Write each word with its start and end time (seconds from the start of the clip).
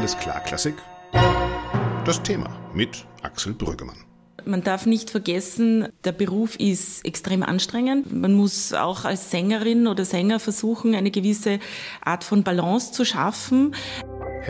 Alles 0.00 0.16
klar, 0.16 0.40
Klassik? 0.40 0.76
Das 2.06 2.22
Thema 2.22 2.48
mit 2.72 3.04
Axel 3.20 3.52
Brüggemann. 3.52 3.98
Man 4.46 4.62
darf 4.62 4.86
nicht 4.86 5.10
vergessen, 5.10 5.88
der 6.04 6.12
Beruf 6.12 6.56
ist 6.56 7.04
extrem 7.04 7.42
anstrengend. 7.42 8.10
Man 8.10 8.32
muss 8.32 8.72
auch 8.72 9.04
als 9.04 9.30
Sängerin 9.30 9.86
oder 9.86 10.06
Sänger 10.06 10.40
versuchen, 10.40 10.94
eine 10.94 11.10
gewisse 11.10 11.58
Art 12.02 12.24
von 12.24 12.44
Balance 12.44 12.92
zu 12.92 13.04
schaffen. 13.04 13.74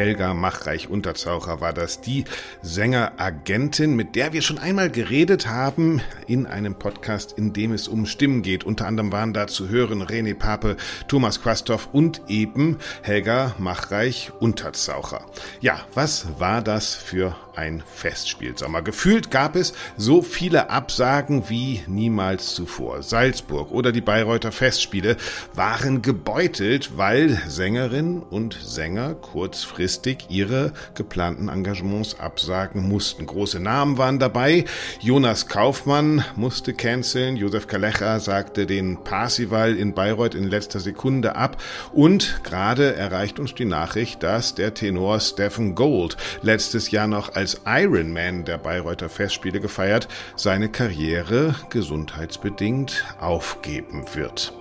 Helga 0.00 0.32
Machreich-Unterzaucher 0.32 1.60
war 1.60 1.74
das, 1.74 2.00
die 2.00 2.24
Sängeragentin, 2.62 3.94
mit 3.94 4.16
der 4.16 4.32
wir 4.32 4.40
schon 4.40 4.58
einmal 4.58 4.88
geredet 4.88 5.46
haben 5.46 6.00
in 6.26 6.46
einem 6.46 6.74
Podcast, 6.74 7.32
in 7.36 7.52
dem 7.52 7.74
es 7.74 7.86
um 7.86 8.06
Stimmen 8.06 8.40
geht. 8.40 8.64
Unter 8.64 8.86
anderem 8.86 9.12
waren 9.12 9.34
da 9.34 9.46
zu 9.46 9.68
hören 9.68 10.02
René 10.02 10.34
Pape, 10.34 10.78
Thomas 11.06 11.42
Quastoff 11.42 11.90
und 11.92 12.22
eben 12.28 12.78
Helga 13.02 13.54
Machreich-Unterzaucher. 13.58 15.26
Ja, 15.60 15.80
was 15.92 16.28
war 16.38 16.62
das 16.62 16.94
für 16.94 17.36
ein 17.60 17.82
Festspielsommer. 17.94 18.80
Gefühlt 18.80 19.30
gab 19.30 19.54
es 19.54 19.74
so 19.98 20.22
viele 20.22 20.70
Absagen 20.70 21.50
wie 21.50 21.82
niemals 21.86 22.54
zuvor. 22.54 23.02
Salzburg 23.02 23.70
oder 23.70 23.92
die 23.92 24.00
Bayreuther 24.00 24.50
Festspiele 24.50 25.18
waren 25.54 26.00
gebeutelt, 26.00 26.96
weil 26.96 27.38
Sängerinnen 27.46 28.22
und 28.22 28.54
Sänger 28.62 29.14
kurzfristig 29.14 30.26
ihre 30.30 30.72
geplanten 30.94 31.48
Engagements 31.50 32.18
absagen 32.18 32.88
mussten. 32.88 33.26
Große 33.26 33.60
Namen 33.60 33.98
waren 33.98 34.18
dabei. 34.18 34.64
Jonas 35.00 35.46
Kaufmann 35.46 36.24
musste 36.36 36.72
canceln. 36.72 37.36
Josef 37.36 37.66
Kalecha 37.66 38.20
sagte 38.20 38.64
den 38.64 39.04
Parsival 39.04 39.76
in 39.76 39.92
Bayreuth 39.92 40.34
in 40.34 40.44
letzter 40.44 40.80
Sekunde 40.80 41.36
ab. 41.36 41.62
Und 41.92 42.40
gerade 42.42 42.94
erreicht 42.94 43.38
uns 43.38 43.54
die 43.54 43.66
Nachricht, 43.66 44.22
dass 44.22 44.54
der 44.54 44.72
Tenor 44.72 45.20
Stephen 45.20 45.74
Gold 45.74 46.16
letztes 46.40 46.90
Jahr 46.90 47.06
noch 47.06 47.34
als 47.34 47.49
als 47.50 47.60
Ironman 47.66 48.44
der 48.44 48.58
Bayreuther 48.58 49.08
Festspiele 49.08 49.60
gefeiert, 49.60 50.08
seine 50.36 50.68
Karriere 50.68 51.54
gesundheitsbedingt 51.70 53.04
aufgeben 53.18 54.04
wird. 54.14 54.52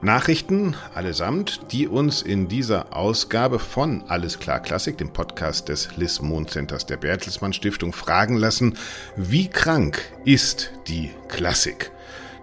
Nachrichten 0.00 0.74
allesamt, 0.94 1.60
die 1.70 1.86
uns 1.86 2.22
in 2.22 2.48
dieser 2.48 2.96
Ausgabe 2.96 3.60
von 3.60 4.02
Alles 4.08 4.40
klar 4.40 4.58
Klassik, 4.58 4.98
dem 4.98 5.12
Podcast 5.12 5.68
des 5.68 5.96
Liz 5.96 6.20
Mohn 6.20 6.48
Centers 6.48 6.86
der 6.86 6.96
Bertelsmann 6.96 7.52
Stiftung, 7.52 7.92
fragen 7.92 8.36
lassen, 8.36 8.76
wie 9.14 9.48
krank 9.48 10.00
ist 10.24 10.72
die 10.88 11.10
Klassik? 11.28 11.92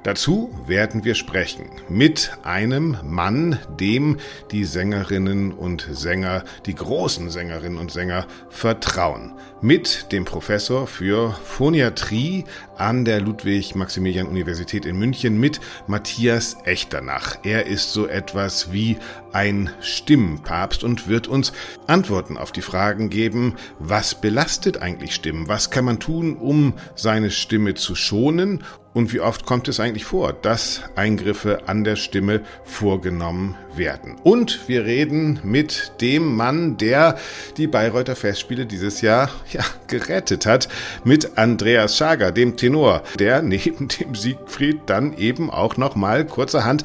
Dazu 0.04 0.50
werden 0.66 1.04
wir 1.04 1.14
sprechen 1.14 1.66
mit 1.90 2.32
einem 2.44 2.98
Mann, 3.04 3.60
dem 3.80 4.18
die 4.50 4.64
Sängerinnen 4.64 5.52
und 5.52 5.88
Sänger, 5.92 6.46
die 6.66 6.76
großen 6.76 7.30
Sängerinnen 7.30 7.78
und 7.78 7.92
Sänger 7.92 8.26
vertrauen. 8.50 9.34
Mit 9.62 10.14
dem 10.14 10.24
Professor 10.24 10.88
für 10.88 11.38
Phoniatrie 11.44 12.46
an 12.78 13.04
der 13.04 13.20
Ludwig-Maximilian-Universität 13.20 14.86
in 14.86 14.98
München 14.98 15.38
mit 15.38 15.60
Matthias 15.86 16.56
Echternach. 16.64 17.40
Er 17.44 17.66
ist 17.66 17.92
so 17.92 18.08
etwas 18.08 18.72
wie 18.72 18.98
ein 19.34 19.70
Stimmpapst 19.82 20.86
und 20.86 21.10
wird 21.10 21.28
uns 21.28 21.52
Antworten 21.88 22.38
auf 22.38 22.54
die 22.54 22.62
Fragen 22.62 23.10
geben, 23.10 23.56
was 23.80 24.16
belastet 24.16 24.82
eigentlich 24.82 25.14
Stimmen? 25.14 25.50
Was 25.50 25.72
kann 25.72 25.84
man 25.84 26.00
tun, 26.00 26.38
um 26.38 26.74
seine 26.96 27.30
Stimme 27.30 27.74
zu 27.74 27.96
schonen 27.96 28.64
und 29.00 29.14
wie 29.14 29.22
oft 29.22 29.46
kommt 29.46 29.70
es 29.70 29.80
eigentlich 29.80 30.04
vor, 30.04 30.34
dass 30.34 30.82
Eingriffe 30.96 31.68
an 31.68 31.86
der 31.86 31.96
Stimme 31.96 32.42
vorgenommen 32.66 33.56
werden? 33.74 34.18
Und 34.24 34.68
wir 34.68 34.84
reden 34.84 35.40
mit 35.42 35.94
dem 36.02 36.36
Mann, 36.36 36.76
der 36.76 37.18
die 37.56 37.68
Bayreuther 37.68 38.18
Festspiele 38.18 38.66
dieses 38.66 39.00
Jahr 39.00 39.30
ja, 39.54 39.64
gerettet 39.88 40.46
hat, 40.46 40.68
mit 41.06 41.38
Andreas 41.38 41.96
Schager, 41.96 42.34
dem 42.34 42.58
Tenor, 42.58 43.04
der 43.18 43.42
neben 43.42 43.88
dem 43.88 44.16
Siegfried 44.16 44.82
dann 44.88 45.14
eben 45.18 45.50
auch 45.50 45.78
nochmal 45.78 46.26
kurzerhand 46.26 46.84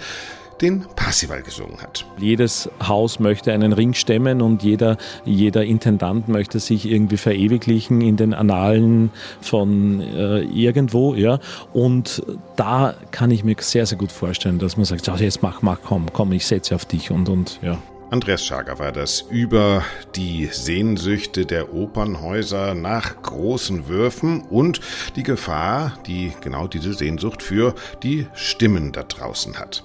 den 0.60 0.84
Parsival 0.96 1.42
gesungen 1.42 1.80
hat. 1.80 2.06
Jedes 2.18 2.68
Haus 2.86 3.18
möchte 3.18 3.52
einen 3.52 3.72
Ring 3.72 3.94
stemmen 3.94 4.42
und 4.42 4.62
jeder, 4.62 4.96
jeder 5.24 5.64
Intendant 5.64 6.28
möchte 6.28 6.60
sich 6.60 6.86
irgendwie 6.86 7.16
verewiglichen 7.16 8.00
in 8.00 8.16
den 8.16 8.34
Annalen 8.34 9.10
von 9.40 10.00
äh, 10.00 10.40
irgendwo. 10.40 11.14
Ja. 11.14 11.38
Und 11.72 12.22
da 12.56 12.94
kann 13.10 13.30
ich 13.30 13.44
mir 13.44 13.56
sehr, 13.58 13.86
sehr 13.86 13.98
gut 13.98 14.12
vorstellen, 14.12 14.58
dass 14.58 14.76
man 14.76 14.84
sagt, 14.84 15.06
jetzt 15.20 15.42
mach, 15.42 15.62
mach, 15.62 15.78
komm, 15.84 16.06
komm, 16.12 16.32
ich 16.32 16.46
setze 16.46 16.74
auf 16.74 16.84
dich 16.84 17.10
und, 17.10 17.28
und 17.28 17.58
ja. 17.62 17.78
Andreas 18.10 18.44
Schager 18.44 18.78
war 18.78 18.92
das 18.92 19.22
über 19.22 19.82
die 20.14 20.46
Sehnsüchte 20.46 21.46
der 21.46 21.74
Opernhäuser 21.74 22.74
nach 22.74 23.20
großen 23.22 23.88
Würfen 23.88 24.42
und 24.42 24.80
die 25.16 25.24
Gefahr, 25.24 25.98
die 26.06 26.32
genau 26.40 26.68
diese 26.68 26.92
Sehnsucht 26.92 27.42
für 27.42 27.74
die 28.04 28.28
Stimmen 28.34 28.92
da 28.92 29.02
draußen 29.02 29.58
hat. 29.58 29.82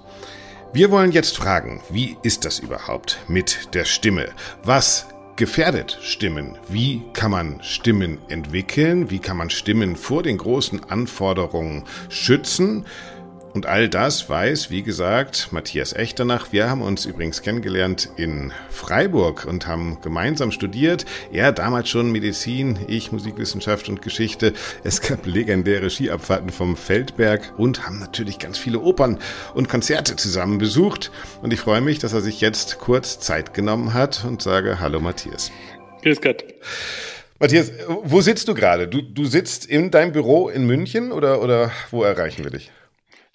Wir 0.72 0.92
wollen 0.92 1.12
jetzt 1.12 1.36
fragen, 1.36 1.82
wie 1.90 2.16
ist 2.22 2.46
das 2.46 2.60
überhaupt 2.60 3.18
mit 3.28 3.74
der 3.74 3.86
Stimme? 3.86 4.30
Was 4.64 5.08
gefährdet 5.36 5.98
Stimmen? 6.04 6.60
Wie 6.68 7.02
kann 7.14 7.32
man 7.32 7.64
Stimmen 7.64 8.20
entwickeln? 8.28 9.10
Wie 9.10 9.18
kann 9.18 9.38
man 9.38 9.50
Stimmen 9.50 9.96
vor 9.96 10.22
den 10.22 10.38
großen 10.38 10.84
Anforderungen 10.92 11.86
schützen? 12.10 12.86
Und 13.54 13.66
all 13.66 13.90
das 13.90 14.30
weiß, 14.30 14.70
wie 14.70 14.84
gesagt, 14.84 15.50
Matthias 15.52 15.94
Echternach. 15.94 16.52
Wir 16.52 16.70
haben 16.70 16.84
uns 16.84 17.06
übrigens 17.06 17.42
kennengelernt 17.42 18.10
in 18.16 18.54
Freiburg 18.70 19.46
und 19.46 19.66
haben 19.66 20.00
gemeinsam 20.02 20.52
studiert. 20.52 21.06
Er 21.32 21.52
damals 21.52 21.90
schon 21.90 22.12
Medizin, 22.12 22.78
ich 22.88 23.12
Musikwissenschaft 23.12 23.90
und 23.90 24.04
Geschichte. 24.04 24.54
Es 24.84 25.02
gab 25.02 25.26
legendäre 25.26 25.90
Skiabfahrten 25.90 26.52
vom 26.52 26.78
Feldberg 26.78 27.54
und 27.58 27.88
haben 27.88 27.98
natürlich 28.00 28.38
ganz 28.38 28.60
viele 28.60 28.80
Opern 28.82 29.18
und 29.56 29.68
Konzerte 29.68 30.16
zusammen 30.16 30.60
besucht. 30.60 31.12
Und 31.42 31.52
ich 31.52 31.60
freue 31.60 31.82
mich, 31.82 31.98
dass 31.98 32.14
er 32.14 32.22
sich 32.22 32.42
jetzt 32.42 32.78
kurz 32.78 33.20
Zeit 33.20 33.56
genommen 33.56 33.96
hat 33.96 34.26
und 34.26 34.44
sage 34.44 34.80
Hallo 34.80 35.00
Matthias. 35.00 35.52
Grüß 36.04 36.22
Gott. 36.22 36.44
Matthias, 37.40 37.72
wo 38.04 38.22
sitzt 38.22 38.48
du 38.48 38.54
gerade? 38.54 38.88
Du, 38.88 39.02
du 39.02 39.26
sitzt 39.26 39.66
in 39.66 39.90
deinem 39.90 40.12
Büro 40.12 40.50
in 40.50 40.68
München 40.68 41.12
oder, 41.12 41.42
oder 41.42 41.72
wo 41.90 42.04
erreichen 42.04 42.44
wir 42.44 42.52
dich? 42.52 42.70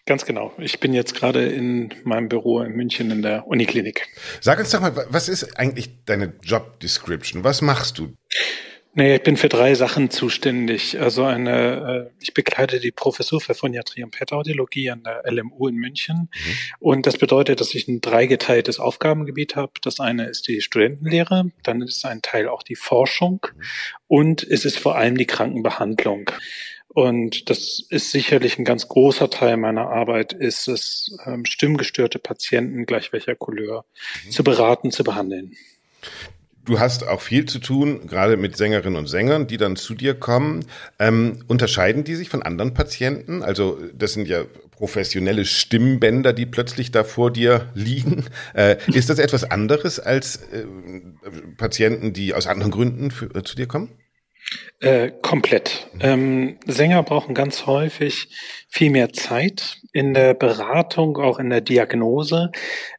Ganz 0.06 0.26
genau. 0.26 0.52
Ich 0.58 0.80
bin 0.80 0.92
jetzt 0.92 1.14
gerade 1.14 1.46
in 1.46 1.94
meinem 2.04 2.28
Büro 2.28 2.60
in 2.60 2.72
München 2.72 3.10
in 3.10 3.22
der 3.22 3.46
Uniklinik. 3.46 4.06
Sag 4.40 4.58
uns 4.58 4.70
doch 4.70 4.80
mal, 4.80 5.06
was 5.08 5.30
ist 5.30 5.58
eigentlich 5.58 6.04
deine 6.04 6.34
Job 6.42 6.78
Description? 6.80 7.42
Was 7.42 7.62
machst 7.62 7.98
du? 7.98 8.14
Nee, 8.96 9.16
ich 9.16 9.22
bin 9.22 9.36
für 9.36 9.48
drei 9.48 9.74
Sachen 9.74 10.10
zuständig. 10.10 11.00
Also 11.00 11.24
eine, 11.24 12.10
äh, 12.10 12.22
ich 12.22 12.32
begleite 12.32 12.78
die 12.78 12.92
Professur 12.92 13.40
für 13.40 13.54
Phoniatrie 13.54 14.04
und 14.04 14.12
Pädaudiologie 14.12 14.90
an 14.90 15.02
der 15.02 15.22
LMU 15.24 15.66
in 15.66 15.76
München. 15.76 16.28
Mhm. 16.32 16.54
Und 16.78 17.06
das 17.06 17.18
bedeutet, 17.18 17.60
dass 17.60 17.74
ich 17.74 17.88
ein 17.88 18.00
dreigeteiltes 18.00 18.78
Aufgabengebiet 18.78 19.56
habe. 19.56 19.72
Das 19.82 19.98
eine 19.98 20.26
ist 20.26 20.46
die 20.46 20.60
Studentenlehre, 20.60 21.50
dann 21.64 21.82
ist 21.82 22.04
ein 22.04 22.22
Teil 22.22 22.46
auch 22.46 22.62
die 22.62 22.76
Forschung 22.76 23.40
mhm. 23.52 23.62
und 24.06 24.42
es 24.44 24.64
ist 24.64 24.78
vor 24.78 24.96
allem 24.96 25.16
die 25.16 25.26
Krankenbehandlung. 25.26 26.30
Und 26.94 27.50
das 27.50 27.82
ist 27.90 28.12
sicherlich 28.12 28.58
ein 28.58 28.64
ganz 28.64 28.88
großer 28.88 29.28
Teil 29.28 29.56
meiner 29.56 29.88
Arbeit, 29.88 30.32
ist 30.32 30.68
es, 30.68 31.16
ähm, 31.26 31.44
stimmgestörte 31.44 32.20
Patienten 32.20 32.86
gleich 32.86 33.12
welcher 33.12 33.34
Couleur 33.34 33.84
mhm. 34.24 34.30
zu 34.30 34.44
beraten, 34.44 34.92
zu 34.92 35.02
behandeln. 35.02 35.56
Du 36.64 36.78
hast 36.78 37.06
auch 37.06 37.20
viel 37.20 37.44
zu 37.46 37.58
tun, 37.58 38.06
gerade 38.06 38.36
mit 38.36 38.56
Sängerinnen 38.56 38.96
und 38.96 39.08
Sängern, 39.08 39.48
die 39.48 39.56
dann 39.56 39.76
zu 39.76 39.94
dir 39.94 40.14
kommen. 40.14 40.64
Ähm, 40.98 41.40
unterscheiden 41.48 42.04
die 42.04 42.14
sich 42.14 42.30
von 42.30 42.42
anderen 42.42 42.74
Patienten? 42.74 43.42
Also 43.42 43.78
das 43.92 44.14
sind 44.14 44.28
ja 44.28 44.44
professionelle 44.70 45.44
Stimmbänder, 45.44 46.32
die 46.32 46.46
plötzlich 46.46 46.90
da 46.90 47.04
vor 47.04 47.32
dir 47.32 47.70
liegen. 47.74 48.24
Äh, 48.54 48.76
ist 48.92 49.10
das 49.10 49.18
etwas 49.18 49.42
anderes 49.42 49.98
als 49.98 50.36
äh, 50.36 50.64
Patienten, 51.56 52.12
die 52.12 52.34
aus 52.34 52.46
anderen 52.46 52.70
Gründen 52.70 53.10
für, 53.10 53.26
äh, 53.34 53.42
zu 53.42 53.56
dir 53.56 53.66
kommen? 53.66 53.90
Äh, 54.80 55.12
komplett. 55.22 55.88
Ähm, 56.00 56.58
Sänger 56.66 57.02
brauchen 57.04 57.34
ganz 57.34 57.66
häufig 57.66 58.28
viel 58.68 58.90
mehr 58.90 59.12
Zeit 59.12 59.78
in 59.92 60.14
der 60.14 60.34
Beratung, 60.34 61.16
auch 61.16 61.38
in 61.38 61.48
der 61.48 61.60
Diagnose. 61.60 62.50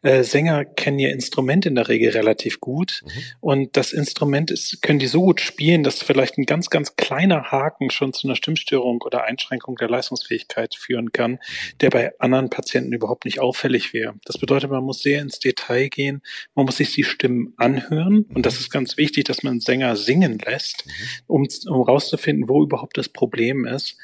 Äh, 0.01 0.23
Sänger 0.23 0.63
kennen 0.63 0.99
ihr 0.99 1.11
Instrument 1.11 1.65
in 1.65 1.75
der 1.75 1.89
Regel 1.89 2.11
relativ 2.11 2.61
gut 2.61 3.03
mhm. 3.03 3.09
und 3.41 3.75
das 3.75 3.91
Instrument 3.91 4.51
ist, 4.51 4.81
können 4.81 4.99
die 4.99 5.07
so 5.07 5.19
gut 5.19 5.41
spielen, 5.41 5.83
dass 5.83 6.01
vielleicht 6.01 6.37
ein 6.37 6.45
ganz, 6.45 6.69
ganz 6.69 6.95
kleiner 6.95 7.51
Haken 7.51 7.89
schon 7.89 8.13
zu 8.13 8.25
einer 8.25 8.37
Stimmstörung 8.37 9.01
oder 9.01 9.25
Einschränkung 9.25 9.75
der 9.75 9.89
Leistungsfähigkeit 9.89 10.75
führen 10.75 11.11
kann, 11.11 11.31
mhm. 11.31 11.37
der 11.81 11.89
bei 11.89 12.13
anderen 12.19 12.49
Patienten 12.49 12.93
überhaupt 12.93 13.25
nicht 13.25 13.41
auffällig 13.41 13.93
wäre. 13.93 14.13
Das 14.23 14.37
bedeutet, 14.37 14.71
man 14.71 14.85
muss 14.85 15.01
sehr 15.01 15.21
ins 15.21 15.39
Detail 15.39 15.89
gehen, 15.89 16.21
man 16.55 16.65
muss 16.65 16.77
sich 16.77 16.93
die 16.93 17.03
Stimmen 17.03 17.53
anhören 17.57 18.25
und 18.33 18.45
das 18.45 18.53
mhm. 18.53 18.59
ist 18.61 18.69
ganz 18.69 18.95
wichtig, 18.95 19.25
dass 19.25 19.43
man 19.43 19.59
Sänger 19.59 19.97
singen 19.97 20.39
lässt, 20.39 20.85
mhm. 20.85 20.91
um, 21.27 21.47
um 21.67 21.81
rauszufinden, 21.81 22.49
wo 22.49 22.63
überhaupt 22.63 22.97
das 22.97 23.09
Problem 23.09 23.65
ist. 23.65 23.97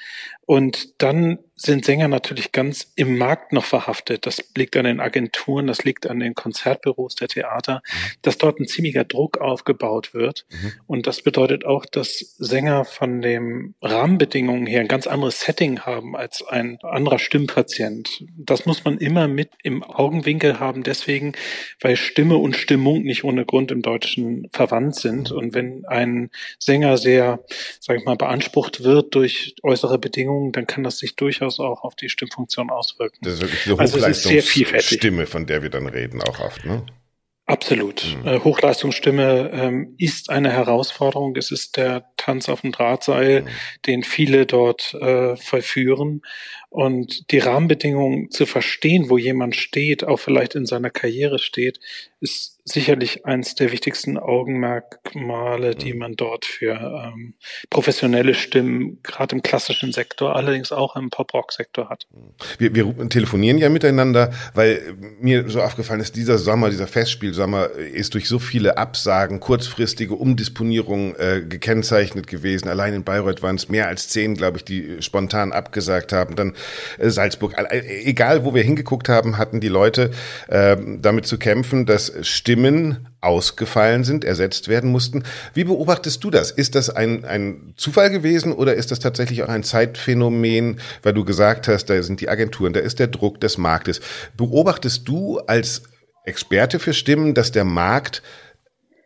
Und 0.45 1.01
dann 1.01 1.39
sind 1.61 1.85
Sänger 1.85 2.07
natürlich 2.07 2.51
ganz 2.51 2.91
im 2.95 3.17
Markt 3.17 3.53
noch 3.53 3.65
verhaftet. 3.65 4.25
Das 4.25 4.43
liegt 4.55 4.75
an 4.77 4.85
den 4.85 4.99
Agenturen, 4.99 5.67
das 5.67 5.83
liegt 5.83 6.07
an 6.07 6.19
den 6.19 6.33
Konzertbüros 6.33 7.15
der 7.15 7.27
Theater, 7.27 7.83
mhm. 7.85 7.97
dass 8.23 8.37
dort 8.37 8.59
ein 8.59 8.67
ziemlicher 8.67 9.03
Druck 9.03 9.37
aufgebaut 9.37 10.13
wird. 10.13 10.45
Mhm. 10.49 10.73
Und 10.87 11.07
das 11.07 11.21
bedeutet 11.21 11.65
auch, 11.65 11.85
dass 11.85 12.35
Sänger 12.39 12.85
von 12.85 13.21
den 13.21 13.75
Rahmenbedingungen 13.81 14.65
her 14.65 14.81
ein 14.81 14.87
ganz 14.87 15.05
anderes 15.05 15.41
Setting 15.41 15.81
haben 15.81 16.15
als 16.15 16.43
ein 16.47 16.79
anderer 16.81 17.19
Stimmpatient. 17.19 18.23
Das 18.37 18.65
muss 18.65 18.83
man 18.83 18.97
immer 18.97 19.27
mit 19.27 19.51
im 19.61 19.83
Augenwinkel 19.83 20.59
haben, 20.59 20.81
deswegen, 20.81 21.33
weil 21.79 21.95
Stimme 21.95 22.37
und 22.37 22.55
Stimmung 22.55 23.03
nicht 23.03 23.23
ohne 23.23 23.45
Grund 23.45 23.71
im 23.71 23.83
Deutschen 23.83 24.49
verwandt 24.51 24.95
sind. 24.95 25.29
Mhm. 25.29 25.37
Und 25.37 25.53
wenn 25.53 25.85
ein 25.85 26.31
Sänger 26.57 26.97
sehr, 26.97 27.43
sag 27.79 27.97
ich 27.97 28.05
mal, 28.05 28.15
beansprucht 28.15 28.83
wird 28.83 29.13
durch 29.13 29.55
äußere 29.61 29.99
Bedingungen, 29.99 30.51
dann 30.51 30.65
kann 30.65 30.83
das 30.83 30.97
sich 30.97 31.15
durchaus 31.15 31.50
durchaus 31.57 31.59
auch 31.59 31.83
auf 31.83 31.95
die 31.95 32.09
Stimmfunktion 32.09 32.69
auswirken. 32.69 33.19
Das 33.21 33.33
ist 33.33 33.42
wirklich 33.42 33.65
eine 33.65 33.80
also 33.80 33.98
Hochleistungsstimme, 33.98 35.25
von 35.25 35.45
der 35.45 35.63
wir 35.63 35.69
dann 35.69 35.88
reden, 35.88 36.21
auch 36.21 36.39
oft, 36.39 36.65
ne? 36.65 36.86
Absolut. 37.48 38.06
Mhm. 38.24 38.44
Hochleistungsstimme 38.45 39.51
ähm, 39.51 39.95
ist 39.98 40.30
eine 40.30 40.51
Herausforderung. 40.51 41.36
Es 41.36 41.51
ist 41.51 41.75
der 41.75 42.06
Tanz 42.15 42.48
auf 42.48 42.62
dem 42.62 42.71
Drahtseil, 42.71 43.42
mhm. 43.42 43.48
den 43.86 44.03
viele 44.03 44.45
dort 44.45 44.94
äh, 44.94 45.36
vollführen. 45.36 46.21
Und 46.71 47.31
die 47.31 47.39
Rahmenbedingungen 47.39 48.31
zu 48.31 48.45
verstehen, 48.45 49.09
wo 49.09 49.18
jemand 49.18 49.57
steht, 49.57 50.06
auch 50.06 50.21
vielleicht 50.21 50.56
in 50.56 50.65
seiner 50.65 50.89
Karriere 50.89 51.38
steht, 51.38 51.81
ist 52.21 52.59
sicherlich 52.63 53.25
eines 53.25 53.56
der 53.56 53.71
wichtigsten 53.71 54.18
Augenmerkmale, 54.18 55.75
die 55.75 55.94
man 55.94 56.15
dort 56.15 56.45
für 56.45 57.12
ähm, 57.13 57.33
professionelle 57.69 58.35
Stimmen, 58.35 59.00
gerade 59.03 59.35
im 59.35 59.41
klassischen 59.41 59.91
Sektor, 59.91 60.35
allerdings 60.35 60.71
auch 60.71 60.95
im 60.95 61.09
Pop-Rock-Sektor 61.09 61.89
hat. 61.89 62.07
Wir, 62.59 62.74
wir 62.75 63.09
telefonieren 63.09 63.57
ja 63.57 63.69
miteinander, 63.69 64.31
weil 64.53 64.95
mir 65.19 65.50
so 65.50 65.62
aufgefallen 65.62 66.00
ist, 66.00 66.15
dieser 66.15 66.38
Sommer, 66.38 66.69
dieser 66.69 66.88
Festspielsommer 66.88 67.71
ist 67.71 68.13
durch 68.13 68.27
so 68.29 68.39
viele 68.39 68.77
Absagen, 68.77 69.39
kurzfristige 69.39 70.13
Umdisponierungen 70.13 71.15
äh, 71.17 71.41
gekennzeichnet 71.41 72.27
gewesen. 72.27 72.69
Allein 72.69 72.94
in 72.94 73.03
Bayreuth 73.03 73.41
waren 73.41 73.56
es 73.56 73.67
mehr 73.67 73.88
als 73.88 74.07
zehn, 74.09 74.35
glaube 74.35 74.57
ich, 74.57 74.63
die 74.63 75.01
spontan 75.01 75.51
abgesagt 75.51 76.13
haben. 76.13 76.35
Dann 76.35 76.51
äh, 76.51 76.53
Salzburg. 76.99 77.55
Äh, 77.57 78.03
egal, 78.03 78.45
wo 78.45 78.53
wir 78.53 78.63
hingeguckt 78.63 79.09
haben, 79.09 79.37
hatten 79.37 79.59
die 79.59 79.67
Leute 79.67 80.11
äh, 80.47 80.77
damit 80.99 81.25
zu 81.25 81.37
kämpfen, 81.37 81.85
dass 81.85 82.11
Stimmen 82.21 83.07
ausgefallen 83.21 84.03
sind, 84.03 84.23
ersetzt 84.23 84.67
werden 84.67 84.91
mussten. 84.91 85.23
Wie 85.53 85.63
beobachtest 85.63 86.23
du 86.23 86.31
das? 86.31 86.49
Ist 86.49 86.75
das 86.75 86.89
ein, 86.89 87.23
ein 87.23 87.73
Zufall 87.77 88.09
gewesen 88.09 88.51
oder 88.51 88.73
ist 88.73 88.91
das 88.91 88.99
tatsächlich 88.99 89.43
auch 89.43 89.49
ein 89.49 89.63
Zeitphänomen, 89.63 90.79
weil 91.03 91.13
du 91.13 91.23
gesagt 91.23 91.67
hast, 91.67 91.85
da 91.85 92.01
sind 92.01 92.19
die 92.19 92.29
Agenturen, 92.29 92.73
da 92.73 92.79
ist 92.79 92.99
der 92.99 93.07
Druck 93.07 93.39
des 93.39 93.57
Marktes. 93.57 94.01
Beobachtest 94.35 95.07
du 95.07 95.39
als 95.39 95.83
Experte 96.25 96.79
für 96.79 96.93
Stimmen, 96.93 97.33
dass 97.33 97.51
der 97.51 97.63
Markt 97.63 98.23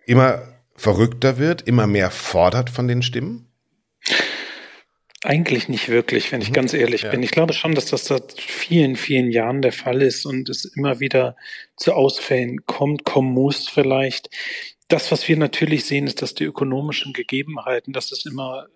immer 0.05 0.41
verrückter 0.75 1.37
wird, 1.37 1.61
immer 1.63 1.87
mehr 1.87 2.09
fordert 2.09 2.69
von 2.69 2.87
den 2.87 3.01
Stimmen? 3.01 3.44
Eigentlich 5.25 5.69
nicht 5.69 5.89
wirklich, 5.89 6.31
wenn 6.31 6.41
ich 6.41 6.49
mhm. 6.49 6.53
ganz 6.53 6.73
ehrlich 6.73 7.01
ja. 7.01 7.09
bin. 7.09 7.23
Ich 7.23 7.31
glaube 7.31 7.53
schon, 7.53 7.73
dass 7.73 7.87
das 7.87 8.05
seit 8.05 8.39
vielen, 8.39 8.95
vielen 8.95 9.31
Jahren 9.31 9.63
der 9.63 9.71
Fall 9.71 10.03
ist 10.03 10.27
und 10.27 10.49
es 10.49 10.65
immer 10.65 10.99
wieder 10.99 11.35
zu 11.77 11.93
Ausfällen 11.93 12.67
kommt, 12.67 13.05
kommen 13.05 13.33
muss 13.33 13.67
vielleicht. 13.67 14.29
Das, 14.87 15.11
was 15.11 15.27
wir 15.27 15.35
natürlich 15.35 15.85
sehen, 15.85 16.05
ist, 16.05 16.21
dass 16.21 16.35
die 16.35 16.43
ökonomischen 16.43 17.11
Gegebenheiten, 17.11 17.91
dass 17.91 18.11
es 18.11 18.27
immer 18.27 18.67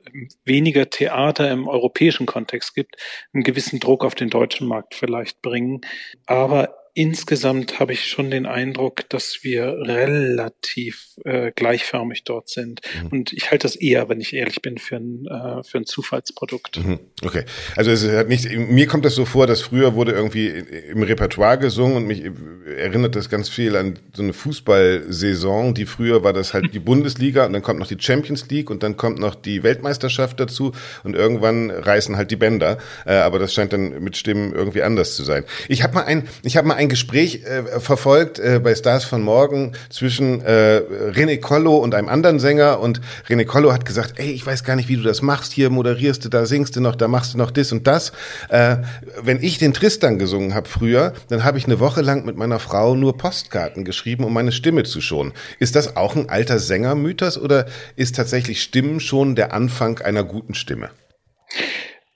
weniger 0.43 0.89
Theater 0.89 1.51
im 1.51 1.67
europäischen 1.67 2.25
Kontext 2.25 2.73
gibt, 2.73 2.95
einen 3.31 3.43
gewissen 3.43 3.79
Druck 3.79 4.03
auf 4.03 4.15
den 4.15 4.31
deutschen 4.31 4.67
Markt 4.67 4.95
vielleicht 4.95 5.43
bringen. 5.43 5.81
Aber 6.25 6.78
insgesamt 6.99 7.79
habe 7.79 7.93
ich 7.93 8.09
schon 8.09 8.29
den 8.29 8.45
Eindruck, 8.45 9.07
dass 9.07 9.39
wir 9.41 9.67
relativ 9.67 11.15
äh, 11.23 11.53
gleichförmig 11.55 12.25
dort 12.25 12.49
sind. 12.49 12.81
Mhm. 13.03 13.07
Und 13.07 13.31
ich 13.31 13.51
halte 13.51 13.63
das 13.63 13.77
eher, 13.77 14.09
wenn 14.09 14.19
ich 14.19 14.33
ehrlich 14.33 14.61
bin, 14.61 14.77
für 14.77 14.97
ein, 14.97 15.25
äh, 15.25 15.63
für 15.63 15.77
ein 15.77 15.85
Zufallsprodukt. 15.85 16.83
Mhm. 16.83 16.99
Okay. 17.23 17.45
Also 17.77 17.91
es 17.91 18.05
hat 18.05 18.27
nicht, 18.27 18.51
mir 18.51 18.85
kommt 18.85 19.05
das 19.05 19.15
so 19.15 19.23
vor, 19.23 19.47
dass 19.47 19.61
früher 19.61 19.95
wurde 19.95 20.11
irgendwie 20.11 20.47
im 20.47 21.01
Repertoire 21.01 21.57
gesungen 21.57 21.95
und 21.95 22.05
mich 22.05 22.21
erinnert 22.65 23.15
das 23.15 23.29
ganz 23.29 23.47
viel 23.47 23.77
an 23.77 23.97
so 24.13 24.21
eine 24.21 24.33
Fußballsaison, 24.33 25.73
die 25.73 25.85
früher 25.85 26.25
war 26.25 26.33
das 26.33 26.53
halt 26.53 26.73
die 26.73 26.79
Bundesliga 26.79 27.45
und 27.45 27.53
dann 27.53 27.61
kommt 27.61 27.79
noch 27.79 27.87
die 27.87 27.97
Champions 27.97 28.49
League 28.49 28.69
und 28.69 28.83
dann 28.83 28.97
kommt 28.97 29.19
noch 29.19 29.35
die 29.35 29.63
Weltmeisterschaft 29.63 30.37
dazu 30.37 30.73
und 31.05 31.15
irgendwann 31.15 31.71
reißen 31.71 32.17
halt 32.17 32.29
die 32.29 32.35
Bänder. 32.35 32.77
Äh, 33.05 33.13
aber 33.13 33.39
das 33.39 33.53
scheint 33.53 33.71
dann 33.71 34.03
mit 34.03 34.17
Stimmen 34.17 34.53
irgendwie 34.53 34.83
anders 34.83 35.15
zu 35.15 35.23
sein. 35.23 35.45
Ich 35.69 35.81
habe 35.81 35.93
mal 35.93 36.03
ein, 36.03 36.27
ich 36.43 36.57
habe 36.57 36.67
mal 36.67 36.75
ein 36.75 36.88
Gespräch 36.89 37.44
äh, 37.45 37.80
verfolgt 37.80 38.39
äh, 38.39 38.59
bei 38.62 38.75
Stars 38.75 39.03
von 39.03 39.21
Morgen 39.21 39.74
zwischen 39.89 40.41
äh, 40.41 40.81
René 41.12 41.39
Collo 41.39 41.77
und 41.77 41.95
einem 41.95 42.09
anderen 42.09 42.39
Sänger 42.39 42.80
und 42.80 43.01
René 43.27 43.45
Collo 43.45 43.71
hat 43.71 43.86
gesagt, 43.86 44.13
ey, 44.18 44.31
ich 44.31 44.45
weiß 44.45 44.63
gar 44.63 44.75
nicht, 44.75 44.89
wie 44.89 44.97
du 44.97 45.03
das 45.03 45.21
machst, 45.21 45.53
hier 45.53 45.69
moderierst 45.69 46.25
du, 46.25 46.30
da 46.30 46.45
singst 46.45 46.75
du 46.75 46.81
noch, 46.81 46.95
da 46.95 47.07
machst 47.07 47.33
du 47.33 47.38
noch 47.38 47.51
das 47.51 47.71
und 47.71 47.88
das. 47.88 48.12
Äh, 48.50 48.77
wenn 49.21 49.41
ich 49.41 49.57
den 49.57 49.74
Tristan 49.74 50.19
gesungen 50.19 50.53
habe 50.53 50.68
früher, 50.68 51.13
dann 51.30 51.44
habe 51.44 51.57
ich 51.57 51.65
eine 51.65 51.80
Woche 51.80 52.01
lang 52.01 52.25
mit 52.25 52.36
meiner 52.36 52.59
Frau 52.59 52.95
nur 52.95 53.18
Postkarten 53.18 53.85
geschrieben, 53.85 54.24
um 54.24 54.33
meine 54.33 54.51
Stimme 54.51 54.83
zu 54.83 55.01
schonen. 55.01 55.33
Ist 55.59 55.75
das 55.75 55.95
auch 55.95 56.15
ein 56.15 56.30
alter 56.30 56.59
Sängermythos 56.59 57.38
oder 57.38 57.65
ist 57.95 58.15
tatsächlich 58.15 58.62
Stimmen 58.62 59.00
schon 59.00 59.35
der 59.35 59.53
Anfang 59.53 60.00
einer 60.00 60.24
guten 60.24 60.53
Stimme? 60.53 60.89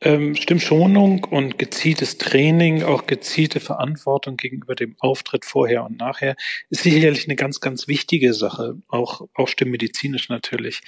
Ähm, 0.04 0.36
Stimmschonung 0.36 1.24
und 1.24 1.58
gezieltes 1.58 2.18
Training, 2.18 2.84
auch 2.84 3.08
gezielte 3.08 3.60
Verantwortung 3.60 4.36
gegenüber 4.36 4.76
dem 4.76 4.96
Auftritt 5.00 5.46
vorher 5.46 5.86
und 5.86 5.98
nachher, 5.98 6.36
ist 6.70 6.84
sicherlich 6.84 7.26
eine 7.26 7.36
ganz, 7.36 7.62
ganz 7.62 7.88
wichtige 7.88 8.34
Sache, 8.34 8.76
auch, 8.90 9.28
auch 9.34 9.48
stimmmedizinisch 9.48 10.28
natürlich. 10.28 10.82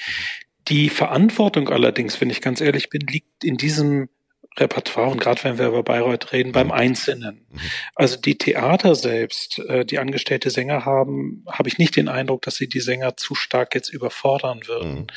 Die 0.68 0.90
Verantwortung 0.90 1.70
allerdings, 1.70 2.20
wenn 2.20 2.30
ich 2.30 2.42
ganz 2.42 2.60
ehrlich 2.60 2.90
bin, 2.90 3.02
liegt 3.02 3.44
in 3.44 3.56
diesem 3.56 4.10
Repertoire 4.58 5.10
und 5.12 5.20
gerade 5.20 5.44
wenn 5.44 5.58
wir 5.58 5.68
über 5.68 5.84
Bayreuth 5.84 6.32
reden, 6.32 6.52
beim 6.52 6.72
Einzelnen. 6.72 7.46
Also 7.94 8.18
die 8.18 8.38
Theater 8.38 8.96
selbst, 8.96 9.60
äh, 9.60 9.86
die 9.86 10.00
angestellte 10.00 10.50
Sänger 10.50 10.86
haben, 10.86 11.44
habe 11.50 11.68
ich 11.68 11.78
nicht 11.78 11.96
den 11.96 12.08
Eindruck, 12.08 12.44
dass 12.44 12.56
sie 12.56 12.70
die 12.70 12.80
Sänger 12.80 13.18
zu 13.18 13.36
stark 13.36 13.76
jetzt 13.76 13.90
überfordern 13.90 14.62
würden. 14.66 15.00
Mhm. 15.00 15.08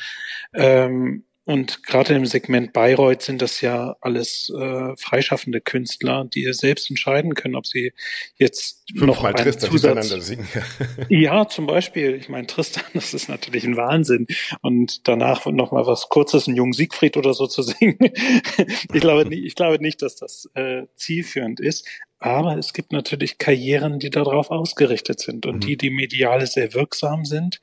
Ähm, 0.53 1.23
und 1.49 1.81
gerade 1.81 2.13
im 2.13 2.27
Segment 2.27 2.73
Bayreuth 2.73 3.23
sind 3.23 3.41
das 3.41 3.59
ja 3.61 3.95
alles 4.01 4.53
äh, 4.55 4.95
freischaffende 4.97 5.61
Künstler, 5.61 6.25
die 6.31 6.47
selbst 6.53 6.91
entscheiden 6.91 7.33
können, 7.33 7.55
ob 7.55 7.65
sie 7.65 7.91
jetzt 8.35 8.83
Fünfmal 8.95 9.07
noch 9.07 9.23
einen 9.23 9.35
Tristan 9.35 9.71
Zusatz 9.71 10.09
singen. 10.27 10.47
ja, 11.09 11.47
zum 11.47 11.65
Beispiel. 11.65 12.13
Ich 12.13 12.29
meine, 12.29 12.45
Tristan, 12.45 12.83
das 12.93 13.15
ist 13.15 13.29
natürlich 13.29 13.63
ein 13.63 13.77
Wahnsinn. 13.77 14.27
Und 14.61 15.07
danach 15.07 15.47
noch 15.47 15.71
mal 15.71 15.87
was 15.87 16.09
Kurzes, 16.09 16.47
einen 16.47 16.55
jungen 16.55 16.73
Siegfried 16.73 17.17
oder 17.17 17.33
so 17.33 17.47
zu 17.47 17.61
singen. 17.63 17.97
ich 17.97 19.01
glaube 19.01 19.25
nicht, 19.25 19.43
ich 19.43 19.55
glaube 19.55 19.81
nicht, 19.81 20.03
dass 20.03 20.17
das 20.17 20.47
äh, 20.53 20.83
zielführend 20.97 21.59
ist. 21.59 21.87
Aber 22.19 22.57
es 22.57 22.73
gibt 22.73 22.91
natürlich 22.91 23.37
Karrieren, 23.37 23.97
die 23.99 24.09
darauf 24.09 24.51
ausgerichtet 24.51 25.21
sind 25.21 25.45
und 25.45 25.55
mhm. 25.55 25.59
die, 25.61 25.77
die 25.77 25.89
mediale 25.89 26.47
sehr 26.47 26.73
wirksam 26.73 27.23
sind, 27.23 27.61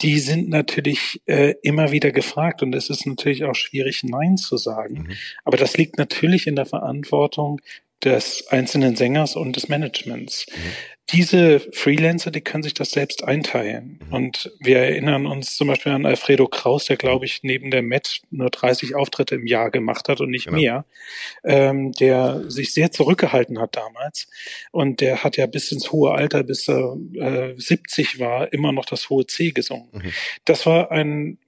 die 0.00 0.18
sind 0.18 0.48
natürlich 0.48 1.20
äh, 1.26 1.54
immer 1.62 1.92
wieder 1.92 2.10
gefragt 2.10 2.62
und 2.62 2.74
es 2.74 2.88
ist 2.88 3.06
natürlich 3.06 3.44
auch 3.44 3.54
schwierig, 3.54 4.02
Nein 4.02 4.38
zu 4.38 4.56
sagen. 4.56 5.06
Mhm. 5.08 5.16
Aber 5.44 5.58
das 5.58 5.76
liegt 5.76 5.98
natürlich 5.98 6.46
in 6.46 6.56
der 6.56 6.66
Verantwortung 6.66 7.60
des 8.02 8.46
einzelnen 8.48 8.96
Sängers 8.96 9.36
und 9.36 9.56
des 9.56 9.68
Managements. 9.68 10.46
Mhm. 10.48 10.60
Diese 11.12 11.60
Freelancer, 11.60 12.30
die 12.30 12.40
können 12.40 12.62
sich 12.62 12.74
das 12.74 12.90
selbst 12.90 13.24
einteilen. 13.24 13.98
Mhm. 14.06 14.14
Und 14.14 14.52
wir 14.60 14.78
erinnern 14.78 15.26
uns 15.26 15.56
zum 15.56 15.68
Beispiel 15.68 15.92
an 15.92 16.06
Alfredo 16.06 16.46
Kraus, 16.46 16.84
der, 16.86 16.96
glaube 16.96 17.24
ich, 17.24 17.40
neben 17.42 17.70
der 17.70 17.82
Met 17.82 18.22
nur 18.30 18.50
30 18.50 18.94
Auftritte 18.94 19.34
im 19.34 19.46
Jahr 19.46 19.70
gemacht 19.70 20.08
hat 20.08 20.20
und 20.20 20.30
nicht 20.30 20.46
genau. 20.46 20.58
mehr, 20.58 20.84
ähm, 21.44 21.92
der 21.92 22.50
sich 22.50 22.72
sehr 22.72 22.90
zurückgehalten 22.90 23.58
hat 23.58 23.76
damals. 23.76 24.28
Und 24.70 25.00
der 25.00 25.24
hat 25.24 25.36
ja 25.36 25.46
bis 25.46 25.72
ins 25.72 25.92
hohe 25.92 26.12
Alter, 26.12 26.42
bis 26.42 26.68
er 26.68 26.96
äh, 27.14 27.54
70 27.56 28.18
war, 28.18 28.52
immer 28.52 28.72
noch 28.72 28.84
das 28.84 29.10
hohe 29.10 29.26
C 29.26 29.50
gesungen. 29.50 29.88
Mhm. 29.92 30.12
Das 30.44 30.66
war 30.66 30.90
ein 30.90 31.38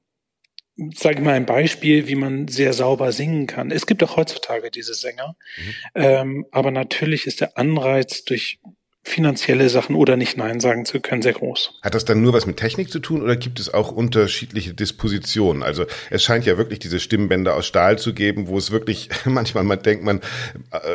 sage 0.94 1.16
ich 1.18 1.24
mal, 1.24 1.34
ein 1.34 1.46
Beispiel, 1.46 2.08
wie 2.08 2.14
man 2.14 2.48
sehr 2.48 2.72
sauber 2.72 3.12
singen 3.12 3.46
kann. 3.46 3.70
Es 3.70 3.86
gibt 3.86 4.02
auch 4.02 4.16
heutzutage 4.16 4.70
diese 4.70 4.94
Sänger, 4.94 5.36
mhm. 5.56 5.74
ähm, 5.94 6.46
aber 6.50 6.70
natürlich 6.70 7.26
ist 7.26 7.42
der 7.42 7.58
Anreiz 7.58 8.24
durch 8.24 8.58
finanzielle 9.04 9.68
Sachen 9.68 9.96
oder 9.96 10.16
nicht 10.16 10.36
Nein 10.36 10.60
sagen 10.60 10.84
zu 10.84 11.00
können, 11.00 11.22
sehr 11.22 11.32
groß. 11.32 11.74
Hat 11.82 11.94
das 11.94 12.04
dann 12.04 12.22
nur 12.22 12.32
was 12.32 12.46
mit 12.46 12.56
Technik 12.56 12.90
zu 12.90 13.00
tun 13.00 13.20
oder 13.20 13.36
gibt 13.36 13.58
es 13.58 13.72
auch 13.72 13.90
unterschiedliche 13.90 14.74
Dispositionen? 14.74 15.62
Also 15.62 15.86
es 16.10 16.22
scheint 16.22 16.46
ja 16.46 16.56
wirklich 16.56 16.78
diese 16.78 17.00
Stimmbänder 17.00 17.56
aus 17.56 17.66
Stahl 17.66 17.98
zu 17.98 18.14
geben, 18.14 18.46
wo 18.46 18.56
es 18.56 18.70
wirklich 18.70 19.08
manchmal 19.24 19.64
man 19.64 19.82
denkt 19.82 20.04
man, 20.04 20.20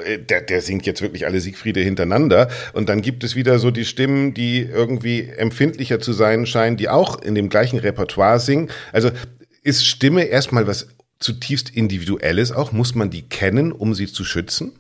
äh, 0.06 0.20
der, 0.20 0.42
der 0.42 0.62
singt 0.62 0.86
jetzt 0.86 1.02
wirklich 1.02 1.26
alle 1.26 1.42
Siegfriede 1.42 1.82
hintereinander 1.82 2.50
und 2.74 2.88
dann 2.88 3.02
gibt 3.02 3.24
es 3.24 3.36
wieder 3.36 3.60
so 3.60 3.72
die 3.72 3.86
Stimmen, 3.86 4.34
die 4.34 4.62
irgendwie 4.62 5.28
empfindlicher 5.28 6.00
zu 6.00 6.14
sein 6.14 6.46
scheinen, 6.46 6.78
die 6.78 6.90
auch 6.90 7.22
in 7.22 7.36
dem 7.36 7.50
gleichen 7.50 7.78
Repertoire 7.78 8.40
singen. 8.40 8.70
Also 8.94 9.12
ist 9.64 9.86
Stimme 9.86 10.24
erstmal 10.24 10.66
was 10.66 10.88
zutiefst 11.20 11.70
individuell 11.70 12.40
ist 12.40 12.54
auch? 12.54 12.72
Muss 12.72 12.96
man 12.96 13.10
die 13.10 13.24
kennen, 13.24 13.72
um 13.72 13.94
sie 13.94 14.08
zu 14.08 14.24
schützen? 14.24 14.80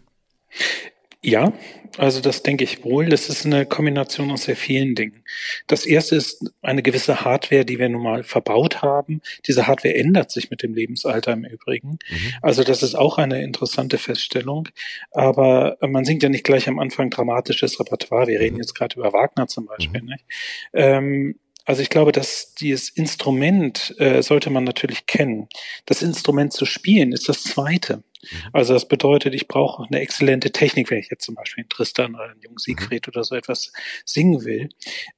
Ja, 1.24 1.52
also 1.98 2.22
das 2.22 2.44
denke 2.44 2.64
ich 2.64 2.84
wohl. 2.84 3.10
Das 3.10 3.28
ist 3.28 3.46
eine 3.46 3.66
Kombination 3.66 4.32
aus 4.32 4.44
sehr 4.44 4.56
vielen 4.56 4.94
Dingen. 4.94 5.24
Das 5.66 5.86
erste 5.86 6.16
ist 6.16 6.54
eine 6.62 6.84
gewisse 6.84 7.22
Hardware, 7.22 7.66
die 7.66 7.80
wir 7.80 7.90
nun 7.90 8.04
mal 8.04 8.24
verbaut 8.24 8.84
haben. 8.84 9.22
Diese 9.48 9.66
Hardware 9.66 9.96
ändert 9.96 10.30
sich 10.30 10.52
mit 10.52 10.62
dem 10.62 10.76
Lebensalter 10.76 11.34
im 11.34 11.44
Übrigen. 11.44 11.98
Mhm. 12.10 12.34
Also 12.44 12.64
das 12.64 12.84
ist 12.84 12.94
auch 12.94 13.18
eine 13.18 13.42
interessante 13.42 13.98
Feststellung. 13.98 14.70
Aber 15.12 15.78
man 15.82 16.06
singt 16.06 16.22
ja 16.22 16.30
nicht 16.30 16.44
gleich 16.44 16.68
am 16.68 16.78
Anfang 16.78 17.10
dramatisches 17.10 17.80
Repertoire. 17.80 18.28
Wir 18.28 18.40
reden 18.40 18.56
mhm. 18.56 18.62
jetzt 18.62 18.76
gerade 18.76 19.00
über 19.00 19.12
Wagner 19.12 19.48
zum 19.48 19.66
Beispiel. 19.66 20.04
Mhm. 20.04 20.10
Nicht? 20.10 20.26
Ähm, 20.74 21.40
also 21.66 21.82
ich 21.82 21.90
glaube, 21.90 22.14
dass 22.14 22.54
dieses 22.54 22.90
Instrument 22.90 23.94
äh, 23.98 24.22
sollte 24.22 24.50
man 24.50 24.64
natürlich 24.64 25.06
kennen. 25.08 25.50
Das 25.86 26.02
Instrument 26.02 26.54
zu 26.54 26.66
spielen 26.66 27.12
ist 27.12 27.28
das 27.28 27.44
Zweite. 27.44 28.04
Mhm. 28.31 28.50
Also 28.53 28.74
das 28.74 28.88
bedeutet, 28.88 29.34
ich 29.34 29.48
brauche 29.48 29.86
eine 29.88 30.00
exzellente 30.00 30.51
Technik, 30.51 30.91
wenn 30.91 31.00
ich 31.00 31.10
jetzt 31.10 31.25
zum 31.25 31.36
Beispiel 31.36 31.63
in 31.63 31.69
Tristan 31.69 32.15
oder 32.15 32.31
in 32.34 32.41
Jung 32.41 32.53
mhm. 32.53 32.60
Siegfried 32.60 33.07
mhm. 33.07 33.12
oder 33.12 33.24
so 33.24 33.36
etwas 33.36 33.72
singen 34.05 34.46
will. 34.46 34.69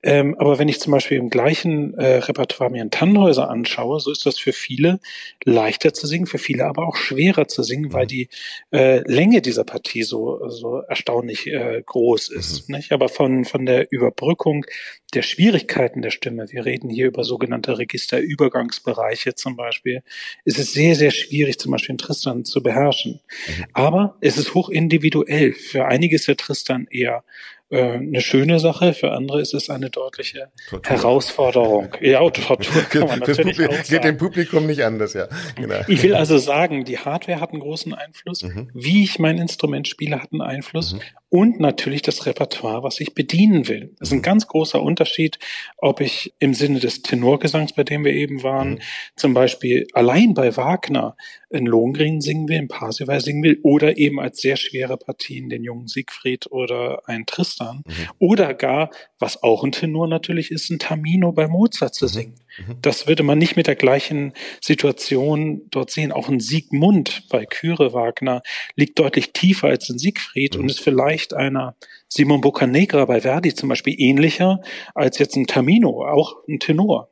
Ähm, 0.03 0.35
aber 0.37 0.59
wenn 0.59 0.67
ich 0.67 0.79
zum 0.79 0.91
Beispiel 0.91 1.17
im 1.17 1.29
gleichen 1.29 1.93
äh, 1.95 2.17
Repertoire 2.17 2.69
mir 2.69 2.81
ein 2.81 2.91
Tannhäuser 2.91 3.49
anschaue, 3.49 3.99
so 3.99 4.11
ist 4.11 4.25
das 4.25 4.39
für 4.39 4.53
viele 4.53 4.99
leichter 5.43 5.93
zu 5.93 6.07
singen, 6.07 6.25
für 6.25 6.37
viele 6.37 6.65
aber 6.65 6.87
auch 6.87 6.95
schwerer 6.95 7.47
zu 7.47 7.63
singen, 7.63 7.89
mhm. 7.89 7.93
weil 7.93 8.07
die 8.07 8.29
äh, 8.71 8.99
Länge 9.09 9.41
dieser 9.41 9.63
Partie 9.63 10.03
so, 10.03 10.47
so 10.49 10.77
erstaunlich 10.79 11.47
äh, 11.47 11.81
groß 11.85 12.29
ist. 12.29 12.69
Mhm. 12.69 12.75
Nicht? 12.75 12.91
Aber 12.91 13.09
von, 13.09 13.45
von 13.45 13.65
der 13.65 13.91
Überbrückung 13.91 14.65
der 15.13 15.23
Schwierigkeiten 15.23 16.01
der 16.01 16.11
Stimme, 16.11 16.45
wir 16.51 16.65
reden 16.65 16.89
hier 16.89 17.07
über 17.07 17.23
sogenannte 17.23 17.77
Registerübergangsbereiche 17.77 19.33
zum 19.33 19.55
Beispiel, 19.55 20.03
ist 20.45 20.59
es 20.59 20.73
sehr, 20.73 20.95
sehr 20.95 21.11
schwierig, 21.11 21.59
zum 21.59 21.71
Beispiel 21.71 21.93
in 21.93 21.97
Tristan 21.97 22.45
zu 22.45 22.61
beherrschen 22.61 22.89
beherrschen. 22.99 23.19
Mhm. 23.47 23.65
Aber 23.73 24.15
es 24.21 24.37
ist 24.37 24.53
hoch 24.53 24.69
individuell. 24.69 25.53
Für 25.53 25.85
einige 25.85 26.15
ist 26.15 26.27
der 26.27 26.37
Tristan 26.37 26.87
eher 26.89 27.23
äh, 27.69 27.93
eine 27.93 28.21
schöne 28.21 28.59
Sache, 28.59 28.93
für 28.93 29.11
andere 29.11 29.41
ist 29.41 29.53
es 29.53 29.69
eine 29.69 29.89
deutliche 29.89 30.49
Tortur. 30.69 30.97
Herausforderung. 30.97 31.89
Ja, 32.01 32.27
Tortur 32.29 32.81
kann 32.89 33.07
man 33.07 33.19
natürlich 33.19 33.57
Publikum, 33.57 33.67
auch 33.67 33.73
sagen. 33.73 33.89
Geht 33.89 34.03
dem 34.03 34.17
Publikum 34.17 34.65
nicht 34.65 34.83
anders, 34.83 35.13
ja. 35.13 35.27
Genau. 35.55 35.81
Ich 35.87 36.01
will 36.01 36.15
also 36.15 36.37
sagen, 36.37 36.83
die 36.85 36.97
Hardware 36.97 37.39
hat 37.39 37.51
einen 37.51 37.61
großen 37.61 37.93
Einfluss, 37.93 38.43
mhm. 38.43 38.69
wie 38.73 39.03
ich 39.03 39.19
mein 39.19 39.37
Instrument 39.37 39.87
spiele, 39.87 40.21
hat 40.21 40.31
einen 40.31 40.41
Einfluss 40.41 40.93
mhm. 40.93 41.01
Und 41.29 41.59
natürlich 41.59 42.01
das 42.01 42.25
Repertoire, 42.25 42.81
was 42.81 42.99
ich 42.99 43.13
bedienen 43.13 43.67
will. 43.67 43.93
Das 43.99 44.09
ist 44.09 44.13
ein 44.13 44.19
mhm. 44.19 44.23
ganz 44.23 44.47
großer 44.47 44.81
Unterschied, 44.81 45.37
ob 45.77 46.01
ich 46.01 46.33
im 46.39 46.53
Sinne 46.53 46.79
des 46.79 47.03
Tenorgesangs, 47.03 47.73
bei 47.73 47.83
dem 47.83 48.03
wir 48.03 48.13
eben 48.13 48.41
waren, 48.41 48.71
mhm. 48.71 48.79
zum 49.15 49.33
Beispiel 49.33 49.87
allein 49.93 50.33
bei 50.33 50.57
Wagner 50.57 51.15
in 51.51 51.65
Lohengrin 51.65 52.21
singen 52.21 52.47
will, 52.47 52.57
in 52.57 52.67
Parsival 52.67 53.21
singen 53.21 53.43
will 53.43 53.59
oder 53.63 53.97
eben 53.97 54.19
als 54.19 54.41
sehr 54.41 54.55
schwere 54.55 54.97
Partien 54.97 55.49
den 55.49 55.63
jungen 55.63 55.87
Siegfried 55.87 56.51
oder 56.51 57.03
ein 57.07 57.25
Tristan 57.25 57.83
mhm. 57.85 57.93
oder 58.17 58.53
gar, 58.53 58.89
was 59.19 59.43
auch 59.43 59.63
ein 59.63 59.71
Tenor 59.71 60.07
natürlich 60.07 60.51
ist, 60.51 60.69
ein 60.69 60.79
Tamino 60.79 61.31
bei 61.31 61.47
Mozart 61.47 61.93
zu 61.93 62.05
mhm. 62.05 62.09
singen. 62.09 62.35
Mhm. 62.35 62.48
Das 62.81 63.07
würde 63.07 63.23
man 63.23 63.37
nicht 63.37 63.55
mit 63.55 63.67
der 63.67 63.75
gleichen 63.75 64.33
Situation 64.61 65.61
dort 65.71 65.91
sehen. 65.91 66.11
Auch 66.11 66.29
ein 66.29 66.39
Siegmund 66.39 67.23
bei 67.29 67.45
Kyre 67.45 67.93
Wagner 67.93 68.41
liegt 68.75 68.99
deutlich 68.99 69.33
tiefer 69.33 69.67
als 69.67 69.89
ein 69.89 69.99
Siegfried 69.99 70.55
mhm. 70.55 70.63
und 70.63 70.69
ist 70.69 70.81
vielleicht 70.81 71.33
einer 71.33 71.75
Simon 72.11 72.41
Boccanegra 72.41 73.05
bei 73.05 73.21
Verdi 73.21 73.53
zum 73.53 73.69
Beispiel 73.69 73.93
ähnlicher 73.97 74.61
als 74.95 75.19
jetzt 75.19 75.35
ein 75.35 75.45
Tamino, 75.45 76.05
auch 76.07 76.37
ein 76.47 76.59
Tenor. 76.59 77.09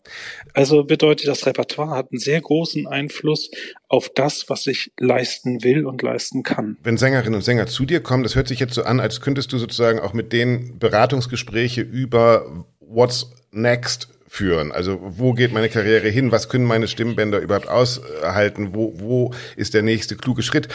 Also 0.53 0.83
bedeutet, 0.83 1.27
das 1.27 1.45
Repertoire 1.45 1.91
hat 1.91 2.11
einen 2.11 2.19
sehr 2.19 2.41
großen 2.41 2.87
Einfluss 2.87 3.51
auf 3.87 4.09
das, 4.09 4.49
was 4.49 4.65
ich 4.65 4.91
leisten 4.99 5.63
will 5.63 5.85
und 5.85 6.01
leisten 6.01 6.41
kann. 6.41 6.77
Wenn 6.81 6.97
Sängerinnen 6.97 7.35
und 7.35 7.43
Sänger 7.43 7.67
zu 7.67 7.85
dir 7.85 8.01
kommen, 8.01 8.23
das 8.23 8.35
hört 8.35 8.47
sich 8.47 8.59
jetzt 8.59 8.73
so 8.73 8.83
an, 8.83 8.99
als 8.99 9.21
könntest 9.21 9.53
du 9.53 9.59
sozusagen 9.59 9.99
auch 9.99 10.13
mit 10.13 10.33
denen 10.33 10.79
Beratungsgespräche 10.79 11.81
über 11.81 12.65
What's 12.79 13.29
Next 13.51 14.09
führen? 14.37 14.71
Also 14.71 14.99
wo 15.01 15.33
geht 15.33 15.51
meine 15.51 15.67
Karriere 15.67 16.07
hin? 16.09 16.31
Was 16.31 16.47
können 16.47 16.65
meine 16.65 16.87
Stimmbänder 16.87 17.39
überhaupt 17.39 17.67
aushalten? 17.67 18.69
Wo, 18.73 18.93
wo 18.97 19.33
ist 19.55 19.73
der 19.73 19.81
nächste 19.81 20.15
kluge 20.15 20.43
Schritt? 20.43 20.67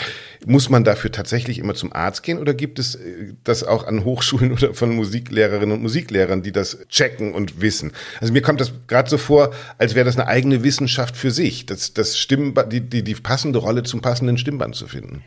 Muss 0.45 0.69
man 0.69 0.83
dafür 0.83 1.13
tatsächlich 1.13 1.59
immer 1.59 1.75
zum 1.75 1.93
Arzt 1.93 2.25
gehen 2.25 2.39
oder 2.39 2.55
gibt 2.55 2.79
es 2.81 2.97
äh, 2.97 3.35
das 3.45 3.63
auch 3.63 3.87
an 3.87 4.05
Hochschulen 4.05 4.53
oder 4.57 4.75
von 4.75 4.95
Musiklehrerinnen 4.95 5.77
und 5.77 5.83
Musiklehrern, 5.83 6.43
die 6.43 6.53
das 6.53 6.87
checken 6.89 7.33
und 7.33 7.61
wissen? 7.61 7.93
Also 8.21 8.33
mir 8.33 8.43
kommt 8.43 8.61
das 8.61 8.73
gerade 8.89 9.09
so 9.09 9.17
vor, 9.17 9.53
als 9.79 9.95
wäre 9.95 10.05
das 10.05 10.19
eine 10.19 10.27
eigene 10.27 10.65
Wissenschaft 10.65 11.17
für 11.17 11.31
sich, 11.31 11.65
das, 11.67 11.95
das 11.95 12.19
Stimmband, 12.19 12.73
die, 12.73 12.81
die, 12.81 13.05
die 13.05 13.15
passende 13.15 13.61
Rolle 13.61 13.85
zum 13.85 14.01
passenden 14.01 14.39
Stimmband 14.39 14.75
zu 14.75 14.89
finden. 14.89 15.23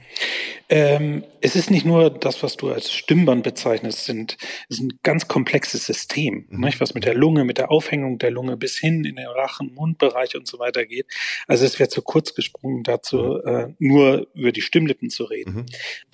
Ähm, 0.68 1.24
es 1.42 1.56
ist 1.56 1.70
nicht 1.70 1.86
nur 1.86 2.10
das, 2.10 2.42
was 2.42 2.58
du 2.58 2.72
als 2.72 2.92
Stimmband 2.92 3.44
bezeichnest, 3.44 4.06
sind, 4.06 4.38
es 4.68 4.77
ist 4.77 4.84
ein 4.84 5.00
ganz 5.04 5.27
komplexes 5.27 5.86
System, 5.86 6.46
mhm. 6.50 6.62
nicht, 6.62 6.82
was 6.82 6.96
mit 6.96 7.06
der 7.06 7.13
Lunge, 7.13 7.46
mit 7.46 7.60
der 7.60 7.70
Aufhängung 7.72 8.18
der 8.18 8.25
Lunge 8.29 8.58
bis 8.58 8.77
hin 8.77 9.05
in 9.05 9.15
den 9.15 9.27
Rachen, 9.27 9.74
Mundbereich 9.74 10.36
und 10.36 10.48
so 10.48 10.60
weiter 10.60 10.86
geht. 10.86 11.08
Also 11.48 11.65
es 11.65 11.79
wäre 11.79 11.89
zu 11.89 12.01
kurz 12.01 12.34
gesprungen, 12.34 12.84
dazu 12.84 13.41
mhm. 13.44 13.50
äh, 13.50 13.67
nur 13.79 14.27
über 14.34 14.51
die 14.51 14.62
Stimmlippen 14.62 15.10
zu 15.10 15.25
reden. 15.25 15.55
Mhm. 15.55 15.65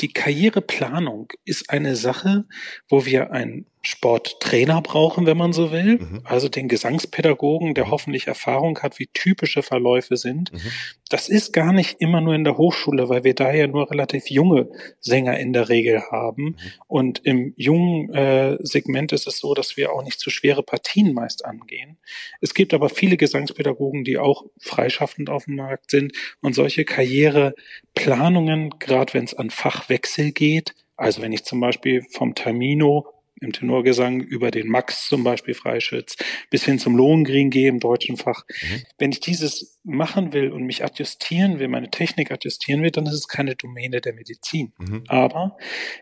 Die 0.02 0.14
Karriereplanung 0.14 1.34
ist 1.46 1.70
eine 1.70 1.96
Sache, 1.96 2.46
wo 2.90 3.06
wir 3.06 3.32
ein 3.32 3.66
Sporttrainer 3.84 4.80
brauchen, 4.82 5.26
wenn 5.26 5.38
man 5.38 5.54
so 5.54 5.72
will. 5.72 5.98
Mhm. 5.98 6.22
Also 6.24 6.50
den 6.50 6.68
Gesangspädagogen, 6.68 7.74
der 7.74 7.90
hoffentlich 7.90 8.28
Erfahrung 8.28 8.78
hat, 8.80 9.00
wie 9.00 9.08
typische 9.08 9.64
Verläufe 9.64 10.18
sind. 10.18 10.54
Mhm. 10.54 10.60
Das 11.10 11.30
ist 11.30 11.52
gar 11.52 11.74
nicht 11.74 12.00
immer 12.00 12.22
nur 12.22 12.36
in 12.36 12.44
der 12.44 12.58
Hochschule, 12.58 13.10
weil 13.10 13.24
wir 13.24 13.34
da 13.34 13.52
ja 13.52 13.66
nur 13.66 13.90
relativ 13.90 14.30
junge 14.30 14.70
Sänger 15.00 15.40
in 15.40 15.52
der 15.52 15.70
Regel 15.70 16.04
haben. 16.12 16.44
Mhm. 16.44 16.56
Und 16.88 17.26
im 17.26 17.54
jungen 17.58 18.14
äh, 18.14 18.58
Segment 18.62 19.14
ist 19.14 19.26
es 19.26 19.40
so, 19.40 19.56
dass 19.56 19.76
wir 19.78 19.92
auch 19.92 20.04
nicht 20.04 20.20
zu 20.20 20.30
schwere 20.30 20.62
Partien 20.62 21.14
meist 21.14 21.44
angehen. 21.44 21.98
Es 22.40 22.54
gibt 22.54 22.76
aber 22.76 22.90
viele 22.90 23.18
Gesangspädagogen, 23.18 24.04
die 24.04 24.20
auch 24.20 24.46
freischaffend 24.60 25.32
auf 25.32 25.46
dem 25.46 25.56
Markt 25.56 25.90
sind 25.90 26.14
und 26.42 26.54
solche 26.54 26.86
Karriereplanungen, 26.86 28.76
gerade 28.78 29.16
wenn 29.16 29.24
es 29.24 29.34
an 29.34 29.50
Fachwechsel 29.50 30.32
geht, 30.32 30.76
also 30.98 31.24
wenn 31.24 31.32
ich 31.32 31.46
zum 31.46 31.60
Beispiel 31.60 32.04
vom 32.12 32.36
Termino 32.36 33.08
im 33.42 33.52
Tenorgesang 33.52 34.22
über 34.22 34.52
den 34.52 34.68
Max 34.68 35.08
zum 35.08 35.24
Beispiel 35.24 35.54
Freischütz 35.54 36.16
bis 36.50 36.64
hin 36.64 36.80
zum 36.80 36.96
Lohengrin 36.96 37.50
gehe 37.50 37.70
im 37.70 37.80
deutschen 37.80 38.18
Fach. 38.18 38.46
Mhm. 38.48 38.82
Wenn 38.98 39.12
ich 39.12 39.20
dieses 39.20 39.80
machen 39.84 40.32
will 40.32 40.52
und 40.52 40.64
mich 40.64 40.84
adjustieren 40.84 41.58
will, 41.60 41.68
meine 41.68 41.90
Technik 41.90 42.32
adjustieren 42.32 42.84
will, 42.84 42.92
dann 42.92 43.08
ist 43.08 43.14
es 43.14 43.28
keine 43.28 43.56
Domäne 43.56 44.00
der 44.00 44.14
Medizin. 44.14 44.74
Mhm. 44.78 45.04
Aber 45.08 45.58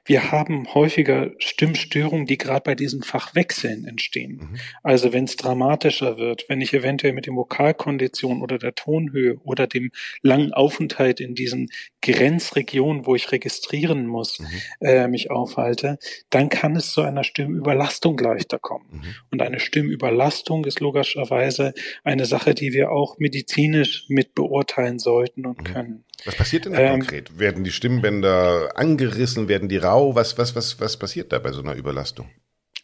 wir 0.05 0.31
haben 0.31 0.73
häufiger 0.73 1.31
Stimmstörungen, 1.37 2.25
die 2.25 2.37
gerade 2.37 2.63
bei 2.63 2.75
diesen 2.75 3.03
Fachwechseln 3.03 3.85
entstehen. 3.85 4.49
Mhm. 4.51 4.59
Also 4.83 5.13
wenn 5.13 5.23
es 5.23 5.37
dramatischer 5.37 6.17
wird, 6.17 6.45
wenn 6.49 6.59
ich 6.59 6.73
eventuell 6.73 7.13
mit 7.13 7.25
den 7.25 7.35
Vokalkonditionen 7.35 8.41
oder 8.41 8.57
der 8.57 8.75
Tonhöhe 8.75 9.37
oder 9.43 9.65
dem 9.65 9.91
langen 10.21 10.53
Aufenthalt 10.53 11.21
in 11.21 11.33
diesen 11.33 11.69
Grenzregionen, 12.01 13.05
wo 13.05 13.15
ich 13.15 13.31
registrieren 13.31 14.07
muss, 14.07 14.39
mhm. 14.39 14.47
äh, 14.81 15.07
mich 15.07 15.31
aufhalte, 15.31 15.99
dann 16.29 16.49
kann 16.49 16.75
es 16.75 16.91
zu 16.91 17.01
einer 17.01 17.23
Stimmüberlastung 17.29 18.17
leichter 18.17 18.59
kommen. 18.59 18.85
Mhm. 18.91 19.15
Und 19.31 19.41
eine 19.41 19.59
Stimmüberlastung 19.59 20.65
ist 20.65 20.79
logischerweise 20.79 21.73
eine 22.03 22.25
Sache, 22.25 22.53
die 22.53 22.73
wir 22.73 22.91
auch 22.91 23.17
medizinisch 23.19 24.05
mit 24.09 24.35
beurteilen 24.35 24.99
sollten 24.99 25.45
und 25.45 25.59
mhm. 25.59 25.63
können. 25.63 26.03
Was 26.25 26.35
passiert 26.35 26.65
denn 26.65 26.73
da 26.73 26.79
ähm, 26.79 26.99
konkret? 26.99 27.39
Werden 27.39 27.63
die 27.63 27.71
Stimmbänder 27.71 28.71
angerissen? 28.75 29.47
Werden 29.47 29.69
die 29.69 29.77
rau? 29.77 30.15
Was, 30.15 30.37
was, 30.37 30.55
was, 30.55 30.79
was 30.81 30.97
passiert 30.97 31.31
da 31.31 31.39
bei 31.39 31.51
so 31.51 31.61
einer 31.61 31.75
Überlastung? 31.75 32.29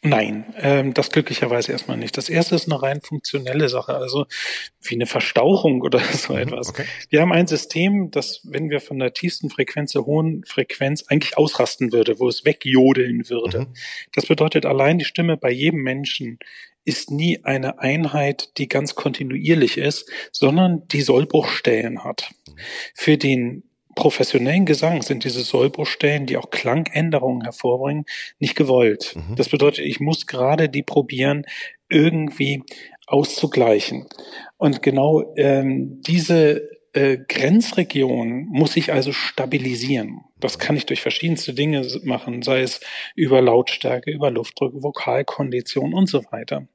Nein, 0.05 0.53
ähm, 0.57 0.93
das 0.93 1.09
glücklicherweise 1.09 1.71
erstmal 1.71 1.97
nicht. 1.97 2.15
Das 2.17 2.29
erste 2.29 2.55
ist 2.55 2.71
eine 2.71 2.81
rein 2.81 3.01
funktionelle 3.01 3.69
Sache, 3.69 3.95
also 3.95 4.25
wie 4.81 4.95
eine 4.95 5.07
Verstauchung 5.07 5.81
oder 5.81 5.99
so 6.13 6.33
mhm, 6.33 6.39
etwas. 6.39 6.69
Okay. 6.69 6.85
Wir 7.09 7.21
haben 7.21 7.31
ein 7.31 7.47
System, 7.47 8.11
das, 8.11 8.41
wenn 8.43 8.69
wir 8.69 8.81
von 8.81 8.99
der 8.99 9.13
tiefsten 9.13 9.49
Frequenz 9.49 9.91
zur 9.91 10.05
hohen 10.05 10.43
Frequenz 10.45 11.05
eigentlich 11.07 11.37
ausrasten 11.37 11.91
würde, 11.91 12.19
wo 12.19 12.27
es 12.27 12.45
wegjodeln 12.45 13.29
würde. 13.29 13.61
Mhm. 13.61 13.73
Das 14.13 14.27
bedeutet 14.27 14.65
allein 14.65 14.99
die 14.99 15.05
Stimme 15.05 15.37
bei 15.37 15.51
jedem 15.51 15.81
Menschen 15.81 16.39
ist 16.85 17.09
nie 17.09 17.43
eine 17.43 17.79
Einheit, 17.79 18.57
die 18.57 18.69
ganz 18.69 18.93
kontinuierlich 18.93 19.79
ist, 19.79 20.07
sondern 20.31 20.87
die 20.87 21.01
Sollbruchstellen 21.01 22.03
hat. 22.03 22.29
Mhm. 22.47 22.53
Für 22.93 23.17
den 23.17 23.63
professionellen 23.95 24.65
Gesang 24.65 25.01
sind 25.01 25.23
diese 25.23 25.41
Sollbruchstellen, 25.41 26.25
die 26.25 26.37
auch 26.37 26.49
Klangänderungen 26.49 27.41
hervorbringen, 27.41 28.05
nicht 28.39 28.55
gewollt. 28.55 29.15
Mhm. 29.15 29.35
Das 29.35 29.49
bedeutet, 29.49 29.85
ich 29.85 29.99
muss 29.99 30.27
gerade 30.27 30.69
die 30.69 30.83
probieren, 30.83 31.45
irgendwie 31.89 32.63
auszugleichen. 33.07 34.07
Und 34.57 34.81
genau 34.81 35.33
ähm, 35.37 36.01
diese 36.01 36.69
äh, 36.93 37.17
Grenzregion 37.17 38.45
muss 38.47 38.77
ich 38.77 38.91
also 38.91 39.11
stabilisieren. 39.11 40.21
Das 40.39 40.59
kann 40.59 40.77
ich 40.77 40.85
durch 40.85 41.01
verschiedenste 41.01 41.53
Dinge 41.53 41.85
machen, 42.03 42.41
sei 42.41 42.61
es 42.61 42.79
über 43.15 43.41
Lautstärke, 43.41 44.11
über 44.11 44.31
Luftdruck, 44.31 44.81
Vokalkondition 44.81 45.93
und 45.93 46.07
so 46.07 46.23
weiter. 46.31 46.67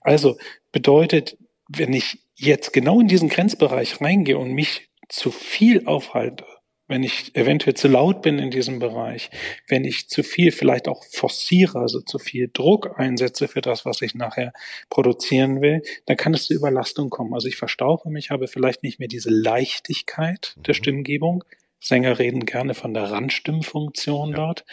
Also 0.00 0.36
bedeutet, 0.70 1.36
wenn 1.68 1.92
ich 1.92 2.18
jetzt 2.36 2.72
genau 2.72 3.00
in 3.00 3.08
diesen 3.08 3.28
Grenzbereich 3.28 4.00
reingehe 4.00 4.38
und 4.38 4.52
mich 4.52 4.90
zu 5.08 5.30
viel 5.30 5.86
aufhalte, 5.86 6.44
wenn 6.86 7.02
ich 7.02 7.34
eventuell 7.34 7.74
zu 7.74 7.88
laut 7.88 8.22
bin 8.22 8.38
in 8.38 8.50
diesem 8.50 8.78
Bereich, 8.78 9.30
wenn 9.68 9.84
ich 9.84 10.08
zu 10.08 10.22
viel 10.22 10.52
vielleicht 10.52 10.86
auch 10.86 11.02
forciere, 11.04 11.78
also 11.78 12.00
zu 12.00 12.18
viel 12.18 12.50
Druck 12.52 12.98
einsetze 12.98 13.48
für 13.48 13.62
das, 13.62 13.86
was 13.86 14.02
ich 14.02 14.14
nachher 14.14 14.52
produzieren 14.90 15.62
will, 15.62 15.82
dann 16.06 16.16
kann 16.16 16.34
es 16.34 16.46
zu 16.46 16.54
Überlastung 16.54 17.08
kommen. 17.10 17.32
Also 17.32 17.48
ich 17.48 17.56
verstauche 17.56 18.10
mich, 18.10 18.30
habe 18.30 18.48
vielleicht 18.48 18.82
nicht 18.82 18.98
mehr 18.98 19.08
diese 19.08 19.30
Leichtigkeit 19.30 20.54
der 20.56 20.74
mhm. 20.74 20.78
Stimmgebung. 20.78 21.44
Sänger 21.80 22.18
reden 22.18 22.46
gerne 22.46 22.74
von 22.74 22.94
der 22.94 23.10
Randstimmfunktion 23.10 24.30
ja. 24.30 24.36
dort. 24.36 24.64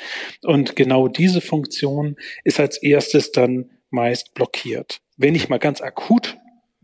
Und 0.44 0.76
genau 0.76 1.08
diese 1.08 1.42
Funktion 1.42 2.16
ist 2.44 2.60
als 2.60 2.78
erstes 2.82 3.32
dann 3.32 3.70
meist 3.90 4.34
blockiert. 4.34 5.02
Wenn 5.18 5.36
ich 5.36 5.50
mal 5.50 5.60
ganz 5.60 5.82
akut 5.82 6.38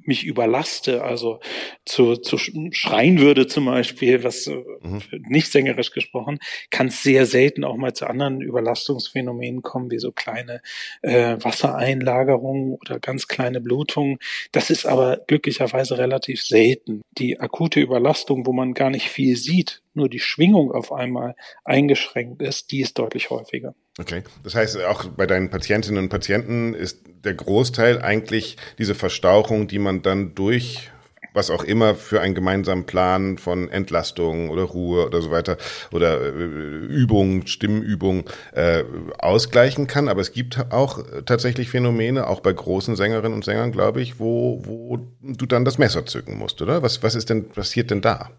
mich 0.08 0.26
überlaste, 0.26 1.04
also 1.04 1.40
zu, 1.86 2.16
zu 2.16 2.38
schreien 2.38 3.20
würde 3.20 3.48
zum 3.48 3.66
Beispiel, 3.66 4.24
was 4.24 4.48
äh, 4.48 4.56
mhm. 4.82 5.02
nicht 5.28 5.52
sängerisch 5.52 5.92
gesprochen, 5.92 6.40
kann 6.72 6.88
es 6.88 7.04
sehr 7.04 7.26
selten 7.26 7.64
auch 7.64 7.78
mal 7.78 7.94
zu 7.94 8.08
anderen 8.08 8.42
Überlastungsphänomenen 8.42 9.62
kommen, 9.62 9.92
wie 9.92 10.00
so 10.00 10.12
kleine 10.12 10.62
äh, 11.02 11.38
Wassereinlagerungen 11.40 12.74
oder 12.74 13.00
ganz 13.00 13.28
kleine 13.28 13.62
Blutungen. 13.62 14.18
Das 14.52 14.70
ist 14.70 14.86
aber 14.86 15.18
glücklicherweise 15.28 15.98
relativ 15.98 16.44
selten. 16.44 17.02
Die 17.18 17.40
akute 17.40 17.80
Überlastung, 17.80 18.46
wo 18.46 18.54
man 18.54 18.74
gar 18.74 18.90
nicht 18.90 19.10
viel 19.10 19.36
sieht, 19.36 19.82
nur 19.98 20.08
die 20.08 20.20
Schwingung 20.20 20.72
auf 20.72 20.94
einmal 20.94 21.36
eingeschränkt 21.66 22.42
ist, 22.42 22.72
die 22.72 22.80
ist 22.80 22.98
deutlich 22.98 23.30
häufiger. 23.30 23.76
Okay, 24.00 24.24
das 24.44 24.56
heißt, 24.56 24.82
auch 24.84 25.06
bei 25.10 25.28
deinen 25.28 25.50
Patientinnen 25.50 26.04
und 26.04 26.10
Patienten 26.10 26.74
ist 26.74 27.02
der 27.26 27.34
Großteil 27.34 28.02
eigentlich 28.02 28.56
diese 28.78 28.96
Verstauchung, 28.96 29.68
die 29.68 29.80
man 29.80 30.02
dann 30.02 30.36
durch 30.36 30.92
was 31.38 31.52
auch 31.52 31.64
immer 31.64 31.96
für 31.96 32.20
einen 32.20 32.36
gemeinsamen 32.36 32.86
Plan 32.86 33.38
von 33.38 33.70
Entlastung 33.70 34.50
oder 34.50 34.64
Ruhe 34.64 35.06
oder 35.06 35.22
so 35.22 35.32
weiter 35.32 35.58
oder 35.92 36.20
äh, 36.22 36.30
Übung, 36.30 37.46
Stimmübung 37.46 38.26
äh, 38.54 38.84
ausgleichen 39.20 39.88
kann. 39.88 40.10
Aber 40.10 40.20
es 40.20 40.34
gibt 40.34 40.72
auch 40.72 41.00
tatsächlich 41.26 41.70
Phänomene, 41.70 42.28
auch 42.28 42.42
bei 42.42 42.52
großen 42.52 42.96
Sängerinnen 42.96 43.34
und 43.34 43.46
Sängern, 43.46 43.72
glaube 43.72 44.02
ich, 44.02 44.20
wo, 44.20 44.62
wo 44.66 44.98
du 45.22 45.46
dann 45.46 45.64
das 45.64 45.78
Messer 45.78 46.06
zücken 46.06 46.38
musst, 46.38 46.62
oder? 46.62 46.82
Was, 46.82 47.04
was 47.04 47.16
ist 47.16 47.30
denn, 47.30 47.50
passiert 47.50 47.92
denn 47.92 48.02
da? 48.02 48.32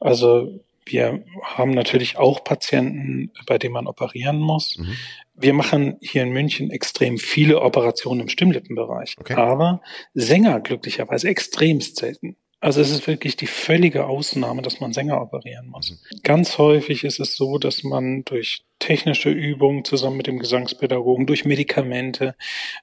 Also 0.00 0.60
wir 0.88 1.24
haben 1.42 1.70
natürlich 1.70 2.16
auch 2.18 2.44
Patienten, 2.44 3.32
bei 3.46 3.58
denen 3.58 3.74
man 3.74 3.86
operieren 3.86 4.40
muss. 4.40 4.78
Mhm. 4.78 4.96
Wir 5.34 5.52
machen 5.52 5.96
hier 6.00 6.22
in 6.22 6.30
München 6.30 6.70
extrem 6.70 7.18
viele 7.18 7.60
Operationen 7.60 8.22
im 8.22 8.28
Stimmlippenbereich, 8.28 9.14
okay. 9.18 9.34
aber 9.34 9.82
Sänger 10.14 10.60
glücklicherweise 10.60 11.28
extremst 11.28 11.96
selten. 11.96 12.36
Also 12.60 12.80
es 12.80 12.90
ist 12.90 13.06
wirklich 13.06 13.36
die 13.36 13.46
völlige 13.46 14.06
Ausnahme, 14.06 14.62
dass 14.62 14.80
man 14.80 14.92
Sänger 14.92 15.20
operieren 15.20 15.68
muss. 15.68 15.90
Mhm. 15.90 16.22
Ganz 16.24 16.58
häufig 16.58 17.04
ist 17.04 17.20
es 17.20 17.36
so, 17.36 17.58
dass 17.58 17.84
man 17.84 18.24
durch 18.24 18.64
technische 18.80 19.30
Übungen 19.30 19.84
zusammen 19.84 20.16
mit 20.16 20.26
dem 20.26 20.40
Gesangspädagogen, 20.40 21.26
durch 21.26 21.44
Medikamente 21.44 22.34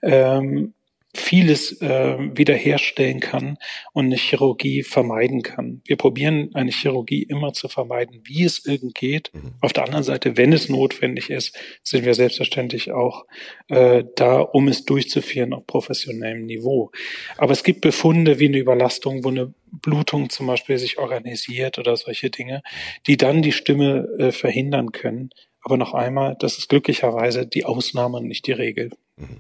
ähm, 0.01 0.74
vieles 1.15 1.81
äh, 1.81 2.17
wiederherstellen 2.19 3.19
kann 3.19 3.57
und 3.93 4.05
eine 4.05 4.17
Chirurgie 4.17 4.83
vermeiden 4.83 5.41
kann. 5.41 5.81
Wir 5.85 5.95
probieren 5.95 6.51
eine 6.53 6.71
Chirurgie 6.71 7.23
immer 7.23 7.53
zu 7.53 7.67
vermeiden, 7.67 8.21
wie 8.23 8.43
es 8.43 8.65
irgend 8.65 8.95
geht. 8.95 9.31
Mhm. 9.33 9.53
Auf 9.61 9.73
der 9.73 9.85
anderen 9.85 10.03
Seite, 10.03 10.37
wenn 10.37 10.53
es 10.53 10.69
notwendig 10.69 11.29
ist, 11.29 11.57
sind 11.83 12.05
wir 12.05 12.13
selbstverständlich 12.13 12.91
auch 12.91 13.25
äh, 13.69 14.03
da, 14.15 14.39
um 14.39 14.67
es 14.67 14.85
durchzuführen 14.85 15.53
auf 15.53 15.65
professionellem 15.65 16.45
Niveau. 16.45 16.91
Aber 17.37 17.53
es 17.53 17.63
gibt 17.63 17.81
Befunde 17.81 18.39
wie 18.39 18.47
eine 18.47 18.57
Überlastung, 18.57 19.23
wo 19.23 19.29
eine 19.29 19.53
Blutung 19.71 20.29
zum 20.29 20.47
Beispiel 20.47 20.77
sich 20.77 20.97
organisiert 20.97 21.79
oder 21.79 21.97
solche 21.97 22.29
Dinge, 22.29 22.61
die 23.07 23.17
dann 23.17 23.41
die 23.41 23.51
Stimme 23.51 24.07
äh, 24.19 24.31
verhindern 24.31 24.91
können. 24.91 25.29
Aber 25.61 25.77
noch 25.77 25.93
einmal, 25.93 26.35
das 26.39 26.57
ist 26.57 26.69
glücklicherweise 26.69 27.47
die 27.47 27.65
Ausnahme 27.65 28.17
und 28.17 28.27
nicht 28.27 28.45
die 28.45 28.51
Regel. 28.51 28.91
Mhm 29.17 29.39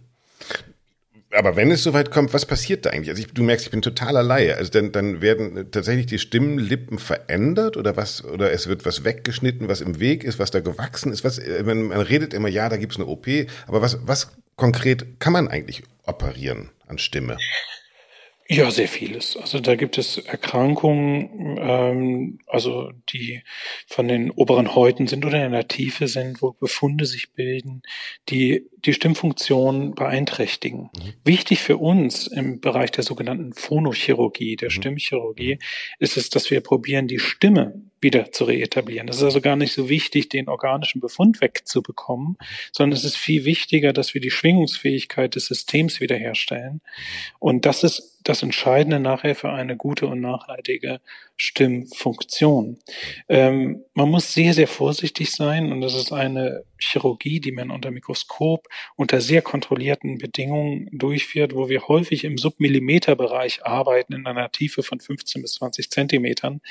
aber 1.35 1.55
wenn 1.55 1.71
es 1.71 1.83
soweit 1.83 2.11
kommt, 2.11 2.33
was 2.33 2.45
passiert 2.45 2.85
da 2.85 2.91
eigentlich? 2.91 3.09
Also 3.09 3.21
ich, 3.21 3.33
du 3.33 3.43
merkst, 3.43 3.65
ich 3.65 3.71
bin 3.71 3.81
totaler 3.81 4.23
Laie. 4.23 4.55
Also 4.55 4.71
dann, 4.71 4.91
dann 4.91 5.21
werden 5.21 5.71
tatsächlich 5.71 6.05
die 6.05 6.19
Stimmlippen 6.19 6.99
verändert 6.99 7.77
oder 7.77 7.97
was, 7.97 8.23
oder 8.23 8.51
es 8.51 8.67
wird 8.67 8.85
was 8.85 9.03
weggeschnitten, 9.03 9.67
was 9.67 9.81
im 9.81 9.99
Weg 9.99 10.23
ist, 10.23 10.39
was 10.39 10.51
da 10.51 10.59
gewachsen 10.59 11.11
ist. 11.11 11.23
Was, 11.23 11.41
man, 11.63 11.83
man 11.83 12.01
redet 12.01 12.33
immer, 12.33 12.47
ja, 12.47 12.69
da 12.69 12.77
gibt's 12.77 12.97
eine 12.97 13.05
OP, 13.05 13.27
aber 13.67 13.81
was, 13.81 13.99
was 14.05 14.31
konkret 14.55 15.19
kann 15.19 15.33
man 15.33 15.47
eigentlich 15.47 15.83
operieren 16.05 16.69
an 16.87 16.97
Stimme? 16.97 17.37
Ja, 18.47 18.69
sehr 18.69 18.87
vieles. 18.87 19.35
Also 19.37 19.59
da 19.59 19.75
gibt 19.75 19.97
es 19.97 20.19
Erkrankungen, 20.19 21.57
ähm, 21.59 22.39
also 22.45 22.91
die 23.09 23.41
von 23.87 24.07
den 24.07 24.29
oberen 24.29 24.75
Häuten 24.75 25.07
sind 25.07 25.25
oder 25.25 25.43
in 25.43 25.51
der 25.51 25.67
Tiefe 25.67 26.07
sind, 26.07 26.43
wo 26.43 26.51
Befunde 26.51 27.07
sich 27.07 27.31
bilden, 27.31 27.81
die 28.29 28.67
die 28.77 28.93
Stimmfunktion 28.93 29.95
beeinträchtigen. 29.95 30.91
Mhm. 30.95 31.13
Wichtig 31.23 31.63
für 31.63 31.77
uns 31.77 32.27
im 32.27 32.61
Bereich 32.61 32.91
der 32.91 33.03
sogenannten 33.03 33.53
Phonochirurgie, 33.53 34.57
der 34.57 34.69
mhm. 34.69 34.73
Stimmchirurgie, 34.73 35.57
ist 35.97 36.15
es, 36.15 36.29
dass 36.29 36.51
wir 36.51 36.61
probieren, 36.61 37.07
die 37.07 37.19
Stimme 37.19 37.81
wieder 37.99 38.31
zu 38.31 38.43
reetablieren. 38.43 39.07
Das 39.07 39.17
ist 39.17 39.23
also 39.23 39.41
gar 39.41 39.55
nicht 39.55 39.73
so 39.73 39.89
wichtig, 39.89 40.29
den 40.29 40.49
organischen 40.49 41.01
Befund 41.01 41.41
wegzubekommen, 41.41 42.37
sondern 42.71 42.95
es 42.95 43.05
ist 43.05 43.17
viel 43.17 43.45
wichtiger, 43.45 43.91
dass 43.91 44.13
wir 44.13 44.21
die 44.21 44.29
Schwingungsfähigkeit 44.29 45.33
des 45.33 45.47
Systems 45.47 45.99
wiederherstellen. 45.99 46.81
Und 47.39 47.65
das 47.65 47.83
ist 47.83 48.14
das 48.25 48.41
Entscheidende 48.41 48.99
nachher 48.99 49.35
für 49.35 49.51
eine 49.51 49.77
gute 49.77 50.07
und 50.07 50.19
nachhaltige 50.19 50.99
Stimmfunktion. 51.37 52.79
Ähm, 53.29 53.83
man 53.93 54.09
muss 54.09 54.33
sehr, 54.33 54.53
sehr 54.53 54.67
vorsichtig 54.67 55.31
sein 55.31 55.71
und 55.71 55.81
das 55.81 55.93
ist 55.93 56.11
eine 56.11 56.63
Chirurgie, 56.79 57.39
die 57.39 57.51
man 57.51 57.69
unter 57.69 57.91
Mikroskop 57.91 58.67
unter 58.95 59.21
sehr 59.21 59.43
kontrollierten 59.43 60.17
Bedingungen 60.17 60.89
durchführt, 60.91 61.53
wo 61.53 61.69
wir 61.69 61.87
häufig 61.87 62.23
im 62.23 62.37
Submillimeterbereich 62.37 63.63
arbeiten 63.63 64.13
in 64.13 64.25
einer 64.25 64.51
Tiefe 64.51 64.81
von 64.81 64.99
15 64.99 65.43
bis 65.43 65.53
20 65.53 65.91
Zentimetern. 65.91 66.61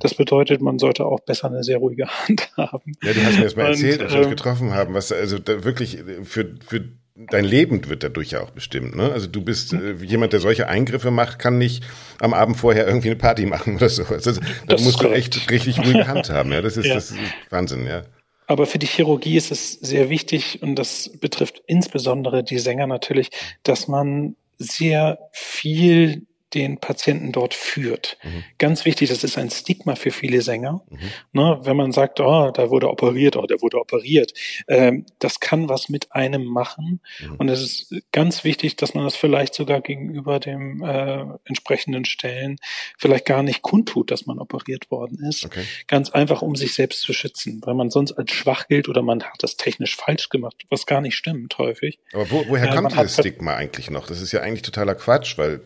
Das 0.00 0.14
bedeutet, 0.14 0.62
man 0.62 0.78
sollte 0.78 1.04
auch 1.04 1.20
besser 1.20 1.48
eine 1.48 1.62
sehr 1.62 1.78
ruhige 1.78 2.08
Hand 2.28 2.50
haben. 2.56 2.94
Ja, 3.02 3.12
du 3.12 3.22
hast 3.22 3.36
mir 3.36 3.44
das 3.44 3.56
mal 3.56 3.66
erzählt, 3.66 4.00
als 4.00 4.12
wir 4.12 4.18
uns 4.18 4.26
ähm, 4.28 4.30
getroffen 4.30 4.72
haben, 4.72 4.94
was 4.94 5.12
also 5.12 5.38
wirklich 5.46 5.98
für, 6.24 6.56
für 6.66 6.88
dein 7.14 7.44
Leben 7.44 7.88
wird 7.88 8.02
dadurch 8.02 8.30
ja 8.30 8.40
auch 8.40 8.50
bestimmt. 8.50 8.96
Ne? 8.96 9.12
Also 9.12 9.26
du 9.26 9.42
bist 9.42 9.72
äh, 9.72 9.92
jemand, 10.02 10.32
der 10.32 10.40
solche 10.40 10.68
Eingriffe 10.68 11.10
macht, 11.10 11.38
kann 11.38 11.58
nicht 11.58 11.84
am 12.18 12.34
Abend 12.34 12.56
vorher 12.56 12.86
irgendwie 12.86 13.08
eine 13.08 13.16
Party 13.16 13.46
machen 13.46 13.76
oder 13.76 13.88
so. 13.88 14.04
Also, 14.04 14.32
da 14.66 14.78
musst 14.78 15.02
du 15.02 15.08
echt 15.08 15.50
richtig 15.50 15.78
ruhige 15.78 16.06
Hand 16.08 16.30
haben. 16.30 16.52
Ja, 16.52 16.62
das 16.62 16.76
ist, 16.76 16.86
ja. 16.86 16.94
das 16.94 17.10
ist 17.10 17.18
Wahnsinn. 17.50 17.86
Ja. 17.86 18.02
Aber 18.46 18.66
für 18.66 18.78
die 18.78 18.86
Chirurgie 18.86 19.36
ist 19.36 19.50
es 19.50 19.72
sehr 19.72 20.10
wichtig 20.10 20.62
und 20.62 20.76
das 20.76 21.10
betrifft 21.20 21.62
insbesondere 21.66 22.42
die 22.44 22.58
Sänger 22.58 22.86
natürlich, 22.86 23.30
dass 23.62 23.88
man 23.88 24.36
sehr 24.58 25.18
viel 25.32 26.26
den 26.54 26.78
Patienten 26.78 27.32
dort 27.32 27.54
führt. 27.54 28.18
Mhm. 28.22 28.44
Ganz 28.58 28.84
wichtig, 28.84 29.08
das 29.08 29.24
ist 29.24 29.38
ein 29.38 29.50
Stigma 29.50 29.94
für 29.94 30.10
viele 30.10 30.42
Sänger. 30.42 30.82
Mhm. 30.90 30.98
Ne, 31.32 31.60
wenn 31.62 31.76
man 31.76 31.92
sagt, 31.92 32.20
oh, 32.20 32.50
da 32.50 32.70
wurde 32.70 32.88
operiert, 32.88 33.36
oh, 33.36 33.46
der 33.46 33.60
wurde 33.60 33.78
operiert, 33.78 34.32
ähm, 34.68 35.06
das 35.18 35.40
kann 35.40 35.68
was 35.68 35.88
mit 35.88 36.12
einem 36.12 36.44
machen. 36.44 37.00
Mhm. 37.20 37.36
Und 37.36 37.48
es 37.48 37.62
ist 37.62 37.94
ganz 38.12 38.44
wichtig, 38.44 38.76
dass 38.76 38.94
man 38.94 39.04
das 39.04 39.16
vielleicht 39.16 39.54
sogar 39.54 39.80
gegenüber 39.80 40.40
dem 40.40 40.82
äh, 40.82 41.24
entsprechenden 41.44 42.04
Stellen 42.04 42.56
vielleicht 42.98 43.26
gar 43.26 43.42
nicht 43.42 43.62
kundtut, 43.62 44.10
dass 44.10 44.26
man 44.26 44.38
operiert 44.38 44.90
worden 44.90 45.18
ist. 45.28 45.44
Okay. 45.46 45.64
Ganz 45.86 46.10
einfach, 46.10 46.42
um 46.42 46.56
sich 46.56 46.74
selbst 46.74 47.02
zu 47.02 47.12
schützen, 47.12 47.60
weil 47.64 47.74
man 47.74 47.90
sonst 47.90 48.12
als 48.12 48.30
schwach 48.32 48.68
gilt 48.68 48.88
oder 48.88 49.02
man 49.02 49.22
hat 49.22 49.42
das 49.42 49.56
technisch 49.56 49.96
falsch 49.96 50.28
gemacht, 50.28 50.56
was 50.70 50.86
gar 50.86 51.00
nicht 51.00 51.16
stimmt 51.16 51.56
häufig. 51.58 51.98
Aber 52.12 52.30
wo, 52.30 52.44
woher 52.48 52.70
äh, 52.70 52.74
kommt 52.74 52.92
dieses 52.92 53.14
Stigma 53.14 53.54
eigentlich 53.54 53.90
noch? 53.90 54.06
Das 54.06 54.20
ist 54.20 54.32
ja 54.32 54.40
eigentlich 54.40 54.62
totaler 54.62 54.94
Quatsch, 54.94 55.38
weil 55.38 55.60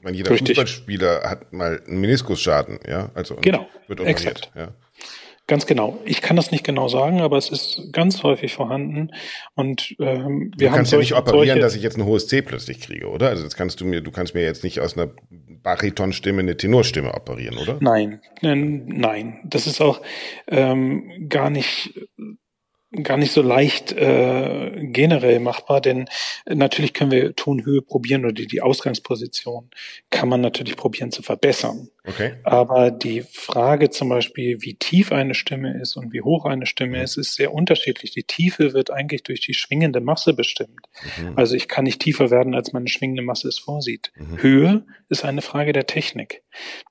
ich 0.00 0.04
meine, 0.04 0.16
jeder 0.16 0.30
Richtig. 0.30 0.56
Fußballspieler 0.56 1.28
hat 1.28 1.52
mal 1.52 1.82
einen 1.86 2.00
Meniskusschaden, 2.00 2.80
ja, 2.88 3.10
also 3.14 3.36
genau, 3.36 3.66
wird 3.86 4.00
operiert, 4.00 4.18
exakt. 4.18 4.50
ja. 4.56 4.68
Ganz 5.46 5.66
genau. 5.66 5.98
Ich 6.04 6.22
kann 6.22 6.36
das 6.36 6.52
nicht 6.52 6.62
genau 6.62 6.86
sagen, 6.86 7.20
aber 7.20 7.36
es 7.36 7.50
ist 7.50 7.92
ganz 7.92 8.22
häufig 8.22 8.54
vorhanden. 8.54 9.10
Und 9.56 9.96
ähm, 9.98 10.52
wir 10.56 10.68
du 10.68 10.70
haben 10.70 10.76
kannst 10.76 10.92
solche, 10.92 11.14
ja 11.14 11.18
nicht 11.18 11.28
operieren, 11.28 11.46
solche, 11.48 11.60
dass 11.60 11.74
ich 11.74 11.82
jetzt 11.82 11.98
ein 11.98 12.04
hohes 12.04 12.28
C 12.28 12.40
plötzlich 12.40 12.80
kriege, 12.80 13.08
oder? 13.08 13.30
Also 13.30 13.42
das 13.42 13.56
kannst 13.56 13.80
du 13.80 13.84
mir, 13.84 14.00
du 14.00 14.12
kannst 14.12 14.32
mir 14.32 14.44
jetzt 14.44 14.62
nicht 14.62 14.78
aus 14.78 14.96
einer 14.96 15.10
Baritonstimme 15.28 16.38
eine 16.38 16.56
Tenorstimme 16.56 17.12
operieren, 17.14 17.58
oder? 17.58 17.78
Nein, 17.80 18.20
nein. 18.42 19.40
Das 19.42 19.66
ist 19.66 19.80
auch 19.80 20.00
ähm, 20.46 21.26
gar 21.28 21.50
nicht 21.50 21.98
gar 22.90 23.16
nicht 23.16 23.32
so 23.32 23.40
leicht 23.40 23.92
äh, 23.92 24.72
generell 24.82 25.38
machbar, 25.38 25.80
denn 25.80 26.06
natürlich 26.46 26.92
können 26.92 27.12
wir 27.12 27.36
Tonhöhe 27.36 27.82
probieren 27.82 28.24
oder 28.24 28.32
die, 28.32 28.48
die 28.48 28.62
Ausgangsposition 28.62 29.70
kann 30.10 30.28
man 30.28 30.40
natürlich 30.40 30.76
probieren 30.76 31.12
zu 31.12 31.22
verbessern. 31.22 31.88
Okay. 32.04 32.34
Aber 32.42 32.90
die 32.90 33.22
Frage 33.22 33.90
zum 33.90 34.08
Beispiel, 34.08 34.62
wie 34.62 34.74
tief 34.74 35.12
eine 35.12 35.34
Stimme 35.34 35.80
ist 35.80 35.96
und 35.96 36.12
wie 36.12 36.22
hoch 36.22 36.46
eine 36.46 36.66
Stimme 36.66 37.00
ist, 37.00 37.16
ist 37.16 37.34
sehr 37.34 37.52
unterschiedlich. 37.52 38.10
Die 38.10 38.24
Tiefe 38.24 38.72
wird 38.72 38.90
eigentlich 38.90 39.22
durch 39.22 39.40
die 39.40 39.54
schwingende 39.54 40.00
Masse 40.00 40.34
bestimmt. 40.34 40.86
Mhm. 41.18 41.34
Also 41.36 41.54
ich 41.54 41.68
kann 41.68 41.84
nicht 41.84 42.00
tiefer 42.00 42.30
werden, 42.30 42.54
als 42.54 42.72
meine 42.72 42.88
schwingende 42.88 43.22
Masse 43.22 43.48
es 43.48 43.58
vorsieht. 43.58 44.10
Mhm. 44.16 44.42
Höhe 44.42 44.86
ist 45.08 45.24
eine 45.24 45.42
Frage 45.42 45.72
der 45.72 45.86
Technik. 45.86 46.42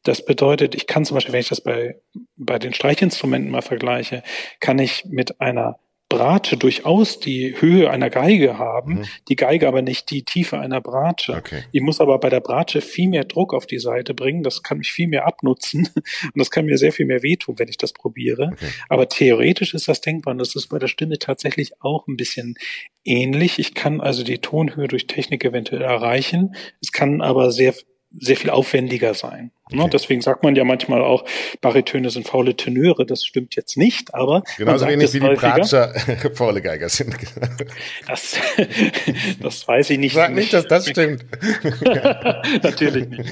Das 0.04 0.24
bedeutet, 0.24 0.76
ich 0.76 0.88
kann 0.88 1.04
zum 1.04 1.16
Beispiel, 1.16 1.34
wenn 1.34 1.42
ich 1.42 1.50
das 1.50 1.62
bei, 1.62 2.00
bei 2.38 2.58
den 2.58 2.74
Streichinstrumenten 2.74 3.52
mal 3.52 3.62
vergleiche, 3.62 4.24
kann 4.62 4.80
ich 4.80 5.04
mit 5.06 5.42
einer 5.42 5.80
Bratsche 6.10 6.58
durchaus 6.58 7.20
die 7.20 7.56
Höhe 7.62 7.92
einer 7.92 8.10
Geige 8.10 8.58
haben, 8.58 8.96
mhm. 8.96 9.06
die 9.28 9.36
Geige 9.36 9.68
aber 9.68 9.84
nicht 9.84 10.10
die 10.10 10.24
Tiefe 10.24 10.60
einer 10.60 10.82
Bratsche. 10.82 11.36
Okay. 11.36 11.64
Ich 11.72 11.82
muss 11.82 12.02
aber 12.02 12.20
bei 12.20 12.30
der 12.30 12.40
Bratsche 12.40 12.82
viel 12.82 13.10
mehr 13.10 13.26
Druck 13.26 13.54
auf 13.54 13.68
die 13.68 13.78
Seite 13.78 14.16
bringen, 14.16 14.42
das 14.42 14.64
kann 14.64 14.80
mich 14.80 14.92
viel 14.92 15.08
mehr 15.08 15.28
abnutzen 15.28 15.88
und 15.96 16.34
das 16.36 16.50
kann 16.50 16.66
mir 16.66 16.80
sehr 16.80 16.92
viel 16.92 17.06
mehr 17.06 17.22
wehtun, 17.22 17.60
wenn 17.60 17.68
ich 17.68 17.78
das 17.78 17.94
probiere. 17.94 18.50
Okay. 18.54 18.70
Aber 18.90 19.08
theoretisch 19.08 19.76
ist 19.76 19.88
das 19.88 20.02
denkbar 20.02 20.32
und 20.32 20.40
das 20.40 20.56
ist 20.56 20.68
bei 20.68 20.80
der 20.80 20.88
Stimme 20.88 21.20
tatsächlich 21.20 21.80
auch 21.80 22.08
ein 22.08 22.18
bisschen 22.18 22.56
ähnlich. 23.06 23.60
Ich 23.60 23.76
kann 23.76 24.02
also 24.02 24.24
die 24.24 24.40
Tonhöhe 24.40 24.88
durch 24.88 25.06
Technik 25.06 25.46
eventuell 25.46 25.84
erreichen, 25.84 26.56
es 26.82 26.92
kann 26.92 27.22
aber 27.22 27.52
sehr 27.52 27.76
sehr 28.18 28.36
viel 28.36 28.50
aufwendiger 28.50 29.14
sein. 29.14 29.52
Ne, 29.72 29.84
okay. 29.84 29.92
Deswegen 29.94 30.22
sagt 30.22 30.44
man 30.44 30.56
ja 30.56 30.64
manchmal 30.64 31.02
auch, 31.02 31.26
Baritöne 31.62 32.10
sind 32.10 32.28
faule 32.28 32.56
Tenöre. 32.56 33.06
Das 33.06 33.24
stimmt 33.24 33.56
jetzt 33.56 33.78
nicht, 33.78 34.16
aber 34.16 34.42
genauso 34.58 34.88
wenig 34.88 35.14
wie 35.14 35.20
die 35.20 35.28
Bratscher 35.28 35.94
faule 36.34 36.62
Geiger 36.62 36.90
sind. 36.90 37.16
Das, 38.08 38.36
das 39.42 39.68
weiß 39.68 39.92
ich 39.92 40.00
nicht. 40.00 40.16
Sag 40.16 40.34
nicht, 40.34 40.54
dass 40.54 40.68
das 40.68 40.90
stimmt. 40.90 41.24
Natürlich 42.64 43.10
nicht. 43.10 43.30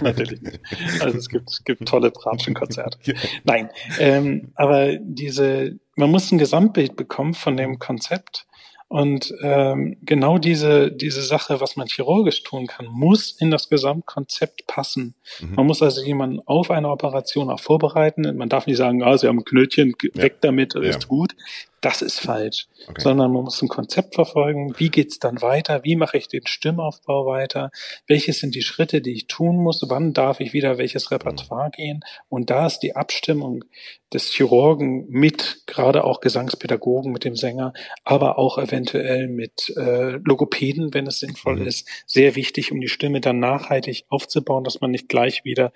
Natürlich 0.00 0.40
nicht. 0.42 0.60
Also 1.00 1.18
es 1.18 1.28
gibt, 1.28 1.50
es 1.50 1.64
gibt 1.64 1.88
tolle 1.88 2.12
Bratschenkonzerte. 2.12 2.98
Nein, 3.42 3.70
ähm, 3.98 4.52
aber 4.54 4.96
diese, 4.96 5.76
man 5.96 6.10
muss 6.10 6.30
ein 6.30 6.38
Gesamtbild 6.38 6.94
bekommen 6.94 7.34
von 7.34 7.56
dem 7.56 7.80
Konzept 7.80 8.46
und 8.90 9.32
ähm, 9.40 9.98
genau 10.02 10.38
diese, 10.38 10.90
diese 10.90 11.22
Sache, 11.22 11.60
was 11.60 11.76
man 11.76 11.86
chirurgisch 11.86 12.42
tun 12.42 12.66
kann, 12.66 12.86
muss 12.86 13.30
in 13.38 13.52
das 13.52 13.68
Gesamtkonzept 13.68 14.66
passen. 14.66 15.14
Mhm. 15.38 15.54
Man 15.54 15.66
muss 15.66 15.80
also 15.80 16.02
jemanden 16.02 16.40
auf 16.44 16.72
eine 16.72 16.88
Operation 16.88 17.50
auch 17.50 17.60
vorbereiten. 17.60 18.36
Man 18.36 18.48
darf 18.48 18.66
nicht 18.66 18.78
sagen, 18.78 19.04
ah, 19.04 19.16
Sie 19.16 19.28
haben 19.28 19.38
ein 19.38 19.44
Knötchen, 19.44 19.94
weg 20.14 20.32
ja. 20.32 20.38
damit, 20.40 20.74
ist 20.74 21.02
ja. 21.02 21.08
gut. 21.08 21.36
Das 21.80 22.02
ist 22.02 22.20
falsch. 22.20 22.68
Okay. 22.88 23.00
Sondern 23.00 23.32
man 23.32 23.44
muss 23.44 23.62
ein 23.62 23.68
Konzept 23.68 24.14
verfolgen. 24.14 24.74
Wie 24.78 24.90
geht's 24.90 25.18
dann 25.18 25.40
weiter? 25.40 25.82
Wie 25.82 25.96
mache 25.96 26.18
ich 26.18 26.28
den 26.28 26.46
Stimmaufbau 26.46 27.24
weiter? 27.24 27.70
Welches 28.06 28.40
sind 28.40 28.54
die 28.54 28.62
Schritte, 28.62 29.00
die 29.00 29.12
ich 29.12 29.28
tun 29.28 29.56
muss? 29.56 29.82
Wann 29.88 30.12
darf 30.12 30.40
ich 30.40 30.52
wieder 30.52 30.76
welches 30.76 31.10
Repertoire 31.10 31.68
mhm. 31.68 31.72
gehen? 31.72 32.00
Und 32.28 32.50
da 32.50 32.66
ist 32.66 32.80
die 32.80 32.96
Abstimmung 32.96 33.64
des 34.12 34.30
Chirurgen 34.30 35.06
mit, 35.08 35.62
gerade 35.66 36.04
auch 36.04 36.20
Gesangspädagogen 36.20 37.12
mit 37.12 37.24
dem 37.24 37.36
Sänger, 37.36 37.72
aber 38.04 38.38
auch 38.38 38.58
eventuell 38.58 39.28
mit 39.28 39.72
äh, 39.76 40.18
Logopäden, 40.24 40.92
wenn 40.92 41.06
es 41.06 41.20
sinnvoll 41.20 41.60
mhm. 41.60 41.66
ist, 41.66 41.88
sehr 42.06 42.36
wichtig, 42.36 42.72
um 42.72 42.80
die 42.80 42.88
Stimme 42.88 43.20
dann 43.20 43.38
nachhaltig 43.38 44.04
aufzubauen, 44.08 44.64
dass 44.64 44.80
man 44.80 44.90
nicht 44.90 45.08
gleich 45.08 45.44
wieder 45.44 45.72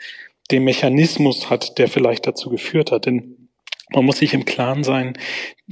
den 0.51 0.65
Mechanismus 0.65 1.49
hat, 1.49 1.79
der 1.79 1.89
vielleicht 1.89 2.27
dazu 2.27 2.51
geführt 2.51 2.93
hat. 2.93 3.07
Denn 3.07 3.44
man 3.91 4.05
muss 4.05 4.19
sich 4.19 4.35
im 4.35 4.45
Klaren 4.45 4.83
sein, 4.83 5.19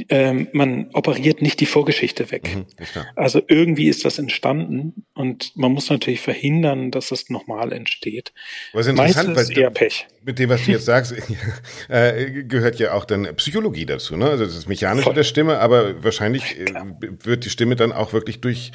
ähm, 0.08 0.48
man 0.52 0.90
operiert 0.92 1.42
nicht 1.42 1.60
die 1.60 1.66
Vorgeschichte 1.66 2.30
weg. 2.30 2.54
Mhm, 2.54 2.66
also 3.16 3.42
irgendwie 3.48 3.88
ist 3.88 4.04
das 4.04 4.18
entstanden 4.18 5.06
und 5.14 5.56
man 5.56 5.72
muss 5.72 5.90
natürlich 5.90 6.20
verhindern, 6.20 6.90
dass 6.90 7.08
das 7.08 7.30
nochmal 7.30 7.72
entsteht. 7.72 8.32
Was 8.72 8.86
interessant, 8.86 9.28
Meistens 9.28 9.50
weil 9.50 9.58
eher 9.58 9.70
Pech. 9.70 10.06
Mit 10.22 10.38
dem, 10.38 10.50
was 10.50 10.64
du 10.64 10.72
jetzt 10.72 10.84
sagst, 10.84 11.14
äh, 11.88 12.44
gehört 12.44 12.78
ja 12.78 12.94
auch 12.94 13.04
dann 13.04 13.34
Psychologie 13.36 13.86
dazu, 13.86 14.16
ne? 14.16 14.30
Also 14.30 14.44
das 14.44 14.56
ist 14.56 14.68
Mechanische 14.68 15.04
Voll. 15.04 15.14
der 15.14 15.24
Stimme, 15.24 15.58
aber 15.58 16.02
wahrscheinlich 16.04 16.58
äh, 16.60 16.66
wird 17.22 17.44
die 17.44 17.50
Stimme 17.50 17.76
dann 17.76 17.92
auch 17.92 18.12
wirklich 18.12 18.40
durch 18.40 18.72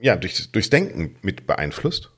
ja, 0.00 0.16
durch, 0.16 0.50
durchs 0.50 0.68
Denken 0.68 1.16
mit 1.22 1.46
beeinflusst. 1.46 2.10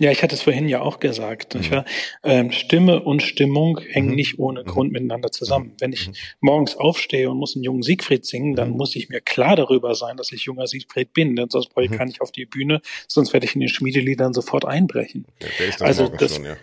Ja, 0.00 0.10
ich 0.10 0.22
hatte 0.22 0.34
es 0.34 0.42
vorhin 0.42 0.68
ja 0.68 0.80
auch 0.80 0.98
gesagt. 0.98 1.54
Mhm. 1.54 1.84
Ähm, 2.22 2.52
Stimme 2.52 3.02
und 3.02 3.22
Stimmung 3.22 3.80
hängen 3.80 4.10
mhm. 4.10 4.14
nicht 4.14 4.38
ohne 4.38 4.62
mhm. 4.62 4.66
Grund 4.66 4.92
miteinander 4.92 5.30
zusammen. 5.30 5.66
Mhm. 5.66 5.74
Wenn 5.78 5.92
ich 5.92 6.08
mhm. 6.08 6.14
morgens 6.40 6.76
aufstehe 6.76 7.30
und 7.30 7.38
muss 7.38 7.54
einen 7.54 7.64
jungen 7.64 7.82
Siegfried 7.82 8.24
singen, 8.24 8.54
dann 8.56 8.70
mhm. 8.70 8.76
muss 8.76 8.96
ich 8.96 9.08
mir 9.08 9.20
klar 9.20 9.56
darüber 9.56 9.94
sein, 9.94 10.16
dass 10.16 10.32
ich 10.32 10.42
junger 10.42 10.66
Siegfried 10.66 11.12
bin, 11.12 11.36
denn 11.36 11.48
sonst 11.50 11.68
brauche 11.68 11.84
ich 11.84 11.92
gar 11.92 12.06
nicht 12.06 12.20
auf 12.20 12.32
die 12.32 12.46
Bühne, 12.46 12.80
sonst 13.06 13.32
werde 13.32 13.46
ich 13.46 13.54
in 13.54 13.60
den 13.60 13.68
Schmiedeliedern 13.68 14.32
sofort 14.34 14.64
einbrechen. 14.64 15.26
Ja, 15.40 15.86
also 15.86 16.08
das, 16.08 16.36
schon, 16.36 16.44
ja. 16.44 16.56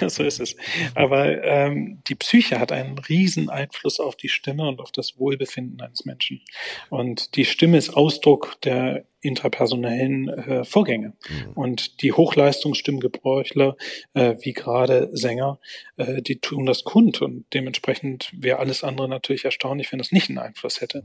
ja, 0.00 0.08
so 0.08 0.22
ist 0.22 0.40
es. 0.40 0.56
Aber 0.94 1.42
ähm, 1.42 2.02
die 2.08 2.14
Psyche 2.14 2.60
hat 2.60 2.72
einen 2.72 2.98
riesen 2.98 3.48
Einfluss 3.48 4.00
auf 4.00 4.16
die 4.16 4.28
Stimme 4.28 4.68
und 4.68 4.80
auf 4.80 4.92
das 4.92 5.18
Wohlbefinden 5.18 5.80
eines 5.80 6.04
Menschen. 6.04 6.40
Und 6.88 7.36
die 7.36 7.44
Stimme 7.44 7.78
ist 7.78 7.90
Ausdruck 7.90 8.60
der 8.62 9.04
intrapersonellen 9.20 10.28
äh, 10.28 10.64
Vorgänge. 10.64 11.12
Mhm. 11.28 11.52
Und 11.54 12.02
die 12.02 12.12
Hochleistungsstimmgebräuchler, 12.12 13.76
äh, 14.14 14.36
wie 14.40 14.52
gerade 14.52 15.10
Sänger, 15.12 15.58
äh, 15.96 16.22
die 16.22 16.40
tun 16.40 16.66
das 16.66 16.84
kund. 16.84 17.20
Und 17.20 17.44
dementsprechend 17.52 18.32
wäre 18.36 18.58
alles 18.58 18.82
andere 18.82 19.08
natürlich 19.08 19.44
erstaunlich, 19.44 19.92
wenn 19.92 20.00
es 20.00 20.12
nicht 20.12 20.30
einen 20.30 20.38
Einfluss 20.38 20.80
hätte. 20.80 21.04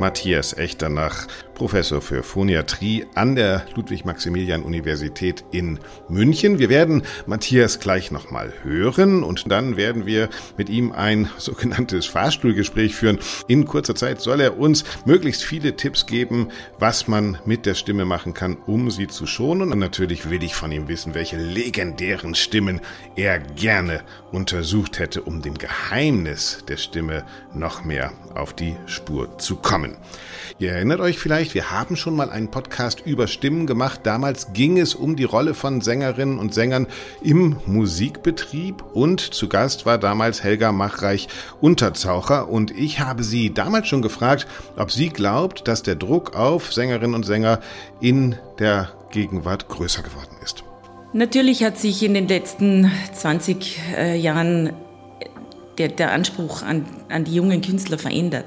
Matthias 0.00 0.56
Echternach, 0.56 1.26
Professor 1.52 2.00
für 2.00 2.22
Phoniatrie 2.22 3.04
an 3.14 3.36
der 3.36 3.66
Ludwig-Maximilian-Universität 3.76 5.44
in 5.50 5.78
München. 6.08 6.58
Wir 6.58 6.70
werden 6.70 7.02
Matthias 7.26 7.80
gleich 7.80 8.10
nochmal 8.10 8.54
hören 8.62 9.22
und 9.22 9.50
dann 9.50 9.76
werden 9.76 10.06
wir 10.06 10.30
mit 10.56 10.70
ihm 10.70 10.92
ein 10.92 11.28
sogenanntes 11.36 12.06
Fahrstuhlgespräch 12.06 12.94
führen. 12.94 13.18
In 13.46 13.66
kurzer 13.66 13.94
Zeit 13.94 14.22
soll 14.22 14.40
er 14.40 14.58
uns 14.58 14.84
möglichst 15.04 15.44
viele 15.44 15.76
Tipps 15.76 16.06
geben, 16.06 16.48
was 16.78 17.06
man 17.06 17.36
mit 17.44 17.66
der 17.66 17.74
Stimme 17.74 18.06
machen 18.06 18.32
kann, 18.32 18.56
um 18.56 18.90
sie 18.90 19.06
zu 19.06 19.26
schonen. 19.26 19.70
Und 19.70 19.78
natürlich 19.78 20.30
will 20.30 20.42
ich 20.42 20.54
von 20.54 20.72
ihm 20.72 20.88
wissen, 20.88 21.12
welche 21.12 21.36
legendären 21.36 22.34
Stimmen 22.34 22.80
er 23.16 23.38
gerne 23.38 24.00
untersucht 24.32 24.98
hätte, 24.98 25.20
um 25.20 25.42
dem 25.42 25.58
Geheimnis 25.58 26.64
der 26.68 26.78
Stimme 26.78 27.26
noch 27.52 27.84
mehr 27.84 28.14
auf 28.34 28.54
die 28.54 28.76
Spur 28.86 29.36
zu 29.36 29.56
kommen. 29.56 29.89
Ihr 30.58 30.72
erinnert 30.72 31.00
euch 31.00 31.18
vielleicht, 31.18 31.54
wir 31.54 31.70
haben 31.70 31.96
schon 31.96 32.14
mal 32.14 32.28
einen 32.28 32.50
Podcast 32.50 33.00
über 33.06 33.28
Stimmen 33.28 33.66
gemacht. 33.66 34.00
Damals 34.04 34.52
ging 34.52 34.78
es 34.78 34.94
um 34.94 35.16
die 35.16 35.24
Rolle 35.24 35.54
von 35.54 35.80
Sängerinnen 35.80 36.38
und 36.38 36.52
Sängern 36.52 36.86
im 37.22 37.56
Musikbetrieb 37.66 38.84
und 38.92 39.20
zu 39.20 39.48
Gast 39.48 39.86
war 39.86 39.96
damals 39.96 40.44
Helga 40.44 40.72
Machreich 40.72 41.28
Unterzaucher 41.60 42.48
und 42.48 42.70
ich 42.72 43.00
habe 43.00 43.22
sie 43.22 43.54
damals 43.54 43.88
schon 43.88 44.02
gefragt, 44.02 44.46
ob 44.76 44.90
sie 44.92 45.08
glaubt, 45.08 45.66
dass 45.66 45.82
der 45.82 45.94
Druck 45.94 46.36
auf 46.36 46.72
Sängerinnen 46.72 47.14
und 47.14 47.24
Sänger 47.24 47.60
in 48.00 48.36
der 48.58 48.90
Gegenwart 49.10 49.68
größer 49.68 50.02
geworden 50.02 50.36
ist. 50.44 50.64
Natürlich 51.12 51.64
hat 51.64 51.78
sich 51.78 52.02
in 52.02 52.14
den 52.14 52.28
letzten 52.28 52.90
20 53.14 53.80
äh, 53.96 54.16
Jahren 54.16 54.72
der, 55.78 55.88
der 55.88 56.12
Anspruch 56.12 56.62
an, 56.62 56.84
an 57.08 57.24
die 57.24 57.34
jungen 57.34 57.62
Künstler 57.62 57.98
verändert. 57.98 58.44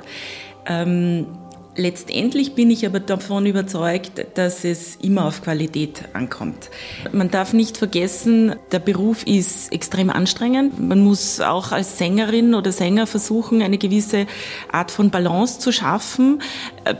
Ähm, 0.65 1.27
Letztendlich 1.75 2.53
bin 2.53 2.69
ich 2.69 2.85
aber 2.85 2.99
davon 2.99 3.47
überzeugt, 3.47 4.23
dass 4.35 4.63
es 4.63 4.95
immer 4.97 5.25
auf 5.25 5.41
Qualität 5.41 6.03
ankommt. 6.13 6.69
Man 7.11 7.31
darf 7.31 7.53
nicht 7.53 7.77
vergessen, 7.77 8.55
der 8.71 8.77
Beruf 8.77 9.25
ist 9.25 9.73
extrem 9.73 10.11
anstrengend. 10.11 10.79
Man 10.79 10.99
muss 10.99 11.41
auch 11.41 11.71
als 11.71 11.97
Sängerin 11.97 12.53
oder 12.53 12.71
Sänger 12.71 13.07
versuchen, 13.07 13.63
eine 13.63 13.79
gewisse 13.79 14.27
Art 14.71 14.91
von 14.91 15.09
Balance 15.09 15.59
zu 15.59 15.71
schaffen. 15.71 16.43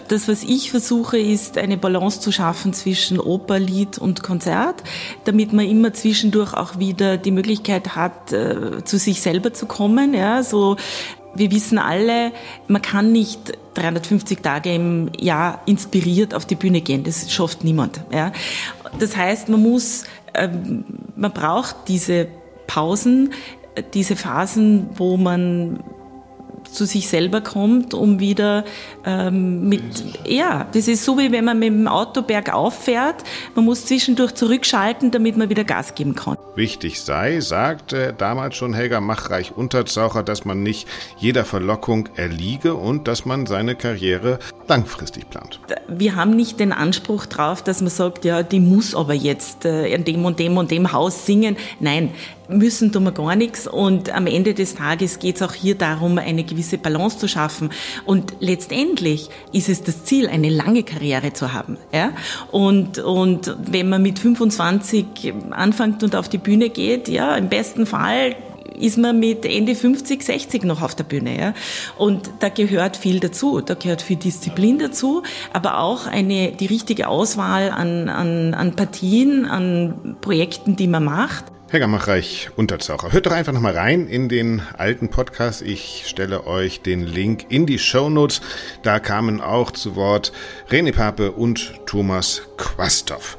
Das, 0.07 0.27
was 0.27 0.41
ich 0.41 0.71
versuche, 0.71 1.19
ist 1.19 1.59
eine 1.59 1.77
Balance 1.77 2.19
zu 2.19 2.31
schaffen 2.31 2.73
zwischen 2.73 3.19
Oper, 3.19 3.59
Lied 3.59 3.99
und 3.99 4.23
Konzert, 4.23 4.81
damit 5.25 5.53
man 5.53 5.67
immer 5.67 5.93
zwischendurch 5.93 6.55
auch 6.55 6.79
wieder 6.79 7.17
die 7.17 7.31
Möglichkeit 7.31 7.95
hat, 7.95 8.33
äh, 8.33 8.83
zu 8.83 8.97
sich 8.97 9.21
selber 9.21 9.53
zu 9.53 9.67
kommen. 9.67 10.15
Ja, 10.15 10.41
so 10.41 10.77
wir 11.35 11.51
wissen 11.51 11.77
alle, 11.77 12.31
man 12.67 12.81
kann 12.81 13.11
nicht 13.11 13.57
350 13.75 14.41
Tage 14.41 14.73
im 14.73 15.09
Jahr 15.19 15.61
inspiriert 15.65 16.33
auf 16.33 16.45
die 16.45 16.55
Bühne 16.55 16.81
gehen. 16.81 17.03
Das 17.03 17.31
schafft 17.31 17.63
niemand. 17.63 18.01
Ja. 18.11 18.31
Das 18.99 19.17
heißt, 19.17 19.49
man 19.49 19.61
muss, 19.61 20.03
ähm, 20.33 20.85
man 21.15 21.31
braucht 21.31 21.75
diese 21.87 22.27
Pausen, 22.67 23.33
diese 23.93 24.15
Phasen, 24.15 24.89
wo 24.95 25.17
man 25.17 25.79
zu 26.71 26.85
sich 26.85 27.07
selber 27.07 27.41
kommt, 27.41 27.93
um 27.93 28.19
wieder 28.19 28.65
ähm, 29.05 29.67
mit, 29.69 29.83
ja, 30.25 30.67
das 30.73 30.87
ist 30.87 31.03
so 31.03 31.17
wie 31.17 31.31
wenn 31.31 31.45
man 31.45 31.59
mit 31.59 31.69
dem 31.69 31.87
Auto 31.87 32.21
bergauf 32.21 32.83
fährt, 32.83 33.23
man 33.55 33.65
muss 33.65 33.85
zwischendurch 33.85 34.33
zurückschalten, 34.33 35.11
damit 35.11 35.37
man 35.37 35.49
wieder 35.49 35.63
Gas 35.63 35.93
geben 35.95 36.15
kann. 36.15 36.37
Wichtig 36.55 37.01
sei, 37.01 37.41
sagte 37.41 38.13
damals 38.17 38.55
schon 38.55 38.73
Helga 38.73 39.01
Machreich-Unterzaucher, 39.01 40.23
dass 40.23 40.45
man 40.45 40.63
nicht 40.63 40.87
jeder 41.17 41.45
Verlockung 41.45 42.09
erliege 42.15 42.75
und 42.75 43.07
dass 43.07 43.25
man 43.25 43.45
seine 43.45 43.75
Karriere 43.75 44.39
langfristig 44.67 45.29
plant. 45.29 45.59
Wir 45.87 46.15
haben 46.15 46.35
nicht 46.35 46.59
den 46.59 46.71
Anspruch 46.71 47.25
drauf, 47.25 47.63
dass 47.63 47.81
man 47.81 47.89
sagt, 47.89 48.25
ja, 48.25 48.43
die 48.43 48.59
muss 48.59 48.95
aber 48.95 49.13
jetzt 49.13 49.65
äh, 49.65 49.87
in 49.87 50.05
dem 50.05 50.25
und 50.25 50.39
dem 50.39 50.57
und 50.57 50.71
dem 50.71 50.91
Haus 50.91 51.25
singen. 51.25 51.57
Nein, 51.79 52.11
müssen 52.47 52.91
tun 52.91 53.03
wir 53.03 53.11
gar 53.11 53.35
nichts. 53.35 53.67
Und 53.67 54.13
am 54.13 54.27
Ende 54.27 54.53
des 54.53 54.75
Tages 54.75 55.19
geht 55.19 55.37
es 55.37 55.41
auch 55.41 55.53
hier 55.53 55.75
darum, 55.75 56.17
eine 56.17 56.43
gewisse 56.43 56.77
Balance 56.77 57.17
zu 57.17 57.27
schaffen. 57.27 57.69
Und 58.05 58.33
letztendlich 58.39 59.29
ist 59.51 59.69
es 59.69 59.83
das 59.83 60.03
Ziel, 60.05 60.27
eine 60.27 60.49
lange 60.49 60.83
Karriere 60.83 61.33
zu 61.33 61.53
haben. 61.53 61.77
Ja? 61.91 62.11
Und, 62.51 62.99
und 62.99 63.55
wenn 63.59 63.89
man 63.89 64.01
mit 64.01 64.19
25 64.19 65.33
anfängt 65.51 66.03
und 66.03 66.15
auf 66.15 66.29
die 66.29 66.37
Bühne 66.43 66.69
geht, 66.69 67.07
ja, 67.07 67.35
im 67.35 67.49
besten 67.49 67.85
Fall 67.85 68.35
ist 68.79 68.97
man 68.97 69.19
mit 69.19 69.45
Ende 69.45 69.75
50, 69.75 70.23
60 70.23 70.63
noch 70.63 70.81
auf 70.81 70.95
der 70.95 71.03
Bühne. 71.03 71.39
Ja? 71.39 71.53
Und 71.97 72.29
da 72.39 72.49
gehört 72.49 72.97
viel 72.97 73.19
dazu. 73.19 73.61
Da 73.61 73.75
gehört 73.75 74.01
viel 74.01 74.17
Disziplin 74.17 74.79
dazu, 74.79 75.23
aber 75.51 75.79
auch 75.79 76.07
eine, 76.07 76.51
die 76.51 76.65
richtige 76.65 77.07
Auswahl 77.07 77.69
an, 77.69 78.09
an, 78.09 78.53
an 78.53 78.75
Partien, 78.75 79.45
an 79.45 80.17
Projekten, 80.21 80.75
die 80.75 80.87
man 80.87 81.03
macht. 81.03 81.45
Helga 81.69 81.87
Machreich, 81.87 82.51
Unterzaucher. 82.55 83.11
Hört 83.11 83.25
doch 83.25 83.31
einfach 83.31 83.51
nochmal 83.51 83.75
rein 83.75 84.07
in 84.07 84.29
den 84.29 84.61
alten 84.77 85.09
Podcast. 85.09 85.63
Ich 85.63 86.03
stelle 86.05 86.45
euch 86.45 86.81
den 86.81 87.01
Link 87.01 87.47
in 87.49 87.65
die 87.65 87.79
Show 87.79 88.11
Notes. 88.11 88.41
Da 88.83 88.99
kamen 88.99 89.41
auch 89.41 89.71
zu 89.71 89.95
Wort 89.95 90.33
René 90.69 90.93
Pape 90.93 91.31
und 91.31 91.73
Thomas 91.87 92.43
Quastow. 92.57 93.37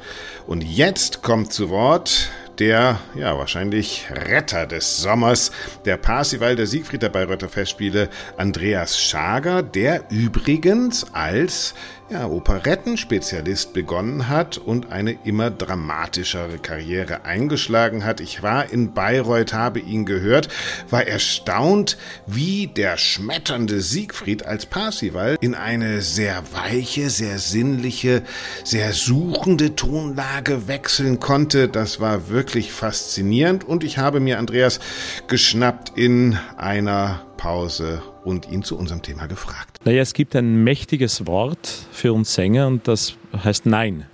Und 0.49 0.65
jetzt 0.65 1.23
kommt 1.23 1.53
zu 1.53 1.71
Wort 1.71 2.31
der, 2.61 3.01
ja, 3.15 3.37
wahrscheinlich 3.39 4.07
Retter 4.11 4.67
des 4.67 4.99
Sommers, 4.99 5.53
der 5.85 5.97
Parsival 5.97 6.57
der 6.57 6.67
Siegfrieder 6.67 7.09
Bayreuther 7.09 7.49
Festspiele, 7.49 8.09
Andreas 8.37 9.01
Schager, 9.01 9.63
der 9.63 10.05
übrigens 10.11 11.07
als 11.13 11.75
ja, 12.11 12.27
Operettenspezialist 12.27 13.73
begonnen 13.73 14.29
hat 14.29 14.59
und 14.59 14.93
eine 14.93 15.17
immer 15.25 15.51
dramatischere 15.51 16.59
Karriere 16.59 17.25
eingeschlagen 17.25 18.05
hat. 18.05 18.21
Ich 18.21 18.43
war 18.43 18.71
in 18.71 18.93
Bayreuth, 18.93 19.55
habe 19.55 19.81
ihn 19.81 20.05
gehört, 20.05 20.49
war 20.91 21.07
erstaunt, 21.07 21.97
wie 22.27 22.67
der 22.67 22.99
schmetternde 22.99 23.81
Siegfried 23.81 24.45
als 24.45 24.67
Parsival 24.67 25.39
in 25.41 25.55
eine 25.55 26.03
sehr 26.03 26.43
weiche, 26.53 27.09
sehr 27.09 27.39
sinnliche, 27.39 28.23
sehr 28.65 28.93
suchende 28.93 29.75
Tonlage 29.75 30.69
wechseln 30.69 31.21
konnte. 31.21 31.69
Das 31.69 32.01
war 32.01 32.29
wirklich 32.29 32.73
faszinierend 32.73 33.65
und 33.65 33.83
ich 33.83 33.97
habe 33.97 34.21
mir 34.21 34.39
Andreas 34.39 34.79
geschnappt 35.27 35.97
in 35.97 36.39
einer 36.57 37.25
Pause 37.37 38.03
und 38.25 38.51
ihn 38.51 38.63
zu 38.63 38.77
unserem 38.77 39.03
Thema 39.03 39.27
gefragt. 39.27 39.79
Naja, 39.85 40.03
es 40.03 40.15
gibt 40.15 40.35
ein 40.37 40.65
mächtiges 40.65 41.27
Wort 41.27 41.69
für 41.93 42.13
uns 42.13 42.35
Sänger 42.35 42.67
und 42.67 42.89
das 42.89 43.15
heißt 43.45 43.67
Nein. 43.67 44.07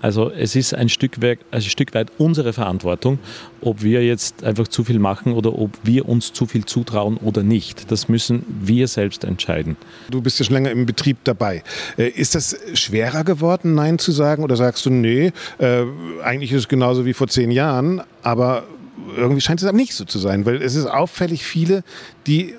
Also 0.00 0.30
es 0.30 0.56
ist 0.56 0.74
ein 0.74 0.88
Stück, 0.88 1.22
weit, 1.22 1.38
ein 1.50 1.62
Stück 1.62 1.94
weit 1.94 2.10
unsere 2.18 2.52
Verantwortung, 2.52 3.18
ob 3.60 3.82
wir 3.82 4.04
jetzt 4.04 4.44
einfach 4.44 4.68
zu 4.68 4.84
viel 4.84 4.98
machen 4.98 5.32
oder 5.32 5.58
ob 5.58 5.70
wir 5.82 6.08
uns 6.08 6.32
zu 6.32 6.46
viel 6.46 6.64
zutrauen 6.64 7.16
oder 7.16 7.42
nicht. 7.42 7.90
Das 7.90 8.08
müssen 8.08 8.44
wir 8.60 8.88
selbst 8.88 9.24
entscheiden. 9.24 9.76
Du 10.10 10.20
bist 10.20 10.38
ja 10.38 10.44
schon 10.44 10.54
länger 10.54 10.70
im 10.70 10.86
Betrieb 10.86 11.18
dabei. 11.24 11.62
Äh, 11.96 12.08
ist 12.08 12.34
das 12.34 12.56
schwerer 12.74 13.24
geworden, 13.24 13.74
Nein 13.74 13.98
zu 13.98 14.12
sagen? 14.12 14.42
Oder 14.42 14.56
sagst 14.56 14.86
du, 14.86 14.90
nee, 14.90 15.32
äh, 15.58 15.84
eigentlich 16.22 16.52
ist 16.52 16.60
es 16.60 16.68
genauso 16.68 17.04
wie 17.04 17.14
vor 17.14 17.28
zehn 17.28 17.50
Jahren, 17.50 18.02
aber 18.22 18.64
irgendwie 19.16 19.40
scheint 19.40 19.60
es 19.60 19.68
aber 19.68 19.76
nicht 19.76 19.94
so 19.94 20.04
zu 20.04 20.18
sein, 20.18 20.46
weil 20.46 20.62
es 20.62 20.74
ist 20.74 20.86
auffällig 20.86 21.44
viele, 21.44 21.84
die 22.26 22.54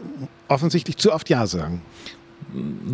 offensichtlich 0.48 0.98
zu 0.98 1.12
oft 1.14 1.30
Ja 1.30 1.48
sagen. 1.48 1.82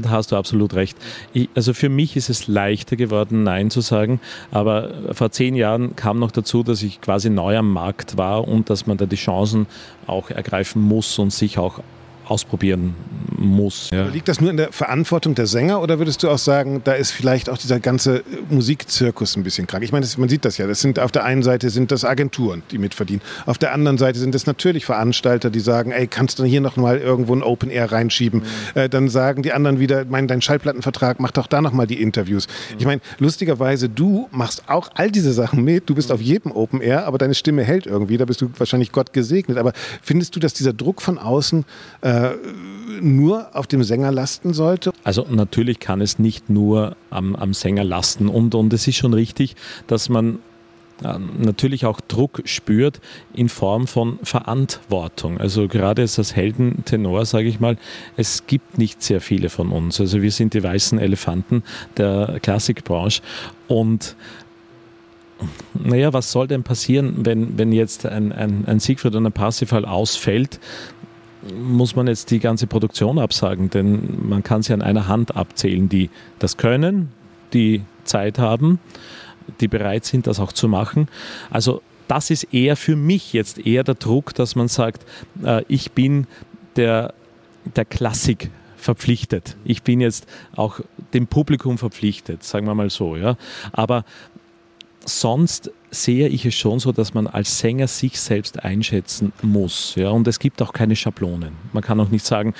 Da 0.02 0.10
hast 0.10 0.32
du 0.32 0.38
absolut 0.38 0.74
recht. 0.74 0.98
Ich, 1.34 1.50
also 1.54 1.74
für 1.74 1.90
mich 1.90 2.16
ist 2.16 2.30
es 2.30 2.48
leichter 2.48 2.96
geworden, 2.96 3.44
Nein 3.44 3.70
zu 3.70 3.82
sagen. 3.82 4.20
Aber 4.50 5.14
vor 5.14 5.32
zehn 5.32 5.56
Jahren 5.56 5.96
kam 5.96 6.20
noch 6.20 6.32
dazu, 6.32 6.64
dass 6.64 6.82
ich 6.82 7.02
quasi 7.02 7.30
neu 7.30 7.58
am 7.58 7.72
Markt 7.72 8.18
war 8.18 8.48
und 8.48 8.70
dass 8.70 8.88
man 8.88 8.98
da 8.98 9.06
die 9.06 9.18
Chancen 9.18 9.68
auch 10.08 10.30
ergreifen 10.32 10.82
muss 10.82 11.20
und 11.20 11.32
sich 11.32 11.60
auch 11.60 11.82
ausprobieren 12.32 12.96
muss. 13.38 13.90
Ja. 13.92 14.06
Liegt 14.08 14.28
das 14.28 14.40
nur 14.40 14.50
in 14.50 14.58
der 14.58 14.72
Verantwortung 14.72 15.36
der 15.36 15.48
Sänger 15.48 15.82
oder 15.82 16.00
würdest 16.00 16.24
du 16.24 16.30
auch 16.30 16.38
sagen, 16.38 16.82
da 16.84 16.94
ist 16.94 17.12
vielleicht 17.12 17.50
auch 17.50 17.58
dieser 17.58 17.80
ganze 17.80 18.24
Musikzirkus 18.50 19.36
ein 19.36 19.44
bisschen 19.44 19.68
krank? 19.68 19.84
Ich 19.84 19.92
meine, 19.92 20.06
das, 20.06 20.18
man 20.18 20.30
sieht 20.30 20.46
das 20.46 20.58
ja. 20.58 20.68
Das 20.68 20.80
sind 20.80 21.00
auf 21.00 21.12
der 21.12 21.26
einen 21.26 21.44
Seite 21.44 21.70
sind 21.70 21.92
das 21.92 22.06
Agenturen, 22.06 22.64
die 22.72 22.78
mitverdienen. 22.78 23.22
Auf 23.46 23.58
der 23.58 23.74
anderen 23.74 23.98
Seite 23.98 24.20
sind 24.20 24.34
es 24.34 24.46
natürlich 24.46 24.86
Veranstalter, 24.86 25.50
die 25.50 25.60
sagen, 25.60 25.92
ey, 25.92 26.08
kannst 26.08 26.40
du 26.40 26.46
hier 26.46 26.62
noch 26.62 26.78
mal 26.78 27.00
irgendwo 27.00 27.36
ein 27.36 27.44
Open 27.44 27.70
Air 27.70 27.92
reinschieben? 27.92 28.42
Mhm. 28.76 28.80
Äh, 28.80 28.90
dann 28.90 29.10
sagen 29.10 29.44
die 29.44 29.52
anderen 29.52 29.80
wieder, 29.80 30.06
mein, 30.06 30.28
dein 30.28 30.42
Schallplattenvertrag, 30.42 31.20
mach 31.20 31.32
doch 31.32 31.48
da 31.48 31.62
noch 31.62 31.74
mal 31.74 31.88
die 31.88 32.02
Interviews. 32.02 32.48
Mhm. 32.48 32.76
Ich 32.80 32.86
meine, 32.86 33.02
lustigerweise, 33.20 33.90
du 33.90 34.30
machst 34.32 34.64
auch 34.68 34.90
all 34.96 35.12
diese 35.12 35.34
Sachen 35.34 35.64
mit. 35.64 35.90
Du 35.90 35.96
bist 35.96 36.10
mhm. 36.10 36.16
auf 36.16 36.22
jedem 36.22 36.52
Open 36.54 36.80
Air, 36.80 37.06
aber 37.08 37.18
deine 37.18 37.34
Stimme 37.34 37.64
hält 37.64 37.88
irgendwie. 37.88 38.18
Da 38.18 38.26
bist 38.26 38.42
du 38.42 38.50
wahrscheinlich 38.58 38.92
Gott 38.92 39.12
gesegnet. 39.14 39.58
Aber 39.58 39.74
findest 40.02 40.36
du, 40.36 40.40
dass 40.40 40.54
dieser 40.54 40.74
Druck 40.74 41.02
von 41.02 41.18
außen 41.18 41.66
äh, 42.02 42.21
nur 43.02 43.56
auf 43.56 43.68
dem 43.68 43.84
Sänger 43.84 44.12
lasten 44.12 44.54
sollte? 44.54 44.92
Also 45.04 45.26
natürlich 45.30 45.80
kann 45.80 46.02
es 46.02 46.20
nicht 46.20 46.50
nur 46.50 46.96
am, 47.10 47.36
am 47.36 47.54
Sänger 47.54 47.84
lasten 47.84 48.28
und, 48.28 48.56
und 48.56 48.74
es 48.74 48.88
ist 48.88 48.96
schon 48.96 49.14
richtig, 49.14 49.56
dass 49.88 50.10
man 50.10 50.40
äh, 51.04 51.18
natürlich 51.40 51.86
auch 51.86 52.00
Druck 52.02 52.44
spürt 52.46 53.02
in 53.34 53.50
Form 53.50 53.88
von 53.88 54.20
Verantwortung. 54.24 55.40
Also 55.40 55.68
gerade 55.68 56.04
als 56.04 56.36
Heldentenor, 56.36 57.26
sage 57.26 57.48
ich 57.48 57.60
mal, 57.60 57.78
es 58.18 58.46
gibt 58.46 58.78
nicht 58.78 59.02
sehr 59.02 59.22
viele 59.22 59.50
von 59.50 59.72
uns. 59.72 60.00
Also 60.00 60.22
wir 60.22 60.32
sind 60.32 60.54
die 60.54 60.64
weißen 60.64 61.00
Elefanten 61.00 61.64
der 61.98 62.40
Klassikbranche 62.42 63.22
und 63.68 64.16
naja, 65.74 66.14
was 66.14 66.32
soll 66.32 66.48
denn 66.48 66.62
passieren, 66.62 67.26
wenn, 67.26 67.58
wenn 67.58 67.72
jetzt 67.72 68.06
ein, 68.06 68.32
ein, 68.32 68.66
ein 68.68 68.80
Siegfried 68.80 69.16
oder 69.16 69.26
ein 69.26 69.32
Parsifal 69.32 69.86
ausfällt? 69.86 70.60
Muss 71.56 71.96
man 71.96 72.08
jetzt 72.08 72.32
die 72.32 72.40
ganze 72.40 72.68
Produktion 72.68 73.20
absagen, 73.20 73.70
denn 73.70 74.28
man 74.28 74.44
kann 74.44 74.62
sie 74.64 74.74
an 74.74 74.82
einer 74.82 75.08
Hand 75.08 75.36
abzählen, 75.36 75.90
die 75.90 76.10
das 76.40 76.58
können, 76.58 77.12
die 77.54 77.82
Zeit 78.04 78.40
haben, 78.40 78.80
die 79.60 79.68
bereit 79.68 80.06
sind, 80.06 80.28
das 80.28 80.40
auch 80.40 80.52
zu 80.52 80.68
machen. 80.68 81.08
Also 81.50 81.82
das 82.08 82.30
ist 82.30 82.44
eher 82.54 82.76
für 82.76 82.96
mich 82.96 83.34
jetzt 83.34 83.66
eher 83.66 83.84
der 83.84 83.96
Druck, 83.96 84.34
dass 84.36 84.56
man 84.56 84.68
sagt, 84.68 85.06
äh, 85.44 85.64
ich 85.68 85.92
bin 85.92 86.28
der, 86.76 87.14
der 87.76 87.86
Klassik 87.86 88.52
verpflichtet. 88.78 89.56
Ich 89.64 89.84
bin 89.84 90.02
jetzt 90.02 90.28
auch 90.56 90.80
dem 91.14 91.28
Publikum 91.28 91.78
verpflichtet, 91.78 92.44
sagen 92.44 92.66
wir 92.68 92.76
mal 92.76 92.90
so. 92.90 93.16
Ja. 93.16 93.38
Aber 93.72 94.04
sonst 95.06 95.72
sehe 95.92 96.30
ich 96.30 96.46
es 96.46 96.56
schon 96.56 96.80
so, 96.80 96.94
dass 96.94 97.14
man 97.14 97.28
als 97.28 97.60
Sänger 97.60 97.88
sich 97.88 98.20
selbst 98.20 98.64
einschätzen 98.64 99.34
muss. 99.42 99.94
Ja? 99.96 100.10
Und 100.10 100.28
es 100.28 100.40
gibt 100.40 100.62
auch 100.62 100.72
keine 100.72 100.96
Schablonen. 100.96 101.52
Man 101.74 101.84
kann 101.84 102.00
auch 102.00 102.10
nicht 102.10 102.26
sagen, 102.26 102.54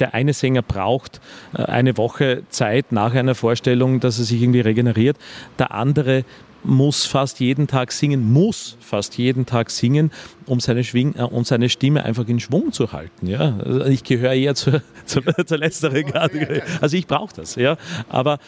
der 0.00 0.14
eine 0.14 0.32
Sänger 0.32 0.62
braucht 0.62 1.20
äh, 1.52 1.62
eine 1.64 1.96
Woche 1.98 2.42
Zeit 2.48 2.90
nach 2.90 3.14
einer 3.14 3.34
Vorstellung, 3.34 4.00
dass 4.00 4.18
er 4.18 4.24
sich 4.24 4.40
irgendwie 4.40 4.60
regeneriert. 4.60 5.18
Der 5.58 5.72
andere 5.72 6.24
muss 6.64 7.06
fast 7.06 7.40
jeden 7.40 7.66
Tag 7.66 7.92
singen, 7.92 8.32
muss 8.32 8.76
fast 8.80 9.16
jeden 9.18 9.46
Tag 9.46 9.70
singen, 9.70 10.10
um 10.46 10.60
seine, 10.60 10.84
Schwing 10.84 11.14
äh, 11.16 11.22
um 11.22 11.44
seine 11.44 11.68
Stimme 11.68 12.04
einfach 12.04 12.26
in 12.28 12.40
Schwung 12.40 12.72
zu 12.72 12.92
halten. 12.92 13.26
Ja? 13.26 13.58
Also 13.64 13.84
ich 13.86 14.04
gehöre 14.04 14.34
eher 14.34 14.54
zur, 14.54 14.82
zur, 15.06 15.22
zur 15.46 15.58
letzteren 15.58 16.06
Kategorie. 16.06 16.62
Also 16.80 16.96
ich 16.96 17.06
brauche 17.06 17.34
das. 17.34 17.54
Ja? 17.54 17.76
Aber 18.08 18.38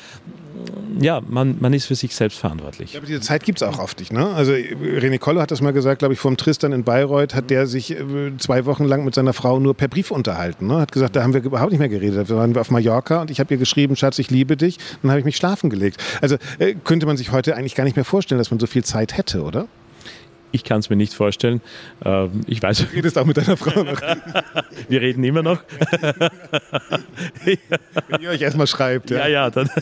ja, 0.98 1.22
man, 1.26 1.56
man 1.60 1.72
ist 1.72 1.86
für 1.86 1.94
sich 1.94 2.14
selbst 2.14 2.38
verantwortlich. 2.38 2.96
Aber 2.96 3.06
diese 3.06 3.20
Zeit 3.20 3.44
gibt 3.44 3.62
es 3.62 3.66
auch 3.66 3.78
oft 3.78 3.98
nicht. 4.00 4.12
Ne? 4.12 4.26
Also 4.26 4.52
René 4.52 5.18
Kolle 5.18 5.40
hat 5.40 5.50
das 5.50 5.60
mal 5.60 5.72
gesagt, 5.72 6.00
glaube 6.00 6.14
ich, 6.14 6.20
vom 6.20 6.36
Tristan 6.36 6.72
in 6.72 6.84
Bayreuth 6.84 7.34
hat 7.34 7.48
der 7.48 7.66
sich 7.66 7.92
äh, 7.92 8.04
zwei 8.38 8.66
Wochen 8.66 8.84
lang 8.84 9.04
mit 9.04 9.14
seiner 9.14 9.32
Frau 9.32 9.60
nur 9.60 9.74
per 9.74 9.88
Brief 9.88 10.10
unterhalten. 10.10 10.66
Ne? 10.66 10.78
Hat 10.78 10.92
gesagt, 10.92 11.16
da 11.16 11.22
haben 11.22 11.32
wir 11.32 11.42
überhaupt 11.42 11.70
nicht 11.70 11.78
mehr 11.78 11.88
geredet. 11.88 12.28
Da 12.28 12.36
waren 12.36 12.54
wir 12.54 12.60
auf 12.60 12.70
Mallorca 12.70 13.22
und 13.22 13.30
ich 13.30 13.40
habe 13.40 13.54
ihr 13.54 13.58
geschrieben, 13.58 13.96
Schatz, 13.96 14.18
ich 14.18 14.30
liebe 14.30 14.56
dich. 14.56 14.78
Dann 15.02 15.10
habe 15.10 15.20
ich 15.20 15.24
mich 15.24 15.36
schlafen 15.36 15.70
gelegt. 15.70 16.02
Also 16.20 16.36
äh, 16.58 16.74
könnte 16.84 17.06
man 17.06 17.16
sich 17.16 17.32
heute 17.32 17.56
eigentlich 17.56 17.74
gar 17.74 17.84
nicht 17.84 17.96
mehr 17.96 17.99
vorstellen, 18.04 18.38
dass 18.38 18.50
man 18.50 18.60
so 18.60 18.66
viel 18.66 18.84
Zeit 18.84 19.16
hätte, 19.16 19.42
oder? 19.42 19.68
Ich 20.52 20.64
kann 20.64 20.80
es 20.80 20.90
mir 20.90 20.96
nicht 20.96 21.14
vorstellen. 21.14 21.60
Ähm, 22.04 22.40
ich 22.46 22.62
weiß. 22.62 22.78
Du 22.78 22.84
redest 22.92 23.16
auch 23.18 23.24
mit 23.24 23.36
deiner 23.36 23.56
Frau 23.56 23.84
noch. 23.84 24.00
Wir 24.88 25.00
reden 25.00 25.22
immer 25.22 25.42
noch. 25.42 25.62
Wenn 27.44 28.20
ihr 28.20 28.30
euch 28.30 28.42
erstmal 28.42 28.66
schreibt. 28.66 29.10
Ja, 29.10 29.18
ja, 29.18 29.28
ja 29.28 29.50
dann. 29.50 29.70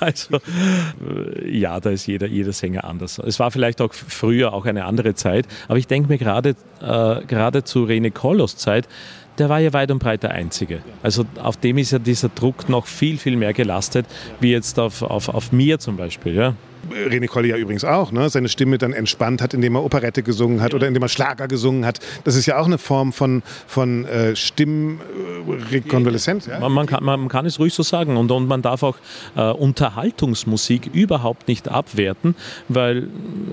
Also, 0.00 0.36
äh, 0.36 1.58
ja, 1.58 1.78
da 1.80 1.90
ist 1.90 2.06
jeder, 2.06 2.26
jeder 2.26 2.52
Sänger 2.52 2.84
anders. 2.84 3.18
Es 3.18 3.38
war 3.38 3.50
vielleicht 3.50 3.82
auch 3.82 3.92
früher 3.92 4.54
auch 4.54 4.64
eine 4.64 4.86
andere 4.86 5.14
Zeit, 5.14 5.46
aber 5.68 5.78
ich 5.78 5.86
denke 5.86 6.08
mir 6.08 6.16
gerade, 6.16 6.56
äh, 6.80 7.24
gerade 7.26 7.64
zu 7.64 7.84
Rene 7.84 8.10
Kollos 8.10 8.56
Zeit, 8.56 8.88
der 9.38 9.48
war 9.48 9.60
ja 9.60 9.72
weit 9.72 9.90
und 9.90 9.98
breit 9.98 10.22
der 10.22 10.32
Einzige. 10.32 10.80
Also 11.02 11.24
auf 11.42 11.56
dem 11.56 11.78
ist 11.78 11.90
ja 11.92 11.98
dieser 11.98 12.28
Druck 12.28 12.68
noch 12.68 12.86
viel, 12.86 13.18
viel 13.18 13.36
mehr 13.36 13.52
gelastet, 13.52 14.06
wie 14.40 14.52
jetzt 14.52 14.78
auf, 14.78 15.02
auf, 15.02 15.28
auf 15.28 15.52
mir 15.52 15.78
zum 15.78 15.96
Beispiel. 15.96 16.34
Ja? 16.34 16.54
René 16.90 17.26
Colli 17.26 17.50
ja 17.50 17.56
übrigens 17.56 17.84
auch, 17.84 18.10
ne? 18.12 18.30
seine 18.30 18.48
Stimme 18.48 18.78
dann 18.78 18.92
entspannt 18.92 19.42
hat, 19.42 19.52
indem 19.54 19.74
er 19.76 19.84
Operette 19.84 20.22
gesungen 20.22 20.60
hat 20.60 20.72
ja. 20.72 20.76
oder 20.76 20.86
indem 20.88 21.02
er 21.02 21.08
Schlager 21.08 21.48
gesungen 21.48 21.86
hat. 21.86 22.00
Das 22.24 22.36
ist 22.36 22.46
ja 22.46 22.58
auch 22.58 22.66
eine 22.66 22.78
Form 22.78 23.12
von, 23.12 23.42
von 23.66 24.06
äh, 24.06 24.36
Stimmrekonvaleszenz. 24.36 26.46
Ja? 26.46 26.60
Man, 26.60 26.72
man, 26.72 26.86
kann, 26.86 27.04
man 27.04 27.28
kann 27.28 27.44
es 27.46 27.58
ruhig 27.58 27.74
so 27.74 27.82
sagen 27.82 28.16
und, 28.16 28.30
und 28.30 28.46
man 28.46 28.62
darf 28.62 28.82
auch 28.82 28.96
äh, 29.36 29.50
Unterhaltungsmusik 29.50 30.88
überhaupt 30.92 31.48
nicht 31.48 31.68
abwerten, 31.68 32.34
weil 32.68 33.08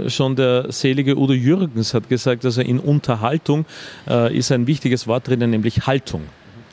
schon 0.08 0.36
der 0.36 0.72
selige 0.72 1.18
Udo 1.18 1.34
Jürgens 1.34 1.94
hat 1.94 2.10
gesagt, 2.10 2.46
also 2.46 2.62
in 2.62 2.80
Unterhaltung 2.80 3.66
äh, 4.08 4.36
ist 4.36 4.52
ein 4.52 4.66
wichtiges 4.68 5.08
Wort 5.08 5.28
drinnen, 5.28 5.50
nämlich 5.50 5.88
Haltung. 5.88 6.24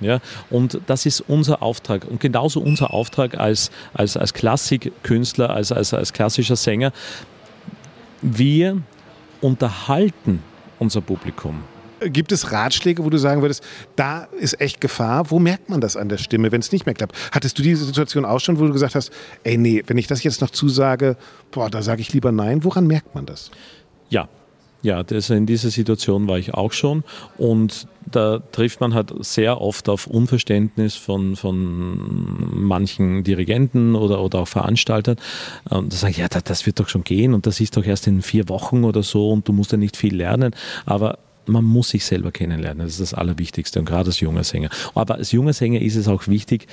Ja, 0.05 0.21
und 0.51 0.81
das 0.87 1.07
ist 1.07 1.23
unser 1.23 1.63
Auftrag 1.63 2.05
und 2.05 2.21
genauso 2.21 2.61
unser 2.61 2.93
Auftrag 2.93 3.39
als, 3.39 3.71
als, 3.95 4.19
als 4.19 4.35
Klassikkünstler, 4.35 5.49
als, 5.49 5.73
als, 5.73 5.95
als 5.95 6.13
klassischer 6.13 6.57
Sänger. 6.57 6.93
Wir 8.21 8.83
unterhalten 9.41 10.43
unser 10.79 11.01
Publikum. 11.01 11.65
Gibt 12.01 12.33
es 12.33 12.53
Ratschläge, 12.53 13.03
wo 13.03 13.09
du 13.09 13.17
sagen 13.17 13.41
würdest, 13.41 13.65
da 13.97 14.25
ist 14.39 14.61
echt 14.61 14.79
Gefahr? 14.83 15.31
Wo 15.31 15.39
merkt 15.39 15.71
man 15.71 15.81
das 15.81 15.97
an 15.97 16.11
der 16.11 16.19
Stimme, 16.19 16.53
wenn 16.53 16.61
es 16.61 16.71
nicht 16.71 16.85
mehr 16.85 16.95
klappt? 16.95 17.17
Hattest 17.33 17.59
du 17.59 17.63
diese 17.63 17.87
Situation 17.87 18.27
auch 18.27 18.41
schon, 18.41 18.59
wo 18.59 18.67
du 18.67 18.75
gesagt 18.75 18.95
hast, 18.95 19.11
ey, 19.43 19.57
nee, 19.57 19.83
wenn 19.87 19.97
ich 19.97 20.07
das 20.07 20.23
jetzt 20.23 20.43
noch 20.43 20.51
zusage, 20.51 21.17
boah, 21.51 21.71
da 21.71 21.81
sage 21.81 22.03
ich 22.03 22.13
lieber 22.13 22.31
nein. 22.31 22.63
Woran 22.63 22.87
merkt 22.87 23.15
man 23.15 23.25
das? 23.25 23.51
Ja, 24.11 24.29
ja, 24.85 25.03
das, 25.03 25.31
in 25.31 25.47
dieser 25.47 25.71
Situation 25.71 26.29
war 26.29 26.39
ich 26.39 26.55
auch 26.55 26.73
schon 26.73 27.05
und 27.39 27.89
da 28.11 28.41
trifft 28.53 28.81
man 28.81 28.93
halt 28.93 29.13
sehr 29.21 29.61
oft 29.61 29.89
auf 29.89 30.07
Unverständnis 30.07 30.95
von, 30.95 31.37
von 31.37 32.67
manchen 32.67 33.25
Dirigenten 33.25 33.95
oder, 33.95 34.23
oder 34.23 34.41
auch 34.41 34.49
Veranstaltern. 34.49 35.17
Und 35.71 35.91
da 35.93 35.97
sagen, 35.97 36.15
ja, 36.19 36.29
das 36.29 36.67
wird 36.67 36.81
doch 36.81 36.89
schon 36.91 37.03
gehen 37.03 37.33
und 37.33 37.47
das 37.47 37.61
ist 37.61 37.79
doch 37.79 37.85
erst 37.85 38.07
in 38.07 38.21
vier 38.21 38.49
Wochen 38.51 38.85
oder 38.85 39.03
so 39.03 39.31
und 39.31 39.49
du 39.49 39.55
musst 39.55 39.73
ja 39.73 39.79
nicht 39.79 39.97
viel 39.97 40.15
lernen. 40.15 40.55
Aber 40.85 41.19
man 41.47 41.65
muss 41.65 41.91
sich 41.91 42.05
selber 42.05 42.31
kennenlernen. 42.31 42.87
Das 42.87 42.93
ist 42.93 43.01
das 43.01 43.15
Allerwichtigste 43.15 43.79
und 43.79 43.87
gerade 43.87 44.09
als 44.09 44.21
junger 44.21 44.45
Sänger. 44.45 44.69
Aber 44.95 45.15
als 45.15 45.33
junger 45.33 45.55
Sänger 45.55 45.81
ist 45.81 45.97
es 45.97 46.07
auch 46.07 46.29
wichtig, 46.29 46.67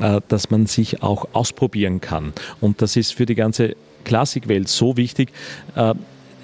äh, 0.00 0.20
dass 0.28 0.50
man 0.50 0.66
sich 0.66 1.02
auch 1.02 1.28
ausprobieren 1.34 2.00
kann. 2.00 2.32
Und 2.60 2.82
das 2.82 2.96
ist 2.96 3.12
für 3.14 3.26
die 3.26 3.34
ganze 3.34 3.76
Klassikwelt 4.04 4.68
so 4.68 4.96
wichtig 4.96 5.30
äh, 5.76 5.94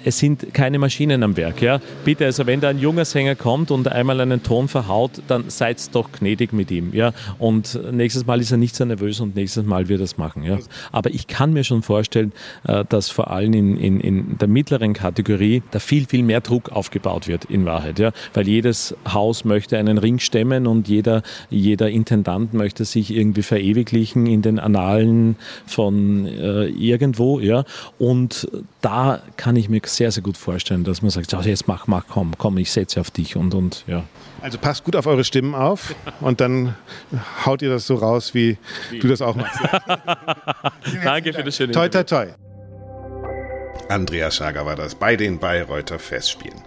es 0.03 0.19
sind 0.19 0.53
keine 0.53 0.79
Maschinen 0.79 1.23
am 1.23 1.35
Werk. 1.37 1.61
Ja? 1.61 1.79
Bitte, 2.05 2.25
also 2.25 2.45
wenn 2.45 2.61
da 2.61 2.69
ein 2.69 2.79
junger 2.79 3.05
Sänger 3.05 3.35
kommt 3.35 3.71
und 3.71 3.87
einmal 3.87 4.21
einen 4.21 4.43
Ton 4.43 4.67
verhaut, 4.67 5.21
dann 5.27 5.45
seid 5.49 5.93
doch 5.93 6.11
gnädig 6.11 6.53
mit 6.53 6.71
ihm. 6.71 6.93
Ja? 6.93 7.13
Und 7.37 7.79
nächstes 7.91 8.25
Mal 8.25 8.39
ist 8.39 8.51
er 8.51 8.57
nicht 8.57 8.75
so 8.75 8.85
nervös 8.85 9.19
und 9.19 9.35
nächstes 9.35 9.65
Mal 9.65 9.87
wird 9.89 10.01
er 10.01 10.05
es 10.05 10.17
machen. 10.17 10.43
Ja? 10.43 10.57
Aber 10.91 11.09
ich 11.11 11.27
kann 11.27 11.53
mir 11.53 11.63
schon 11.63 11.83
vorstellen, 11.83 12.31
äh, 12.67 12.85
dass 12.87 13.09
vor 13.09 13.31
allem 13.31 13.53
in, 13.53 13.77
in, 13.77 13.99
in 13.99 14.37
der 14.37 14.47
mittleren 14.47 14.93
Kategorie 14.93 15.63
da 15.71 15.79
viel, 15.79 16.05
viel 16.05 16.23
mehr 16.23 16.41
Druck 16.41 16.69
aufgebaut 16.69 17.27
wird 17.27 17.45
in 17.45 17.65
Wahrheit. 17.65 17.99
Ja? 17.99 18.11
Weil 18.33 18.47
jedes 18.47 18.95
Haus 19.11 19.45
möchte 19.45 19.77
einen 19.77 19.97
Ring 19.97 20.19
stemmen 20.19 20.67
und 20.67 20.87
jeder, 20.87 21.23
jeder 21.49 21.89
Intendant 21.89 22.53
möchte 22.53 22.85
sich 22.85 23.13
irgendwie 23.13 23.43
verewiglichen 23.43 24.25
in 24.27 24.41
den 24.41 24.59
Annalen 24.59 25.35
von 25.65 26.25
äh, 26.25 26.65
irgendwo. 26.67 27.39
Ja? 27.39 27.65
Und 27.97 28.47
da 28.81 29.21
kann 29.35 29.55
ich 29.55 29.69
mir 29.69 29.81
sehr, 29.85 30.11
sehr 30.11 30.23
gut 30.23 30.37
vorstellen, 30.37 30.83
dass 30.83 31.01
man 31.01 31.11
sagt, 31.11 31.31
jetzt 31.45 31.67
mach, 31.67 31.87
mach, 31.87 32.05
komm, 32.07 32.33
komm, 32.37 32.57
ich 32.57 32.71
setze 32.71 33.01
auf 33.01 33.11
dich 33.11 33.35
und, 33.35 33.53
und 33.53 33.83
ja. 33.87 34.03
Also 34.41 34.57
passt 34.57 34.85
gut 34.85 34.95
auf 34.95 35.05
eure 35.05 35.23
Stimmen 35.23 35.53
auf 35.53 35.93
und 36.21 36.39
dann 36.39 36.75
haut 37.45 37.61
ihr 37.61 37.69
das 37.69 37.85
so 37.87 37.95
raus, 37.95 38.33
wie, 38.33 38.57
wie? 38.89 38.99
du 38.99 39.07
das 39.07 39.21
auch 39.21 39.35
machst. 39.35 39.59
Danke 41.03 41.33
für 41.33 41.43
das 41.43 41.55
schöne 41.55 41.73
Toi, 41.73 41.89
toi, 41.89 42.03
toi. 42.03 42.27
Andreas 43.89 44.35
Schager 44.35 44.65
war 44.65 44.75
das 44.75 44.95
bei 44.95 45.15
den 45.15 45.39
Bayreuther 45.39 45.99
Festspielen. 45.99 46.61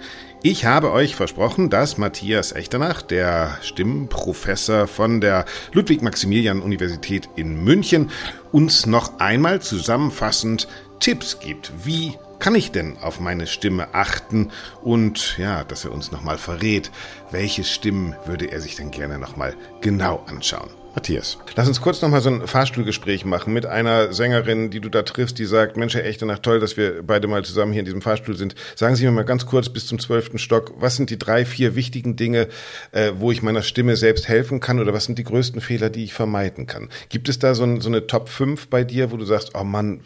Ich 0.44 0.64
habe 0.64 0.90
euch 0.90 1.14
versprochen, 1.14 1.70
dass 1.70 1.98
Matthias 1.98 2.50
Echternach, 2.50 3.00
der 3.00 3.58
Stimmprofessor 3.62 4.88
von 4.88 5.20
der 5.20 5.44
Ludwig-Maximilian-Universität 5.72 7.28
in 7.36 7.62
München, 7.62 8.10
uns 8.50 8.86
noch 8.86 9.20
einmal 9.20 9.62
zusammenfassend 9.62 10.66
Tipps 11.02 11.40
gibt, 11.40 11.72
wie 11.84 12.16
kann 12.38 12.54
ich 12.54 12.70
denn 12.70 12.96
auf 12.98 13.18
meine 13.18 13.48
Stimme 13.48 13.92
achten 13.92 14.52
und 14.82 15.36
ja, 15.36 15.64
dass 15.64 15.84
er 15.84 15.90
uns 15.90 16.12
nochmal 16.12 16.38
verrät, 16.38 16.92
welche 17.32 17.64
Stimmen 17.64 18.14
würde 18.24 18.52
er 18.52 18.60
sich 18.60 18.76
denn 18.76 18.92
gerne 18.92 19.18
nochmal 19.18 19.56
genau 19.80 20.24
anschauen. 20.28 20.70
Matthias, 20.94 21.38
lass 21.56 21.68
uns 21.68 21.80
kurz 21.80 22.02
nochmal 22.02 22.20
so 22.20 22.28
ein 22.28 22.46
Fahrstuhlgespräch 22.46 23.24
machen 23.24 23.54
mit 23.54 23.64
einer 23.64 24.12
Sängerin, 24.12 24.70
die 24.70 24.80
du 24.80 24.90
da 24.90 25.02
triffst, 25.02 25.38
die 25.38 25.46
sagt, 25.46 25.78
Mensch, 25.78 25.94
echt 25.94 26.20
danach 26.20 26.38
toll, 26.38 26.60
dass 26.60 26.76
wir 26.76 27.02
beide 27.02 27.28
mal 27.28 27.44
zusammen 27.44 27.72
hier 27.72 27.80
in 27.80 27.86
diesem 27.86 28.02
Fahrstuhl 28.02 28.36
sind. 28.36 28.54
Sagen 28.76 28.94
Sie 28.94 29.04
mir 29.04 29.10
mal 29.10 29.24
ganz 29.24 29.46
kurz 29.46 29.70
bis 29.70 29.86
zum 29.86 29.98
zwölften 29.98 30.38
Stock, 30.38 30.74
was 30.76 30.96
sind 30.96 31.08
die 31.08 31.18
drei, 31.18 31.46
vier 31.46 31.74
wichtigen 31.74 32.16
Dinge, 32.16 32.48
äh, 32.90 33.12
wo 33.16 33.32
ich 33.32 33.42
meiner 33.42 33.62
Stimme 33.62 33.96
selbst 33.96 34.28
helfen 34.28 34.60
kann 34.60 34.80
oder 34.80 34.92
was 34.92 35.06
sind 35.06 35.18
die 35.18 35.24
größten 35.24 35.62
Fehler, 35.62 35.88
die 35.88 36.04
ich 36.04 36.12
vermeiden 36.12 36.66
kann? 36.66 36.90
Gibt 37.08 37.30
es 37.30 37.38
da 37.38 37.54
so, 37.54 37.64
ein, 37.64 37.80
so 37.80 37.88
eine 37.88 38.06
Top 38.06 38.28
5 38.28 38.68
bei 38.68 38.84
dir, 38.84 39.10
wo 39.10 39.16
du 39.16 39.24
sagst, 39.24 39.52
oh 39.54 39.64
Mann, 39.64 40.02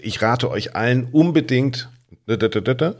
ich 0.00 0.22
rate 0.22 0.50
euch 0.50 0.74
allen 0.74 1.08
unbedingt, 1.12 1.90
da, 2.26 2.36
da, 2.36 2.48
da? 2.48 2.94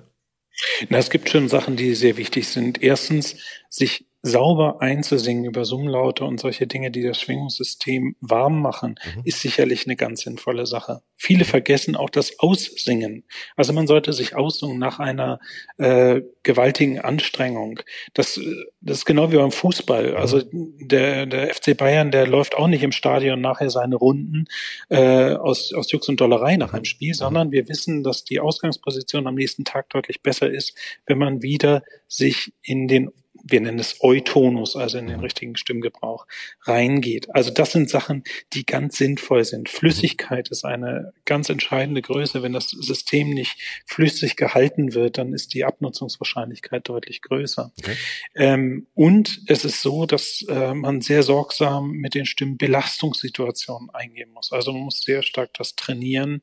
Na, 0.91 0.99
es 0.99 1.09
gibt 1.09 1.31
schon 1.31 1.49
Sachen, 1.49 1.77
die 1.77 1.95
sehr 1.95 2.19
wichtig 2.19 2.49
sind. 2.49 2.83
Erstens, 2.83 3.37
sich 3.71 4.05
sauber 4.23 4.81
einzusingen 4.81 5.45
über 5.45 5.65
Summlaute 5.65 6.25
und 6.25 6.39
solche 6.39 6.69
Dinge, 6.69 6.93
die 6.93 7.03
das 7.03 7.21
Schwingungssystem 7.21 8.15
warm 8.21 8.63
machen, 8.63 8.95
mhm. 9.17 9.23
ist 9.25 9.41
sicherlich 9.41 9.87
eine 9.87 9.97
ganz 9.97 10.23
sinnvolle 10.23 10.65
Sache. 10.65 11.03
Viele 11.17 11.45
vergessen 11.45 11.97
auch 11.97 12.09
das 12.09 12.39
Aussingen. 12.39 13.25
Also 13.57 13.73
man 13.73 13.89
sollte 13.89 14.13
sich 14.13 14.37
aussingen 14.37 14.79
nach 14.79 15.01
einer 15.01 15.41
äh, 15.79 16.23
gewaltigen 16.45 17.01
Anstrengung. 17.01 17.81
Das, 18.15 18.41
das 18.81 18.99
ist 18.99 19.05
genau 19.07 19.33
wie 19.33 19.37
beim 19.37 19.51
Fußball. 19.51 20.13
Mhm. 20.13 20.17
Also 20.17 20.43
der, 20.53 21.27
der 21.27 21.53
FC 21.53 21.77
Bayern, 21.77 22.13
der 22.13 22.29
läuft 22.29 22.55
auch 22.55 22.69
nicht 22.69 22.85
im 22.85 22.93
Stadion 22.93 23.41
nachher 23.41 23.71
seine 23.71 23.97
Runden 23.97 24.45
äh, 24.89 25.35
aus, 25.35 25.73
aus 25.75 25.91
Jux 25.91 26.09
und 26.09 26.21
Dollerei 26.21 26.57
nach 26.57 26.73
einem 26.73 26.83
mhm. 26.83 26.87
Spiel, 26.87 27.15
sondern 27.15 27.51
wir 27.51 27.69
wissen, 27.69 28.05
dass 28.05 28.23
die 28.23 28.39
Ausgangsposition 28.39 29.27
am 29.27 29.35
nächsten 29.35 29.65
Tag 29.65 29.91
deutlich 29.91 30.23
besser 30.23 30.49
ist, 30.49 30.77
wenn 31.07 31.19
man 31.19 31.43
wieder 31.43 31.83
sich 32.07 32.53
in 32.63 32.87
den 32.87 33.11
wir 33.45 33.61
nennen 33.61 33.79
es 33.79 33.97
Eutonus, 34.01 34.77
also 34.77 34.99
in 34.99 35.07
den 35.07 35.21
richtigen 35.21 35.57
Stimmgebrauch, 35.57 36.27
reingeht. 36.63 37.35
Also 37.35 37.51
das 37.51 37.73
sind 37.73 37.91
Sachen, 37.91 38.25
die 38.53 38.65
ganz 38.65 38.97
sinnvoll 38.97 39.45
sind. 39.45 39.69
Flüssigkeit 39.69 40.49
ist 40.49 40.65
eine 40.65 41.13
ganz 41.25 41.49
entscheidende 41.49 42.03
Größe. 42.03 42.43
Wenn 42.43 42.53
das 42.53 42.71
System 42.71 43.31
nicht 43.31 43.57
flüssig 43.87 44.37
gehalten 44.37 44.95
wird, 44.95 45.19
dann 45.19 45.33
ist 45.33 45.55
die 45.55 45.65
Abnutzungswahrscheinlichkeit 45.65 46.89
deutlich 46.89 47.23
größer. 47.23 47.73
Okay. 47.79 47.97
Ähm, 48.35 48.87
und 48.95 49.41
es 49.47 49.65
ist 49.65 49.83
so, 49.83 50.07
dass 50.07 50.45
äh, 50.49 50.75
man 50.75 51.01
sehr 51.01 51.23
sorgsam 51.23 51.91
mit 51.91 52.15
den 52.15 52.27
Stimmbelastungssituationen 52.27 53.91
eingehen 53.91 54.31
muss. 54.33 54.53
Also 54.53 54.73
man 54.73 54.83
muss 54.83 55.03
sehr 55.03 55.23
stark 55.23 55.55
das 55.55 55.75
trainieren 55.75 56.43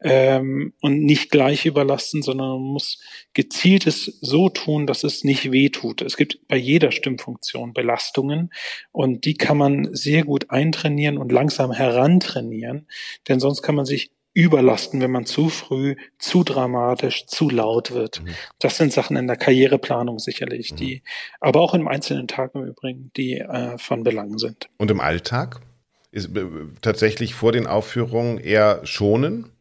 ähm, 0.00 0.72
und 0.80 1.04
nicht 1.04 1.30
gleich 1.30 1.66
überlasten, 1.66 2.22
sondern 2.22 2.48
man 2.48 2.72
muss 2.72 2.98
gezielt 3.34 3.86
es 3.86 4.04
so 4.20 4.48
tun, 4.48 4.86
dass 4.86 5.04
es 5.04 5.24
nicht 5.24 5.52
weh 5.52 5.68
tut. 5.68 6.02
Es 6.02 6.16
gibt 6.16 6.39
bei 6.50 6.56
jeder 6.56 6.92
Stimmfunktion 6.92 7.72
Belastungen 7.72 8.52
und 8.92 9.24
die 9.24 9.34
kann 9.34 9.56
man 9.56 9.94
sehr 9.94 10.24
gut 10.24 10.50
eintrainieren 10.50 11.16
und 11.16 11.32
langsam 11.32 11.72
herantrainieren, 11.72 12.86
denn 13.28 13.40
sonst 13.40 13.62
kann 13.62 13.76
man 13.76 13.86
sich 13.86 14.10
überlasten, 14.32 15.00
wenn 15.00 15.10
man 15.10 15.26
zu 15.26 15.48
früh, 15.48 15.96
zu 16.18 16.44
dramatisch, 16.44 17.26
zu 17.26 17.50
laut 17.50 17.92
wird. 17.92 18.22
Mhm. 18.22 18.34
Das 18.58 18.76
sind 18.76 18.92
Sachen 18.92 19.16
in 19.16 19.26
der 19.26 19.36
Karriereplanung 19.36 20.18
sicherlich, 20.18 20.72
mhm. 20.72 20.76
die, 20.76 21.02
aber 21.40 21.60
auch 21.60 21.74
im 21.74 21.88
einzelnen 21.88 22.28
Tag 22.28 22.54
im 22.54 22.64
Übrigen, 22.64 23.10
die 23.16 23.38
äh, 23.38 23.78
von 23.78 24.04
Belang 24.04 24.38
sind. 24.38 24.68
Und 24.78 24.90
im 24.90 25.00
Alltag? 25.00 25.60
Ist 26.12 26.36
äh, 26.36 26.44
tatsächlich 26.82 27.34
vor 27.34 27.52
den 27.52 27.66
Aufführungen 27.66 28.38
eher 28.38 28.84
schonen? 28.84 29.52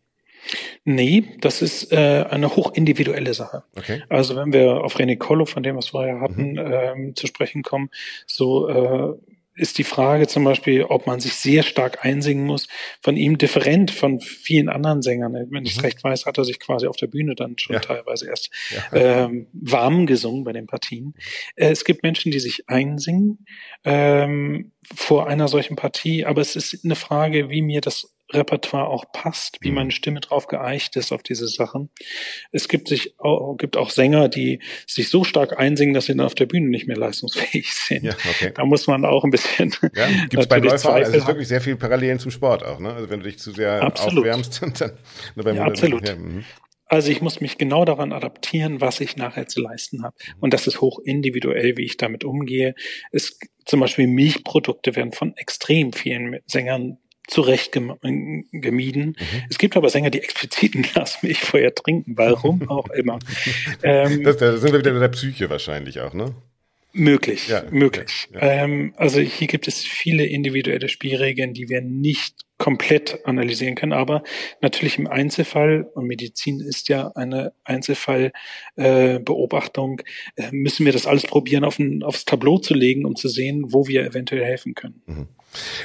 Nee, 0.83 1.25
das 1.39 1.61
ist 1.61 1.91
äh, 1.91 2.25
eine 2.29 2.55
hochindividuelle 2.55 3.33
Sache. 3.33 3.63
Okay. 3.77 4.03
Also 4.09 4.35
wenn 4.35 4.53
wir 4.53 4.83
auf 4.83 4.97
René 4.97 5.17
Collo, 5.17 5.45
von 5.45 5.63
dem 5.63 5.75
wir 5.75 5.79
es 5.79 5.89
vorher 5.89 6.19
hatten, 6.21 6.53
mhm. 6.53 6.57
ähm, 6.57 7.15
zu 7.15 7.27
sprechen 7.27 7.63
kommen, 7.63 7.89
so 8.25 8.67
äh, 8.67 9.13
ist 9.59 9.77
die 9.77 9.83
Frage 9.83 10.27
zum 10.27 10.45
Beispiel, 10.45 10.83
ob 10.83 11.05
man 11.05 11.19
sich 11.19 11.33
sehr 11.33 11.63
stark 11.63 12.05
einsingen 12.05 12.45
muss, 12.45 12.67
von 13.01 13.17
ihm 13.17 13.37
different 13.37 13.91
von 13.91 14.19
vielen 14.21 14.69
anderen 14.69 15.01
Sängern. 15.01 15.33
Wenn 15.49 15.65
ich 15.65 15.73
es 15.73 15.77
mhm. 15.77 15.85
recht 15.85 16.03
weiß, 16.03 16.25
hat 16.25 16.37
er 16.37 16.45
sich 16.45 16.59
quasi 16.59 16.87
auf 16.87 16.95
der 16.95 17.07
Bühne 17.07 17.35
dann 17.35 17.57
schon 17.57 17.75
ja. 17.75 17.79
teilweise 17.81 18.27
erst 18.27 18.49
ja. 18.71 19.25
ähm, 19.25 19.47
warm 19.51 20.05
gesungen 20.05 20.43
bei 20.45 20.53
den 20.53 20.65
Partien. 20.65 21.05
Mhm. 21.05 21.13
Äh, 21.55 21.71
es 21.71 21.83
gibt 21.83 22.03
Menschen, 22.03 22.31
die 22.31 22.39
sich 22.39 22.69
einsingen 22.69 23.45
ähm, 23.83 24.71
vor 24.95 25.27
einer 25.27 25.47
solchen 25.47 25.75
Partie, 25.75 26.25
aber 26.25 26.41
es 26.41 26.55
ist 26.55 26.83
eine 26.83 26.95
Frage, 26.95 27.49
wie 27.49 27.61
mir 27.61 27.81
das 27.81 28.15
Repertoire 28.31 28.87
auch 28.87 29.11
passt, 29.11 29.57
wie 29.61 29.69
mhm. 29.69 29.75
meine 29.75 29.91
Stimme 29.91 30.19
drauf 30.19 30.47
geeicht 30.47 30.95
ist 30.95 31.11
auf 31.11 31.23
diese 31.23 31.47
Sachen. 31.47 31.89
Es 32.51 32.67
gibt 32.67 32.87
sich 32.87 33.19
auch, 33.19 33.55
gibt 33.57 33.75
auch 33.75 33.89
Sänger, 33.89 34.29
die 34.29 34.61
sich 34.85 35.09
so 35.09 35.23
stark 35.23 35.57
einsingen, 35.57 35.93
dass 35.93 36.05
sie 36.05 36.15
dann 36.15 36.25
auf 36.25 36.35
der 36.35 36.45
Bühne 36.45 36.69
nicht 36.69 36.87
mehr 36.87 36.97
leistungsfähig 36.97 37.73
sind. 37.73 38.03
Ja, 38.03 38.13
okay. 38.29 38.51
Da 38.53 38.65
muss 38.65 38.87
man 38.87 39.05
auch 39.05 39.23
ein 39.23 39.31
bisschen. 39.31 39.73
Ja, 39.95 40.07
gibt 40.29 40.37
es 40.37 40.47
bei 40.47 40.59
Läufer, 40.59 40.93
also 40.93 41.11
es 41.11 41.17
ist 41.17 41.27
wirklich 41.27 41.47
sehr 41.47 41.61
viel 41.61 41.75
Parallelen 41.75 42.19
zum 42.19 42.31
Sport 42.31 42.63
auch, 42.63 42.79
ne? 42.79 42.93
Also 42.93 43.09
wenn 43.09 43.19
du 43.19 43.25
dich 43.25 43.39
zu 43.39 43.51
sehr 43.51 43.81
absolut. 43.81 44.19
aufwärmst 44.19 44.61
dann. 44.79 44.91
dann 45.35 45.55
ja, 45.55 45.63
absolut. 45.63 46.07
Ja, 46.07 46.15
mhm. 46.15 46.45
also 46.85 47.09
ich 47.09 47.21
muss 47.21 47.41
mich 47.41 47.57
genau 47.57 47.85
daran 47.85 48.13
adaptieren, 48.13 48.81
was 48.81 48.99
ich 48.99 49.17
nachher 49.17 49.47
zu 49.47 49.61
leisten 49.61 50.03
habe. 50.03 50.15
Mhm. 50.15 50.33
Und 50.41 50.53
das 50.53 50.67
ist 50.67 50.79
hoch 50.79 50.99
individuell, 51.03 51.75
wie 51.77 51.85
ich 51.85 51.97
damit 51.97 52.23
umgehe. 52.23 52.75
Es, 53.11 53.39
zum 53.65 53.79
Beispiel 53.79 54.07
Milchprodukte 54.07 54.95
werden 54.95 55.11
von 55.11 55.35
extrem 55.37 55.91
vielen 55.91 56.39
Sängern 56.45 56.97
zurecht 57.29 57.71
gemieden. 57.71 59.05
Mhm. 59.05 59.43
Es 59.49 59.57
gibt 59.57 59.77
aber 59.77 59.89
Sänger, 59.89 60.09
die 60.09 60.21
explizit 60.21 60.75
ein 60.75 60.81
Glas 60.83 61.23
Milch 61.23 61.39
vorher 61.39 61.73
trinken, 61.73 62.17
warum 62.17 62.69
auch 62.69 62.89
immer. 62.89 63.19
Ähm, 63.83 64.23
das, 64.23 64.37
da 64.37 64.57
sind 64.57 64.71
wir 64.73 64.79
wieder 64.79 64.91
in 64.91 64.99
der 64.99 65.09
Psyche 65.09 65.49
wahrscheinlich 65.49 65.99
auch, 65.99 66.13
ne? 66.13 66.33
Möglich, 66.91 67.47
ja, 67.47 67.63
möglich. 67.69 68.27
Ja, 68.33 68.39
ja. 68.39 68.63
Ähm, 68.63 68.95
also 68.97 69.21
hier 69.21 69.45
gibt 69.47 69.67
es 69.67 69.83
viele 69.83 70.25
individuelle 70.25 70.89
Spielregeln, 70.89 71.53
die 71.53 71.69
wir 71.69 71.81
nicht 71.81 72.45
komplett 72.57 73.23
analysieren 73.25 73.75
können, 73.75 73.93
aber 73.93 74.23
natürlich 74.61 74.97
im 74.97 75.05
Einzelfall, 75.07 75.87
und 75.93 76.07
Medizin 76.07 76.59
ist 76.59 76.89
ja 76.89 77.11
eine 77.15 77.53
Einzelfallbeobachtung, 77.63 80.01
äh, 80.35 80.43
äh, 80.43 80.49
müssen 80.51 80.83
wir 80.85 80.91
das 80.91 81.05
alles 81.05 81.27
probieren, 81.27 81.63
auf 81.63 81.77
ein, 81.77 82.01
aufs 82.01 82.25
Tableau 82.25 82.57
zu 82.57 82.73
legen, 82.73 83.05
um 83.05 83.15
zu 83.15 83.29
sehen, 83.29 83.65
wo 83.67 83.87
wir 83.87 84.03
eventuell 84.03 84.43
helfen 84.43 84.73
können. 84.73 85.03
Mhm. 85.05 85.27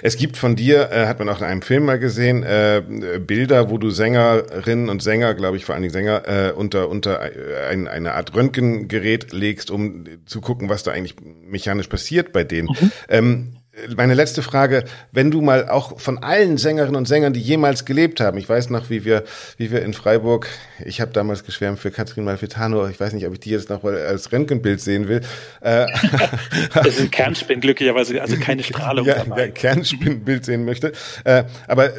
Es 0.03 0.17
gibt 0.17 0.37
von 0.37 0.57
dir, 0.57 0.91
äh, 0.91 1.07
hat 1.07 1.19
man 1.19 1.29
auch 1.29 1.39
in 1.39 1.45
einem 1.45 1.63
Film 1.63 1.85
mal 1.85 1.99
gesehen, 1.99 2.43
äh, 2.43 2.83
Bilder, 3.19 3.71
wo 3.71 3.79
du 3.79 3.91
Sängerinnen 3.91 4.89
und 4.89 5.03
Sänger, 5.03 5.35
glaube 5.35 5.57
ich 5.57 5.65
vor 5.65 5.75
allen 5.75 5.83
Dingen 5.83 5.93
Sänger, 5.93 6.23
äh, 6.29 6.53
unter, 6.53 6.89
unter 6.89 7.21
ein, 7.69 7.89
eine 7.89 8.15
Art 8.15 8.35
Röntgengerät 8.35 9.33
legst, 9.33 9.71
um 9.71 10.05
zu 10.27 10.41
gucken, 10.41 10.69
was 10.69 10.83
da 10.83 10.93
eigentlich 10.93 11.17
mechanisch 11.47 11.89
passiert 11.89 12.33
bei 12.33 12.45
denen. 12.45 12.69
Mhm. 12.69 12.93
Ähm, 13.09 13.57
meine 13.97 14.15
letzte 14.15 14.43
Frage, 14.43 14.85
wenn 15.13 15.31
du 15.31 15.41
mal 15.41 15.69
auch 15.69 15.99
von 16.01 16.19
allen 16.19 16.59
Sängerinnen 16.59 16.97
und 16.97 17.09
Sängern, 17.09 17.33
die 17.33 17.41
jemals 17.41 17.85
gelebt 17.85 18.21
haben, 18.21 18.39
ich 18.39 18.49
weiß 18.49 18.71
noch, 18.71 18.91
wie 18.91 19.05
wir, 19.05 19.25
wie 19.57 19.71
wir 19.71 19.83
in 19.83 19.95
Freiburg, 19.95 20.49
ich 20.85 21.01
habe 21.01 21.13
damals 21.13 21.45
geschwärmt 21.45 21.79
für 21.79 21.91
Katrin 21.91 22.25
Malfitano, 22.25 22.87
ich 22.89 22.99
weiß 23.01 23.13
nicht, 23.13 23.27
ob 23.27 23.33
ich 23.33 23.41
die 23.41 23.51
jetzt 23.51 23.71
noch 23.71 23.83
als 23.85 24.33
Röntgenbild 24.33 24.81
sehen 24.81 25.09
will. 25.09 25.23
Äh, 25.61 25.87
das 26.75 26.87
ist 26.87 27.01
ein 27.01 27.11
Kernspin, 27.11 27.61
glücklicherweise, 27.61 28.21
also 28.21 28.37
keine 28.37 28.63
Strahlung. 28.63 29.07
Ja, 29.07 29.25
ja 29.25 29.49
Kernspinbild 29.49 30.45
sehen 30.45 30.65
möchte. 30.65 30.93
Äh, 31.25 31.45
aber 31.67 31.87
äh, 31.87 31.91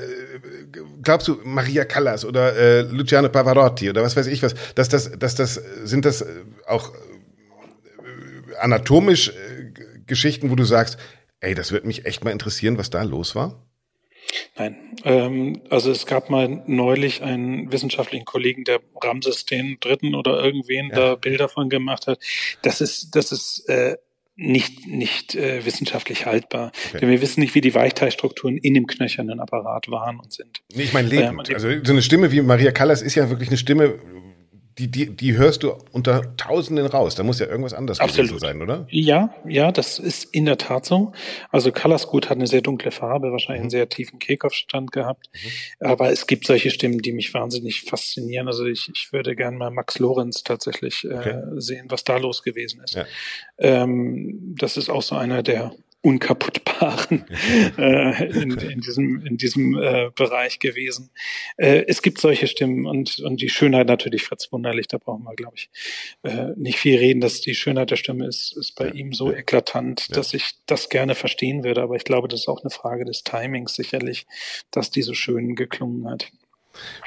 glaubst 1.01 1.27
du, 1.27 1.39
Maria 1.43 1.85
Callas 1.85 2.25
oder 2.25 2.83
Luciano 2.83 3.29
Pavarotti 3.29 3.89
oder 3.89 4.01
was 4.01 4.15
weiß 4.15 4.27
ich 4.27 4.41
was, 4.41 4.55
dass 4.73 4.89
das, 4.89 5.11
dass 5.19 5.35
das, 5.35 5.61
sind 5.83 6.05
das 6.05 6.25
auch 6.65 6.91
anatomisch 8.59 9.31
Geschichten, 10.07 10.49
wo 10.49 10.55
du 10.55 10.63
sagst, 10.63 10.97
Ey, 11.45 11.53
das 11.53 11.71
würde 11.71 11.85
mich 11.85 12.05
echt 12.05 12.23
mal 12.23 12.31
interessieren, 12.31 12.79
was 12.79 12.89
da 12.89 13.03
los 13.03 13.35
war. 13.35 13.63
Nein, 14.57 14.75
ähm, 15.03 15.61
also 15.69 15.91
es 15.91 16.07
gab 16.07 16.31
mal 16.31 16.63
neulich 16.65 17.21
einen 17.21 17.71
wissenschaftlichen 17.71 18.25
Kollegen, 18.25 18.63
der 18.63 18.79
Ramses 18.99 19.45
den 19.45 19.77
Dritten 19.79 20.15
oder 20.15 20.43
irgendwen 20.43 20.89
ja. 20.89 20.95
da 20.95 21.15
Bilder 21.15 21.47
von 21.47 21.69
gemacht 21.69 22.07
hat. 22.07 22.19
Das 22.63 22.81
ist, 22.81 23.15
das 23.15 23.31
ist 23.31 23.69
äh, 23.69 23.97
nicht 24.35 24.87
nicht 24.87 25.35
äh, 25.35 25.63
wissenschaftlich 25.65 26.25
haltbar. 26.25 26.71
Okay. 26.89 27.01
Denn 27.01 27.09
wir 27.09 27.21
wissen 27.21 27.41
nicht, 27.41 27.53
wie 27.53 27.61
die 27.61 27.75
Weichteilstrukturen 27.75 28.57
in 28.57 28.73
dem 28.73 28.87
knöchernen 28.87 29.39
Apparat 29.39 29.89
waren 29.89 30.19
und 30.19 30.33
sind. 30.33 30.63
Nee, 30.73 30.83
ich 30.83 30.93
meine 30.93 31.07
lebend. 31.07 31.49
Ähm, 31.49 31.55
also 31.55 31.69
so 31.83 31.91
eine 31.91 32.01
Stimme 32.01 32.31
wie 32.31 32.41
Maria 32.41 32.71
Callas 32.71 33.03
ist 33.03 33.13
ja 33.13 33.29
wirklich 33.29 33.49
eine 33.49 33.57
Stimme, 33.57 33.99
die, 34.77 34.89
die, 34.89 35.15
die 35.15 35.37
hörst 35.37 35.63
du 35.63 35.73
unter 35.93 36.35
Tausenden 36.35 36.85
raus. 36.85 37.15
Da 37.15 37.23
muss 37.23 37.39
ja 37.39 37.47
irgendwas 37.47 37.73
anderes 37.73 38.01
Absolut. 38.01 38.41
sein, 38.41 38.61
oder? 38.61 38.85
Ja, 38.89 39.33
ja, 39.47 39.71
das 39.71 39.99
ist 39.99 40.25
in 40.33 40.45
der 40.45 40.57
Tat 40.57 40.85
so. 40.85 41.13
Also 41.49 41.71
Colorskoot 41.71 42.29
hat 42.29 42.37
eine 42.37 42.47
sehr 42.47 42.61
dunkle 42.61 42.91
Farbe, 42.91 43.31
wahrscheinlich 43.31 43.61
mhm. 43.61 43.65
einen 43.65 43.69
sehr 43.69 43.87
tiefen 43.87 44.19
Kehlkopfstand 44.19 44.91
gehabt. 44.91 45.29
Mhm. 45.33 45.87
Aber 45.87 46.11
es 46.11 46.27
gibt 46.27 46.45
solche 46.45 46.71
Stimmen, 46.71 46.99
die 46.99 47.13
mich 47.13 47.33
wahnsinnig 47.33 47.83
faszinieren. 47.83 48.47
Also 48.47 48.65
ich, 48.65 48.91
ich 48.93 49.13
würde 49.13 49.35
gerne 49.35 49.57
mal 49.57 49.71
Max 49.71 49.97
Lorenz 49.99 50.43
tatsächlich 50.43 51.05
äh, 51.05 51.13
okay. 51.13 51.41
sehen, 51.55 51.85
was 51.89 52.03
da 52.03 52.17
los 52.17 52.43
gewesen 52.43 52.81
ist. 52.83 52.95
Ja. 52.95 53.05
Ähm, 53.57 54.55
das 54.59 54.75
ist 54.75 54.89
auch 54.89 55.01
so 55.01 55.15
einer 55.15 55.41
der 55.41 55.73
unkaputtbaren 56.05 57.25
äh, 57.77 58.25
in, 58.25 58.51
in, 58.51 58.79
diesem, 58.79 59.25
in 59.25 59.37
diesem 59.37 59.75
äh, 59.75 60.11
Bereich 60.15 60.59
gewesen. 60.59 61.09
Äh, 61.57 61.85
es 61.87 62.03
gibt 62.03 62.21
solche 62.21 62.45
Stimmen 62.45 62.85
und, 62.85 63.19
und 63.19 63.41
die 63.41 63.49
Schönheit 63.49 63.87
natürlich 63.87 64.23
Fritz 64.23 64.51
Wunderlich, 64.51 64.87
da 64.87 64.99
brauchen 64.99 65.23
wir, 65.23 65.35
glaube 65.35 65.55
ich, 65.55 65.69
äh, 66.21 66.49
nicht 66.55 66.77
viel 66.77 66.99
reden, 66.99 67.21
dass 67.21 67.41
die 67.41 67.55
Schönheit 67.55 67.89
der 67.89 67.95
Stimme 67.95 68.27
ist, 68.27 68.55
ist 68.55 68.75
bei 68.75 68.87
ja. 68.87 68.93
ihm 68.93 69.13
so 69.13 69.33
eklatant, 69.33 70.07
ja. 70.09 70.15
dass 70.15 70.35
ich 70.35 70.51
das 70.67 70.89
gerne 70.89 71.15
verstehen 71.15 71.63
würde. 71.63 71.81
Aber 71.81 71.95
ich 71.95 72.03
glaube, 72.03 72.27
das 72.27 72.41
ist 72.41 72.47
auch 72.47 72.61
eine 72.61 72.69
Frage 72.69 73.03
des 73.03 73.23
Timings 73.23 73.73
sicherlich, 73.73 74.27
dass 74.69 74.91
die 74.91 75.01
so 75.01 75.15
schön 75.15 75.55
geklungen 75.55 76.07
hat. 76.07 76.31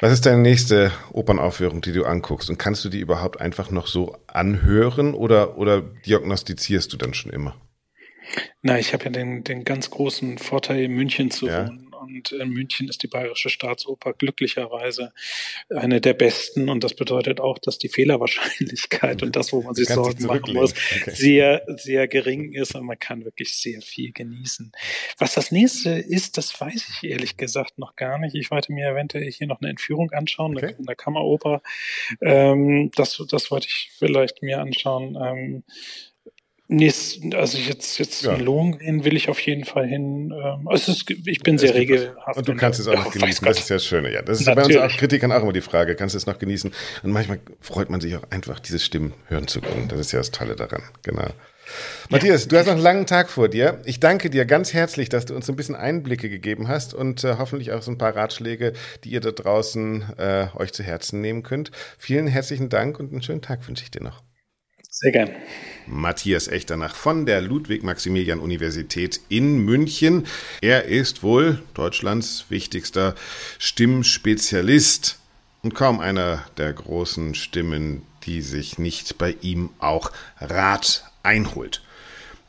Was 0.01 0.11
ist 0.11 0.25
deine 0.25 0.41
nächste 0.41 0.91
Opernaufführung, 1.13 1.81
die 1.81 1.93
du 1.93 2.03
anguckst? 2.03 2.49
Und 2.49 2.57
kannst 2.57 2.83
du 2.83 2.89
die 2.89 2.99
überhaupt 2.99 3.39
einfach 3.39 3.71
noch 3.71 3.87
so 3.87 4.17
anhören 4.27 5.13
oder, 5.13 5.57
oder 5.57 5.81
diagnostizierst 5.81 6.91
du 6.91 6.97
dann 6.97 7.13
schon 7.13 7.31
immer? 7.31 7.55
Na, 8.61 8.77
ich 8.77 8.93
habe 8.93 9.05
ja 9.05 9.11
den, 9.11 9.43
den 9.43 9.63
ganz 9.63 9.89
großen 9.89 10.37
Vorteil, 10.37 10.83
in 10.83 10.93
München 10.93 11.31
zu 11.31 11.47
ja. 11.47 11.67
wohnen. 11.67 11.89
Und 11.99 12.31
in 12.31 12.49
München 12.49 12.87
ist 12.87 13.03
die 13.03 13.07
Bayerische 13.07 13.49
Staatsoper 13.49 14.13
glücklicherweise 14.13 15.13
eine 15.69 16.01
der 16.01 16.13
besten. 16.13 16.69
Und 16.69 16.83
das 16.83 16.93
bedeutet 16.93 17.39
auch, 17.39 17.59
dass 17.59 17.77
die 17.77 17.89
Fehlerwahrscheinlichkeit 17.89 19.21
und 19.21 19.35
das, 19.35 19.51
wo 19.51 19.61
man 19.61 19.75
sich 19.75 19.89
Sorgen 19.89 20.25
machen 20.25 20.53
muss, 20.53 20.73
okay. 20.95 21.11
sehr, 21.11 21.63
sehr 21.67 22.07
gering 22.07 22.53
ist. 22.53 22.75
Und 22.75 22.85
man 22.85 22.97
kann 22.97 23.25
wirklich 23.25 23.55
sehr 23.55 23.81
viel 23.81 24.11
genießen. 24.11 24.71
Was 25.17 25.33
das 25.33 25.51
nächste 25.51 25.91
ist, 25.91 26.37
das 26.37 26.59
weiß 26.59 26.87
ich 26.89 27.09
ehrlich 27.09 27.37
gesagt 27.37 27.77
noch 27.77 27.95
gar 27.95 28.17
nicht. 28.17 28.35
Ich 28.35 28.49
wollte 28.49 28.71
mir 28.71 28.89
eventuell 28.89 29.29
hier 29.31 29.47
noch 29.47 29.61
eine 29.61 29.69
Entführung 29.69 30.11
anschauen, 30.11 30.57
okay. 30.57 30.75
in 30.77 30.85
der 30.85 30.95
Kammeroper. 30.95 31.61
Ähm, 32.21 32.91
das, 32.95 33.21
das 33.29 33.51
wollte 33.51 33.67
ich 33.67 33.91
vielleicht 33.97 34.41
mir 34.41 34.59
anschauen. 34.61 35.17
Ähm, 35.21 35.63
Nächst, 36.71 37.33
also 37.33 37.57
jetzt, 37.57 37.97
jetzt 37.97 38.21
ja. 38.21 38.35
in 38.35 38.45
Lohengrin 38.45 39.03
will 39.03 39.17
ich 39.17 39.27
auf 39.27 39.39
jeden 39.39 39.65
Fall 39.65 39.87
hin. 39.87 40.31
Also 40.65 40.91
es 40.91 40.99
ist, 40.99 41.09
ich 41.09 41.39
bin 41.39 41.57
sehr 41.57 41.73
regelhaft. 41.73 42.37
Und 42.37 42.47
du 42.47 42.55
kannst 42.55 42.79
es 42.79 42.87
auch 42.87 42.93
noch 42.93 43.11
genießen, 43.11 43.43
das 43.43 43.57
ist 43.57 43.69
ja 43.69 43.77
das 43.77 43.85
Schöne. 43.85 44.13
Ja, 44.13 44.21
das 44.21 44.39
ist 44.39 44.45
Natürlich. 44.45 44.77
bei 44.77 44.83
uns 44.83 44.93
auch 44.93 44.97
Kritikern 44.99 45.31
auch 45.31 45.41
immer 45.41 45.51
die 45.51 45.61
Frage, 45.61 45.95
kannst 45.95 46.13
du 46.13 46.19
es 46.19 46.27
noch 46.27 46.37
genießen? 46.37 46.71
Und 47.01 47.11
manchmal 47.11 47.39
freut 47.59 47.89
man 47.89 48.01
sich 48.01 48.15
auch 48.15 48.21
einfach, 48.29 48.59
diese 48.59 48.77
Stimmen 48.77 49.15
hören 49.29 49.47
zu 49.47 49.61
können. 49.61 49.87
Das 49.87 49.99
ist 49.99 50.11
ja 50.11 50.19
das 50.19 50.29
Tolle 50.29 50.55
daran, 50.55 50.83
genau. 51.01 51.29
Matthias, 52.09 52.47
du 52.47 52.55
hast 52.55 52.67
noch 52.67 52.73
einen 52.73 52.83
langen 52.83 53.07
Tag 53.07 53.31
vor 53.31 53.49
dir. 53.49 53.81
Ich 53.85 53.99
danke 53.99 54.29
dir 54.29 54.45
ganz 54.45 54.71
herzlich, 54.71 55.09
dass 55.09 55.25
du 55.25 55.35
uns 55.35 55.49
ein 55.49 55.55
bisschen 55.55 55.75
Einblicke 55.75 56.29
gegeben 56.29 56.67
hast 56.67 56.93
und 56.93 57.23
äh, 57.23 57.37
hoffentlich 57.39 57.71
auch 57.71 57.81
so 57.81 57.89
ein 57.89 57.97
paar 57.97 58.15
Ratschläge, 58.15 58.73
die 59.03 59.09
ihr 59.09 59.21
da 59.21 59.31
draußen 59.31 60.05
äh, 60.19 60.47
euch 60.55 60.71
zu 60.71 60.83
Herzen 60.83 61.19
nehmen 61.19 61.41
könnt. 61.41 61.71
Vielen 61.97 62.27
herzlichen 62.27 62.69
Dank 62.69 62.99
und 62.99 63.11
einen 63.11 63.23
schönen 63.23 63.41
Tag 63.41 63.67
wünsche 63.67 63.83
ich 63.83 63.89
dir 63.89 64.03
noch. 64.03 64.21
Sehr 64.91 65.11
gern. 65.11 65.29
Matthias 65.85 66.47
Echternach 66.47 66.95
von 66.95 67.27
der 67.27 67.41
Ludwig-Maximilian-Universität 67.41 69.21
in 69.29 69.59
München. 69.59 70.25
Er 70.61 70.85
ist 70.85 71.21
wohl 71.21 71.61
Deutschlands 71.75 72.45
wichtigster 72.49 73.13
Stimmspezialist 73.59 75.19
und 75.61 75.75
kaum 75.75 75.99
einer 75.99 76.43
der 76.57 76.73
großen 76.73 77.35
Stimmen, 77.35 78.01
die 78.23 78.41
sich 78.41 78.79
nicht 78.79 79.19
bei 79.19 79.35
ihm 79.41 79.69
auch 79.77 80.11
Rat 80.39 81.03
einholt. 81.21 81.83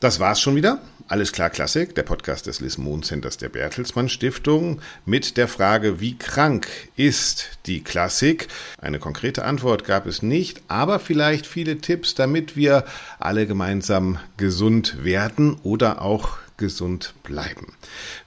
Das 0.01 0.19
war's 0.19 0.41
schon 0.41 0.57
wieder. 0.57 0.81
Alles 1.11 1.33
klar 1.33 1.51
Klassik, 1.51 1.97
der 1.97 2.05
Podcast 2.05 2.47
des 2.47 2.61
Lismon 2.61 3.03
Centers 3.03 3.37
der 3.37 3.49
Bertelsmann 3.49 4.09
Stiftung 4.09 4.81
mit 5.05 5.37
der 5.37 5.49
Frage, 5.49 5.99
wie 5.99 6.17
krank 6.17 6.69
ist 6.95 7.59
die 7.67 7.83
Klassik? 7.83 8.47
Eine 8.81 9.01
konkrete 9.01 9.45
Antwort 9.45 9.83
gab 9.83 10.07
es 10.07 10.23
nicht, 10.23 10.63
aber 10.69 11.01
vielleicht 11.01 11.49
viele 11.49 11.79
Tipps, 11.79 12.15
damit 12.15 12.55
wir 12.55 12.85
alle 13.19 13.49
gemeinsam 13.49 14.21
gesund 14.37 15.03
werden 15.03 15.59
oder 15.65 16.01
auch 16.01 16.39
gesund 16.61 17.15
bleiben. 17.25 17.73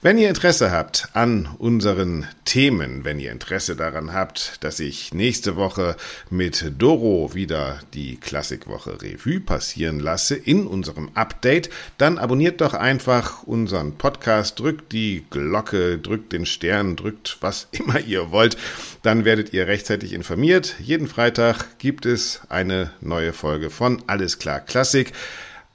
Wenn 0.02 0.18
ihr 0.18 0.28
Interesse 0.28 0.70
habt 0.70 1.08
an 1.14 1.48
unseren 1.56 2.26
Themen, 2.44 3.04
wenn 3.04 3.20
ihr 3.20 3.32
Interesse 3.32 3.76
daran 3.76 4.12
habt, 4.12 4.62
dass 4.62 4.80
ich 4.80 5.14
nächste 5.14 5.56
Woche 5.56 5.96
mit 6.28 6.72
Doro 6.76 7.32
wieder 7.32 7.78
die 7.94 8.16
Klassikwoche 8.16 9.00
Revue 9.00 9.40
passieren 9.40 10.00
lasse 10.00 10.34
in 10.34 10.66
unserem 10.66 11.10
Update, 11.14 11.70
dann 11.96 12.18
abonniert 12.18 12.60
doch 12.60 12.74
einfach 12.74 13.44
unseren 13.44 13.96
Podcast, 13.96 14.58
drückt 14.58 14.92
die 14.92 15.24
Glocke, 15.30 15.98
drückt 15.98 16.32
den 16.32 16.44
Stern, 16.44 16.96
drückt 16.96 17.38
was 17.40 17.68
immer 17.72 18.00
ihr 18.00 18.32
wollt, 18.32 18.58
dann 19.02 19.24
werdet 19.24 19.54
ihr 19.54 19.68
rechtzeitig 19.68 20.12
informiert. 20.12 20.74
Jeden 20.80 21.06
Freitag 21.06 21.78
gibt 21.78 22.04
es 22.04 22.40
eine 22.48 22.90
neue 23.00 23.32
Folge 23.32 23.70
von 23.70 24.02
Alles 24.08 24.38
klar 24.40 24.60
Klassik. 24.60 25.12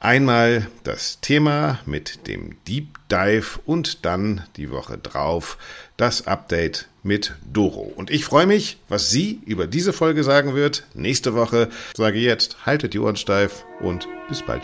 Einmal 0.02 0.68
das 0.86 1.20
Thema 1.20 1.80
mit 1.86 2.26
dem 2.28 2.56
Deep 2.66 2.98
Dive 3.12 3.60
und 3.66 4.06
dann 4.06 4.46
die 4.56 4.72
Woche 4.72 4.98
drauf 4.98 5.58
das 5.98 6.26
Update 6.26 6.88
mit 7.04 7.36
Doro. 7.52 7.92
Und 7.98 8.10
ich 8.10 8.24
freue 8.24 8.46
mich, 8.46 8.78
was 8.88 9.10
sie 9.10 9.42
über 9.46 9.68
diese 9.68 9.92
Folge 9.92 10.24
sagen 10.24 10.56
wird. 10.56 10.86
Nächste 10.94 11.34
Woche 11.34 11.68
sage 11.96 12.20
jetzt, 12.20 12.66
haltet 12.66 12.94
die 12.94 13.00
Ohren 13.00 13.18
steif 13.18 13.66
und 13.82 14.08
bis 14.30 14.42
bald. 14.42 14.62